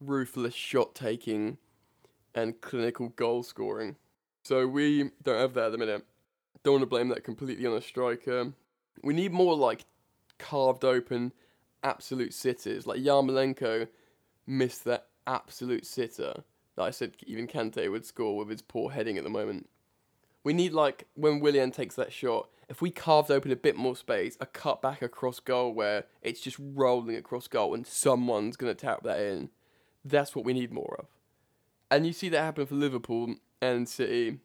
ruthless 0.00 0.54
shot 0.54 0.94
taking, 0.94 1.58
and 2.34 2.60
clinical 2.60 3.08
goal 3.10 3.42
scoring. 3.42 3.96
So 4.44 4.66
we 4.66 5.10
don't 5.22 5.40
have 5.40 5.54
that 5.54 5.66
at 5.66 5.72
the 5.72 5.78
minute. 5.78 6.04
Don't 6.64 6.74
want 6.74 6.82
to 6.82 6.86
blame 6.86 7.08
that 7.08 7.24
completely 7.24 7.66
on 7.66 7.76
a 7.76 7.82
striker. 7.82 8.40
Um, 8.40 8.54
we 9.02 9.14
need 9.14 9.32
more 9.32 9.54
like 9.54 9.84
carved 10.38 10.84
open, 10.84 11.32
absolute 11.82 12.34
sitters. 12.34 12.86
Like 12.86 13.00
Yarmolenko 13.00 13.88
missed 14.46 14.84
that 14.84 15.06
absolute 15.26 15.86
sitter 15.86 16.42
that 16.76 16.82
I 16.82 16.90
said 16.90 17.12
even 17.26 17.46
Kante 17.46 17.90
would 17.90 18.04
score 18.04 18.36
with 18.36 18.48
his 18.48 18.62
poor 18.62 18.90
heading 18.90 19.18
at 19.18 19.24
the 19.24 19.30
moment. 19.30 19.68
We 20.42 20.52
need 20.52 20.72
like 20.72 21.06
when 21.14 21.40
Willian 21.40 21.70
takes 21.70 21.94
that 21.96 22.12
shot, 22.12 22.48
if 22.68 22.80
we 22.80 22.90
carved 22.90 23.30
open 23.30 23.52
a 23.52 23.56
bit 23.56 23.76
more 23.76 23.96
space, 23.96 24.36
a 24.40 24.46
cut 24.46 24.82
back 24.82 25.02
across 25.02 25.40
goal 25.40 25.72
where 25.72 26.04
it's 26.22 26.40
just 26.40 26.56
rolling 26.58 27.16
across 27.16 27.46
goal 27.46 27.74
and 27.74 27.86
someone's 27.86 28.56
gonna 28.56 28.74
tap 28.74 29.02
that 29.04 29.20
in. 29.20 29.50
That's 30.04 30.34
what 30.34 30.44
we 30.44 30.52
need 30.52 30.72
more 30.72 30.96
of. 30.98 31.06
And 31.90 32.06
you 32.06 32.12
see 32.12 32.28
that 32.30 32.42
happen 32.42 32.66
for 32.66 32.74
Liverpool 32.74 33.36
and 33.60 33.88
City. 33.88 34.40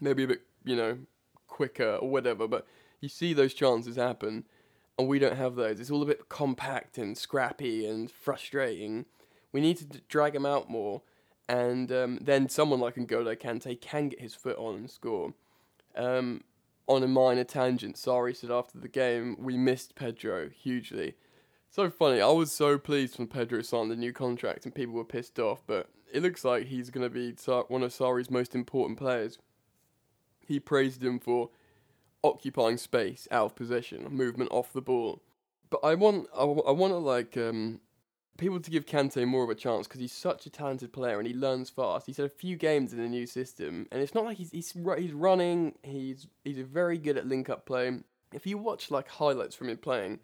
Maybe 0.00 0.24
a 0.24 0.28
bit, 0.28 0.42
you 0.64 0.76
know, 0.76 0.98
quicker 1.46 1.96
or 1.96 2.10
whatever, 2.10 2.48
but 2.48 2.66
you 3.00 3.08
see 3.08 3.32
those 3.32 3.54
chances 3.54 3.96
happen 3.96 4.44
and 4.98 5.08
we 5.08 5.18
don't 5.18 5.36
have 5.36 5.54
those. 5.54 5.80
It's 5.80 5.90
all 5.90 6.02
a 6.02 6.06
bit 6.06 6.28
compact 6.28 6.98
and 6.98 7.16
scrappy 7.16 7.86
and 7.86 8.10
frustrating. 8.10 9.06
We 9.52 9.60
need 9.60 9.78
to 9.78 10.00
drag 10.08 10.32
them 10.34 10.46
out 10.46 10.70
more 10.70 11.02
and 11.48 11.90
um, 11.92 12.18
then 12.20 12.48
someone 12.48 12.80
like 12.80 12.94
N'Golo 12.94 13.36
Kante 13.36 13.80
can 13.80 14.08
get 14.08 14.20
his 14.20 14.34
foot 14.34 14.56
on 14.56 14.76
and 14.76 14.90
score. 14.90 15.34
Um, 15.94 16.44
on 16.86 17.02
a 17.02 17.08
minor 17.08 17.44
tangent, 17.44 17.96
Sarri 17.96 18.36
said 18.36 18.50
after 18.50 18.78
the 18.78 18.88
game, 18.88 19.36
we 19.38 19.56
missed 19.56 19.94
Pedro 19.94 20.48
hugely. 20.48 21.14
So 21.70 21.88
funny, 21.90 22.20
I 22.20 22.28
was 22.28 22.52
so 22.52 22.78
pleased 22.78 23.18
when 23.18 23.28
Pedro 23.28 23.62
signed 23.62 23.90
the 23.90 23.96
new 23.96 24.12
contract 24.12 24.64
and 24.64 24.74
people 24.74 24.94
were 24.94 25.04
pissed 25.04 25.38
off, 25.38 25.62
but 25.66 25.88
it 26.12 26.22
looks 26.22 26.44
like 26.44 26.66
he's 26.66 26.90
going 26.90 27.04
to 27.04 27.10
be 27.10 27.34
one 27.68 27.82
of 27.82 27.92
Sarri's 27.92 28.30
most 28.30 28.54
important 28.54 28.98
players. 28.98 29.38
He 30.46 30.60
praised 30.60 31.02
him 31.02 31.18
for 31.18 31.50
occupying 32.24 32.76
space 32.76 33.26
out 33.30 33.46
of 33.46 33.54
possession, 33.56 34.06
movement 34.10 34.50
off 34.52 34.72
the 34.72 34.80
ball. 34.80 35.22
But 35.70 35.80
I 35.82 35.94
want, 35.94 36.28
I, 36.36 36.44
want 36.44 36.92
to 36.92 36.98
like 36.98 37.36
um, 37.36 37.80
people 38.38 38.60
to 38.60 38.70
give 38.70 38.86
Kante 38.86 39.26
more 39.26 39.44
of 39.44 39.50
a 39.50 39.54
chance 39.54 39.86
because 39.86 40.00
he's 40.00 40.12
such 40.12 40.46
a 40.46 40.50
talented 40.50 40.92
player 40.92 41.18
and 41.18 41.26
he 41.26 41.34
learns 41.34 41.70
fast. 41.70 42.06
He's 42.06 42.16
had 42.16 42.26
a 42.26 42.30
few 42.30 42.56
games 42.56 42.92
in 42.92 42.98
the 42.98 43.08
new 43.08 43.26
system, 43.26 43.86
and 43.90 44.02
it's 44.02 44.14
not 44.14 44.24
like 44.24 44.36
he's 44.36 44.50
he's 44.50 44.72
he's 44.98 45.12
running. 45.12 45.74
He's 45.82 46.26
he's 46.44 46.58
very 46.58 46.98
good 46.98 47.16
at 47.16 47.26
link 47.26 47.48
up 47.48 47.66
play. 47.66 48.00
If 48.32 48.46
you 48.46 48.58
watch 48.58 48.90
like 48.90 49.08
highlights 49.08 49.54
from 49.54 49.68
him 49.68 49.78
playing, 49.78 50.20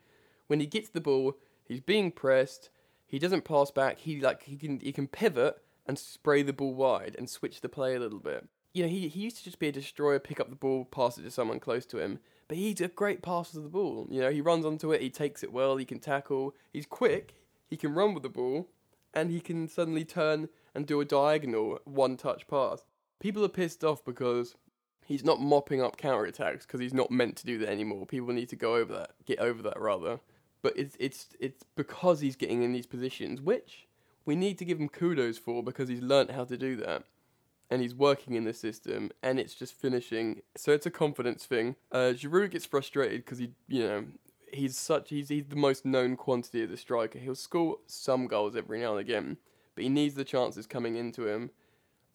when 0.47 0.61
he 0.61 0.67
gets 0.67 0.89
the 0.89 1.01
ball, 1.01 1.35
he's 1.65 1.81
being 1.81 2.11
pressed. 2.11 2.71
He 3.07 3.19
doesn't 3.19 3.45
pass 3.45 3.71
back. 3.71 3.99
He 3.99 4.21
like 4.21 4.43
he 4.43 4.57
can 4.57 4.81
he 4.81 4.93
can 4.93 5.07
pivot 5.07 5.63
and 5.87 5.99
spray 5.99 6.43
the 6.43 6.53
ball 6.53 6.75
wide 6.75 7.17
and 7.19 7.29
switch 7.29 7.61
the 7.61 7.69
play 7.69 7.95
a 7.95 8.01
little 8.01 8.19
bit. 8.19 8.47
You 8.79 8.85
know, 8.85 8.91
he 8.91 9.09
he 9.09 9.23
used 9.23 9.39
to 9.39 9.43
just 9.43 9.59
be 9.59 9.67
a 9.67 9.73
destroyer, 9.73 10.21
pick 10.21 10.39
up 10.39 10.51
the 10.51 10.55
ball, 10.55 10.85
pass 10.85 11.19
it 11.19 11.23
to 11.23 11.33
someone 11.33 11.59
close 11.59 11.85
to 11.87 11.99
him. 11.99 12.21
But 12.47 12.59
he's 12.59 12.81
a 12.81 12.87
great 12.87 13.23
passer 13.23 13.59
of 13.59 13.65
the 13.65 13.69
ball. 13.69 14.07
You 14.09 14.21
know, 14.21 14.31
he 14.31 14.41
runs 14.41 14.65
onto 14.65 14.93
it, 14.93 15.03
he 15.03 15.11
takes 15.11 15.43
it 15.43 15.53
well, 15.53 15.79
he 15.79 15.85
can 15.85 15.99
tackle, 15.99 16.55
he's 16.73 16.87
quick, 16.87 17.35
he 17.67 17.77
can 17.77 17.93
run 17.93 18.15
with 18.15 18.23
the 18.23 18.29
ball, 18.29 18.69
and 19.13 19.33
he 19.33 19.41
can 19.41 19.67
suddenly 19.67 20.05
turn 20.05 20.49
and 20.77 20.87
do 20.87 21.01
a 21.01 21.05
diagonal 21.05 21.81
one 21.87 22.17
touch 22.17 22.47
pass. 22.47 22.85
People 23.19 23.45
are 23.45 23.49
pissed 23.49 23.83
off 23.83 24.05
because 24.05 24.55
he's 25.05 25.25
not 25.25 25.41
mopping 25.41 25.83
up 25.83 25.97
counter 25.97 26.27
attacks 26.27 26.65
because 26.65 26.81
he's 26.81 26.95
not 26.95 27.11
meant 27.11 27.35
to 27.39 27.47
do 27.47 27.59
that 27.59 27.71
anymore. 27.71 28.07
People 28.07 28.33
need 28.33 28.49
to 28.51 28.57
go 28.57 28.77
over 28.77 28.93
that, 28.93 29.11
get 29.27 29.41
over 29.41 29.61
that 29.63 29.81
rather. 29.81 30.21
But 30.63 30.75
it's 30.79 30.97
it's 31.01 31.31
it's 31.41 31.65
because 31.75 32.21
he's 32.21 32.37
getting 32.37 32.63
in 32.63 32.73
these 32.73 32.87
positions, 32.87 33.41
which 33.41 33.89
we 34.25 34.37
need 34.37 34.57
to 34.59 34.65
give 34.65 34.79
him 34.79 34.89
kudos 34.89 35.37
for 35.37 35.65
because 35.65 35.89
he's 35.89 36.01
learnt 36.01 36.31
how 36.31 36.45
to 36.45 36.57
do 36.57 36.77
that. 36.77 37.03
And 37.71 37.83
he's 37.83 37.95
working 37.95 38.35
in 38.35 38.45
the 38.45 38.55
system, 38.55 39.11
and 39.23 39.39
it's 39.39 39.55
just 39.55 39.75
finishing. 39.75 40.41
So 40.57 40.73
it's 40.73 40.87
a 40.87 40.91
confidence 40.91 41.45
thing. 41.45 41.77
Uh, 41.93 42.15
Giroud 42.15 42.51
gets 42.53 42.65
frustrated 42.65 43.27
because 43.27 43.39
he, 43.39 43.51
you 43.67 43.83
know, 43.87 44.05
he's 44.53 44.79
such 44.79 45.11
he's 45.11 45.29
he's 45.29 45.45
the 45.47 45.57
most 45.57 45.85
known 45.85 46.17
quantity 46.17 46.63
as 46.63 46.71
a 46.71 46.77
striker. 46.77 47.19
He'll 47.19 47.35
score 47.35 47.77
some 47.87 48.27
goals 48.27 48.57
every 48.57 48.81
now 48.81 48.93
and 48.93 49.01
again, 49.01 49.37
but 49.75 49.85
he 49.85 49.91
needs 49.91 50.15
the 50.15 50.25
chances 50.25 50.67
coming 50.67 50.97
into 50.97 51.27
him. 51.27 51.51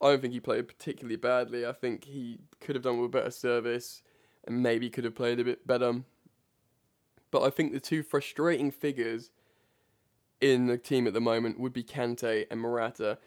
I 0.01 0.10
don't 0.10 0.22
think 0.22 0.34
he 0.34 0.39
played 0.39 0.68
particularly 0.68 1.16
badly. 1.16 1.66
I 1.66 1.72
think 1.72 2.06
he 2.06 2.39
could 2.60 2.76
have 2.76 2.84
done 2.84 2.99
with 2.99 3.12
better 3.12 3.32
service 3.32 4.01
and 4.45 4.62
maybe 4.62 4.89
could 4.89 5.06
have 5.06 5.16
played 5.16 5.39
a 5.39 5.45
bit 5.45 5.66
better. 5.66 6.01
But 7.32 7.43
I 7.43 7.49
think 7.49 7.72
the 7.72 7.80
two 7.80 8.04
frustrating 8.04 8.70
figures 8.70 9.32
in 10.41 10.68
the 10.68 10.78
team 10.78 11.08
at 11.08 11.14
the 11.14 11.22
moment 11.22 11.60
would 11.60 11.74
be 11.74 11.84
Kante 11.84 12.45
and 12.51 12.60
Morata. 12.60 13.18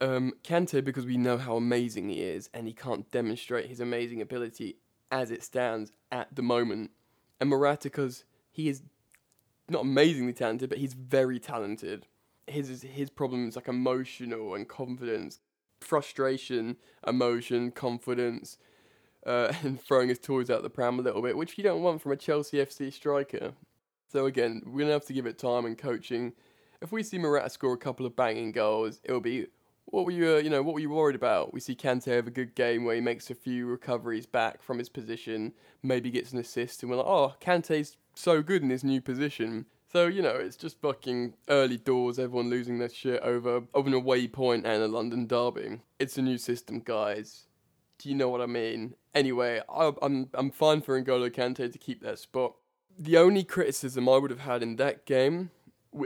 Um, 0.00 0.32
Kante 0.44 0.84
because 0.84 1.06
we 1.06 1.16
know 1.16 1.38
how 1.38 1.56
amazing 1.56 2.08
he 2.08 2.22
is 2.22 2.48
and 2.54 2.68
he 2.68 2.72
can't 2.72 3.10
demonstrate 3.10 3.66
his 3.66 3.80
amazing 3.80 4.22
ability 4.22 4.76
as 5.10 5.32
it 5.32 5.42
stands 5.42 5.90
at 6.12 6.36
the 6.36 6.42
moment 6.42 6.92
and 7.40 7.50
Morata 7.50 7.84
because 7.84 8.24
he 8.50 8.68
is 8.68 8.82
not 9.68 9.82
amazingly 9.82 10.32
talented, 10.32 10.68
but 10.68 10.78
he's 10.78 10.94
very 10.94 11.38
talented. 11.38 12.06
His 12.46 12.82
his 12.82 13.10
problem 13.10 13.48
is 13.48 13.56
like 13.56 13.68
emotional 13.68 14.54
and 14.54 14.66
confidence, 14.66 15.40
frustration, 15.80 16.76
emotion, 17.06 17.70
confidence, 17.70 18.58
uh, 19.26 19.52
and 19.62 19.80
throwing 19.80 20.08
his 20.08 20.18
toys 20.18 20.50
out 20.50 20.62
the 20.62 20.70
pram 20.70 20.98
a 20.98 21.02
little 21.02 21.22
bit, 21.22 21.36
which 21.36 21.58
you 21.58 21.64
don't 21.64 21.82
want 21.82 22.00
from 22.00 22.12
a 22.12 22.16
Chelsea 22.16 22.58
FC 22.58 22.92
striker. 22.92 23.52
So 24.10 24.26
again, 24.26 24.62
we're 24.64 24.80
gonna 24.80 24.92
have 24.92 25.04
to 25.06 25.12
give 25.12 25.26
it 25.26 25.38
time 25.38 25.66
and 25.66 25.76
coaching. 25.76 26.32
If 26.80 26.92
we 26.92 27.02
see 27.02 27.18
Morata 27.18 27.50
score 27.50 27.74
a 27.74 27.78
couple 27.78 28.06
of 28.06 28.16
banging 28.16 28.52
goals, 28.52 29.00
it'll 29.04 29.20
be 29.20 29.48
what 29.90 30.04
were 30.04 30.12
you, 30.12 30.34
uh, 30.34 30.36
you 30.36 30.50
know, 30.50 30.62
what 30.62 30.74
were 30.74 30.80
you 30.80 30.90
worried 30.90 31.16
about? 31.16 31.54
We 31.54 31.60
see 31.60 31.74
Kante 31.74 32.14
have 32.14 32.26
a 32.26 32.30
good 32.30 32.54
game 32.54 32.84
where 32.84 32.94
he 32.94 33.00
makes 33.00 33.30
a 33.30 33.34
few 33.34 33.66
recoveries 33.66 34.26
back 34.26 34.62
from 34.62 34.78
his 34.78 34.88
position, 34.88 35.54
maybe 35.82 36.10
gets 36.10 36.32
an 36.32 36.38
assist, 36.38 36.82
and 36.82 36.90
we're 36.90 36.98
like, 36.98 37.06
oh, 37.06 37.34
Kante's 37.40 37.96
so 38.14 38.42
good 38.42 38.62
in 38.62 38.70
his 38.70 38.84
new 38.84 39.00
position. 39.00 39.66
So 39.90 40.06
you 40.06 40.20
know, 40.20 40.36
it's 40.36 40.56
just 40.56 40.80
fucking 40.80 41.34
early 41.48 41.78
doors. 41.78 42.18
Everyone 42.18 42.50
losing 42.50 42.78
their 42.78 42.90
shit 42.90 43.22
over 43.22 43.62
over 43.72 43.88
an 43.88 43.94
away 43.94 44.28
point 44.28 44.66
and 44.66 44.82
a 44.82 44.88
London 44.88 45.26
derby. 45.26 45.80
It's 45.98 46.18
a 46.18 46.22
new 46.22 46.36
system, 46.36 46.80
guys. 46.80 47.46
Do 47.98 48.08
you 48.10 48.14
know 48.14 48.28
what 48.28 48.42
I 48.42 48.46
mean? 48.46 48.94
Anyway, 49.14 49.62
I, 49.68 49.92
I'm 50.02 50.28
I'm 50.34 50.50
fine 50.50 50.82
for 50.82 51.00
N'Golo 51.00 51.30
Kante 51.30 51.72
to 51.72 51.78
keep 51.78 52.02
that 52.02 52.18
spot. 52.18 52.54
The 52.98 53.16
only 53.16 53.44
criticism 53.44 54.08
I 54.08 54.18
would 54.18 54.30
have 54.30 54.40
had 54.40 54.62
in 54.62 54.76
that 54.76 55.06
game, 55.06 55.50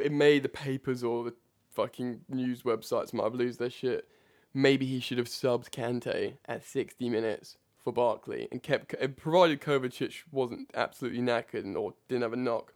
it 0.01 0.13
made 0.13 0.45
the 0.45 0.49
papers 0.49 1.03
or 1.03 1.25
the 1.25 1.35
fucking 1.75 2.21
news 2.29 2.63
websites 2.63 3.13
might 3.13 3.25
have 3.25 3.35
lose 3.35 3.57
their 3.57 3.71
shit. 3.71 4.09
Maybe 4.55 4.87
he 4.87 5.01
should 5.01 5.19
have 5.19 5.29
subbed 5.29 5.71
Kante 5.71 6.35
at 6.47 6.65
60 6.65 7.09
minutes 7.09 7.57
for 7.83 7.93
Barkley 7.93 8.49
and 8.53 8.63
kept, 8.63 8.95
provided 9.17 9.61
Kovacic 9.61 10.23
wasn't 10.31 10.71
absolutely 10.75 11.21
knackered 11.21 11.75
or 11.75 11.95
didn't 12.09 12.23
have 12.23 12.33
a 12.33 12.37
knock. 12.37 12.75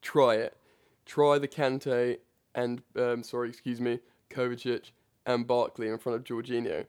Try 0.00 0.36
it. 0.36 0.56
Try 1.04 1.38
the 1.38 1.48
Kante 1.48 2.18
and, 2.54 2.82
um, 2.96 3.22
sorry, 3.22 3.48
excuse 3.48 3.80
me, 3.80 4.00
Kovacic 4.30 4.92
and 5.26 5.46
Barkley 5.46 5.88
in 5.88 5.98
front 5.98 6.16
of 6.16 6.24
Jorginho. 6.24 6.86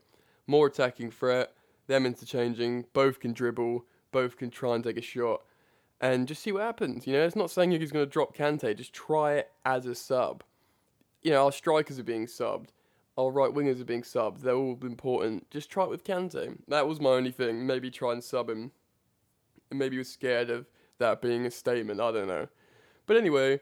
More 0.47 0.67
attacking 0.67 1.11
threat, 1.11 1.53
them 1.87 2.05
interchanging, 2.05 2.85
both 2.93 3.19
can 3.19 3.33
dribble, 3.33 3.85
both 4.11 4.37
can 4.37 4.51
try 4.51 4.75
and 4.75 4.83
take 4.83 4.97
a 4.97 5.01
shot, 5.01 5.41
and 5.99 6.27
just 6.27 6.43
see 6.43 6.51
what 6.51 6.63
happens. 6.63 7.05
You 7.07 7.13
know, 7.13 7.23
it's 7.23 7.35
not 7.35 7.51
saying 7.51 7.71
he's 7.71 7.91
going 7.91 8.05
to 8.05 8.11
drop 8.11 8.35
Kante, 8.35 8.75
just 8.75 8.93
try 8.93 9.33
it 9.33 9.51
as 9.65 9.85
a 9.85 9.95
sub 9.95 10.43
you 11.21 11.31
know, 11.31 11.45
our 11.45 11.51
strikers 11.51 11.99
are 11.99 12.03
being 12.03 12.25
subbed, 12.25 12.69
our 13.17 13.31
right 13.31 13.51
wingers 13.51 13.81
are 13.81 13.85
being 13.85 14.01
subbed. 14.01 14.41
They're 14.41 14.55
all 14.55 14.77
important. 14.81 15.49
Just 15.49 15.69
try 15.69 15.83
it 15.83 15.89
with 15.89 16.03
Kante. 16.03 16.57
That 16.67 16.87
was 16.87 16.99
my 16.99 17.11
only 17.11 17.31
thing. 17.31 17.67
Maybe 17.67 17.91
try 17.91 18.13
and 18.13 18.23
sub 18.23 18.49
him. 18.49 18.71
And 19.69 19.79
maybe 19.79 19.95
he 19.95 19.99
was 19.99 20.09
scared 20.09 20.49
of 20.49 20.65
that 20.97 21.21
being 21.21 21.45
a 21.45 21.51
statement. 21.51 21.99
I 21.99 22.11
don't 22.11 22.27
know. 22.27 22.47
But 23.05 23.17
anyway, 23.17 23.59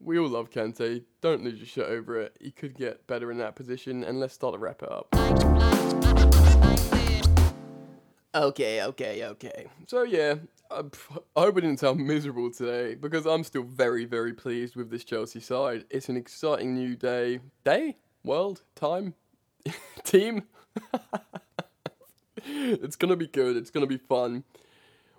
we 0.00 0.18
all 0.18 0.28
love 0.28 0.50
Kante. 0.50 1.02
Don't 1.20 1.42
lose 1.42 1.58
your 1.58 1.66
shit 1.66 1.86
over 1.86 2.20
it. 2.20 2.36
He 2.40 2.50
could 2.50 2.76
get 2.76 3.06
better 3.06 3.30
in 3.30 3.38
that 3.38 3.56
position. 3.56 4.04
And 4.04 4.20
let's 4.20 4.34
start 4.34 4.54
to 4.54 4.58
wrap 4.58 4.82
it 4.82 4.90
up. 4.90 5.08
Okay, 8.34 8.82
okay, 8.82 9.24
okay. 9.26 9.66
So 9.86 10.02
yeah, 10.02 10.34
I, 10.74 10.82
hope 11.40 11.56
I 11.56 11.60
didn't 11.60 11.78
sound 11.78 12.04
miserable 12.04 12.50
today 12.50 12.96
because 12.96 13.26
I'm 13.26 13.44
still 13.44 13.62
very, 13.62 14.04
very 14.04 14.32
pleased 14.32 14.74
with 14.74 14.90
this 14.90 15.04
Chelsea 15.04 15.40
side. 15.40 15.84
It's 15.88 16.08
an 16.08 16.16
exciting 16.16 16.74
new 16.74 16.96
day, 16.96 17.40
day, 17.64 17.96
world, 18.24 18.62
time, 18.74 19.14
team. 20.04 20.42
it's 22.44 22.96
gonna 22.96 23.16
be 23.16 23.28
good. 23.28 23.56
It's 23.56 23.70
gonna 23.70 23.86
be 23.86 23.98
fun. 23.98 24.42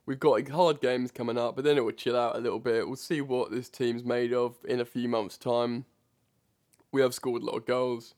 We've 0.05 0.19
got 0.19 0.47
hard 0.49 0.81
games 0.81 1.11
coming 1.11 1.37
up, 1.37 1.55
but 1.55 1.63
then 1.63 1.77
it 1.77 1.85
will 1.85 1.91
chill 1.91 2.17
out 2.17 2.35
a 2.35 2.39
little 2.39 2.59
bit. 2.59 2.85
We'll 2.85 2.97
see 2.97 3.21
what 3.21 3.49
this 3.49 3.69
team's 3.69 4.03
made 4.03 4.33
of 4.33 4.55
in 4.65 4.79
a 4.79 4.85
few 4.85 5.07
months' 5.07 5.37
time. 5.37 5.85
We 6.91 7.01
have 7.01 7.13
scored 7.13 7.41
a 7.41 7.45
lot 7.45 7.55
of 7.55 7.65
goals. 7.65 8.13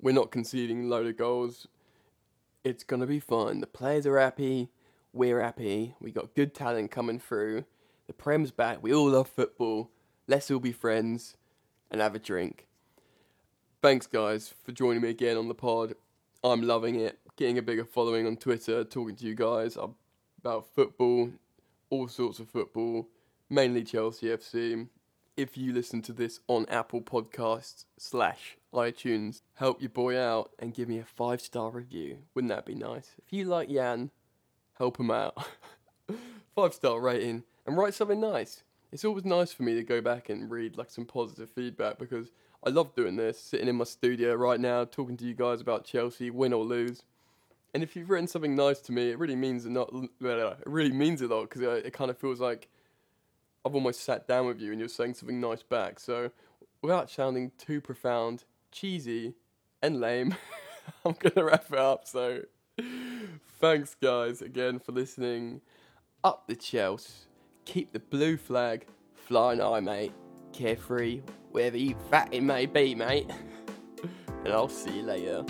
We're 0.00 0.14
not 0.14 0.30
conceding 0.30 0.84
a 0.84 0.86
load 0.86 1.06
of 1.06 1.18
goals. 1.18 1.68
It's 2.64 2.82
gonna 2.82 3.06
be 3.06 3.20
fun. 3.20 3.60
The 3.60 3.66
players 3.66 4.06
are 4.06 4.18
happy. 4.18 4.70
We're 5.18 5.42
happy. 5.42 5.96
We 6.00 6.12
got 6.12 6.36
good 6.36 6.54
talent 6.54 6.92
coming 6.92 7.18
through. 7.18 7.64
The 8.06 8.12
Prem's 8.12 8.52
back. 8.52 8.78
We 8.80 8.94
all 8.94 9.10
love 9.10 9.28
football. 9.28 9.90
Let's 10.28 10.48
all 10.48 10.60
be 10.60 10.70
friends 10.70 11.36
and 11.90 12.00
have 12.00 12.14
a 12.14 12.20
drink. 12.20 12.68
Thanks, 13.82 14.06
guys, 14.06 14.54
for 14.64 14.70
joining 14.70 15.02
me 15.02 15.10
again 15.10 15.36
on 15.36 15.48
the 15.48 15.54
pod. 15.54 15.94
I'm 16.44 16.62
loving 16.62 16.94
it. 16.94 17.18
Getting 17.36 17.58
a 17.58 17.62
bigger 17.62 17.84
following 17.84 18.28
on 18.28 18.36
Twitter, 18.36 18.84
talking 18.84 19.16
to 19.16 19.26
you 19.26 19.34
guys 19.34 19.76
about 19.76 20.72
football, 20.72 21.32
all 21.90 22.06
sorts 22.06 22.38
of 22.38 22.48
football, 22.48 23.08
mainly 23.50 23.82
Chelsea 23.82 24.26
FC. 24.26 24.86
If 25.36 25.56
you 25.56 25.72
listen 25.72 26.00
to 26.02 26.12
this 26.12 26.38
on 26.46 26.64
Apple 26.68 27.00
Podcasts 27.00 27.86
slash 27.96 28.56
iTunes, 28.72 29.42
help 29.54 29.80
your 29.80 29.90
boy 29.90 30.16
out 30.16 30.52
and 30.60 30.74
give 30.74 30.88
me 30.88 30.98
a 30.98 31.04
five 31.04 31.40
star 31.40 31.70
review. 31.70 32.18
Wouldn't 32.34 32.50
that 32.50 32.66
be 32.66 32.76
nice? 32.76 33.16
If 33.24 33.32
you 33.32 33.46
like 33.46 33.68
Jan, 33.68 34.12
help 34.78 34.98
him 34.98 35.10
out. 35.10 35.36
five 36.58 36.74
star 36.74 37.00
rating 37.00 37.44
and 37.66 37.76
write 37.76 37.94
something 37.94 38.20
nice. 38.20 38.64
It's 38.90 39.04
always 39.04 39.24
nice 39.24 39.52
for 39.52 39.62
me 39.62 39.74
to 39.74 39.84
go 39.84 40.00
back 40.00 40.28
and 40.28 40.50
read 40.50 40.76
like 40.76 40.90
some 40.90 41.04
positive 41.04 41.50
feedback 41.50 41.98
because 41.98 42.32
I 42.66 42.70
love 42.70 42.96
doing 42.96 43.14
this, 43.14 43.38
sitting 43.40 43.68
in 43.68 43.76
my 43.76 43.84
studio 43.84 44.34
right 44.34 44.58
now, 44.58 44.84
talking 44.84 45.16
to 45.18 45.24
you 45.24 45.34
guys 45.34 45.60
about 45.60 45.84
Chelsea, 45.84 46.30
win 46.30 46.52
or 46.52 46.64
lose. 46.64 47.04
And 47.74 47.84
if 47.84 47.94
you've 47.94 48.10
written 48.10 48.26
something 48.26 48.56
nice 48.56 48.80
to 48.80 48.92
me, 48.92 49.10
it 49.10 49.18
really 49.20 49.36
means 49.36 49.66
a 49.66 49.70
lot. 49.70 49.92
It 50.20 50.66
really 50.66 50.90
means 50.90 51.22
a 51.22 51.28
lot 51.28 51.48
because 51.48 51.62
it 51.62 51.92
kind 51.92 52.10
of 52.10 52.18
feels 52.18 52.40
like 52.40 52.68
I've 53.64 53.76
almost 53.76 54.00
sat 54.00 54.26
down 54.26 54.46
with 54.46 54.60
you 54.60 54.72
and 54.72 54.80
you're 54.80 54.88
saying 54.88 55.14
something 55.14 55.40
nice 55.40 55.62
back. 55.62 56.00
So, 56.00 56.32
without 56.82 57.08
sounding 57.08 57.52
too 57.56 57.80
profound, 57.80 58.44
cheesy, 58.72 59.34
and 59.80 60.00
lame, 60.00 60.34
I'm 61.04 61.14
gonna 61.20 61.46
wrap 61.46 61.66
it 61.70 61.78
up. 61.78 62.08
So, 62.08 62.40
thanks 63.60 63.94
guys 64.00 64.42
again 64.42 64.78
for 64.78 64.92
listening. 64.92 65.60
Up 66.24 66.46
the 66.46 66.56
Chelsea, 66.56 67.12
keep 67.64 67.92
the 67.92 68.00
blue 68.00 68.36
flag 68.36 68.86
flying 69.14 69.60
high, 69.60 69.80
mate. 69.80 70.12
Carefree, 70.52 71.22
wherever 71.50 71.76
you 71.76 71.94
fat 72.10 72.28
it 72.32 72.42
may 72.42 72.66
be, 72.66 72.94
mate. 72.94 73.30
and 74.44 74.52
I'll 74.52 74.68
see 74.68 74.96
you 74.96 75.02
later. 75.02 75.44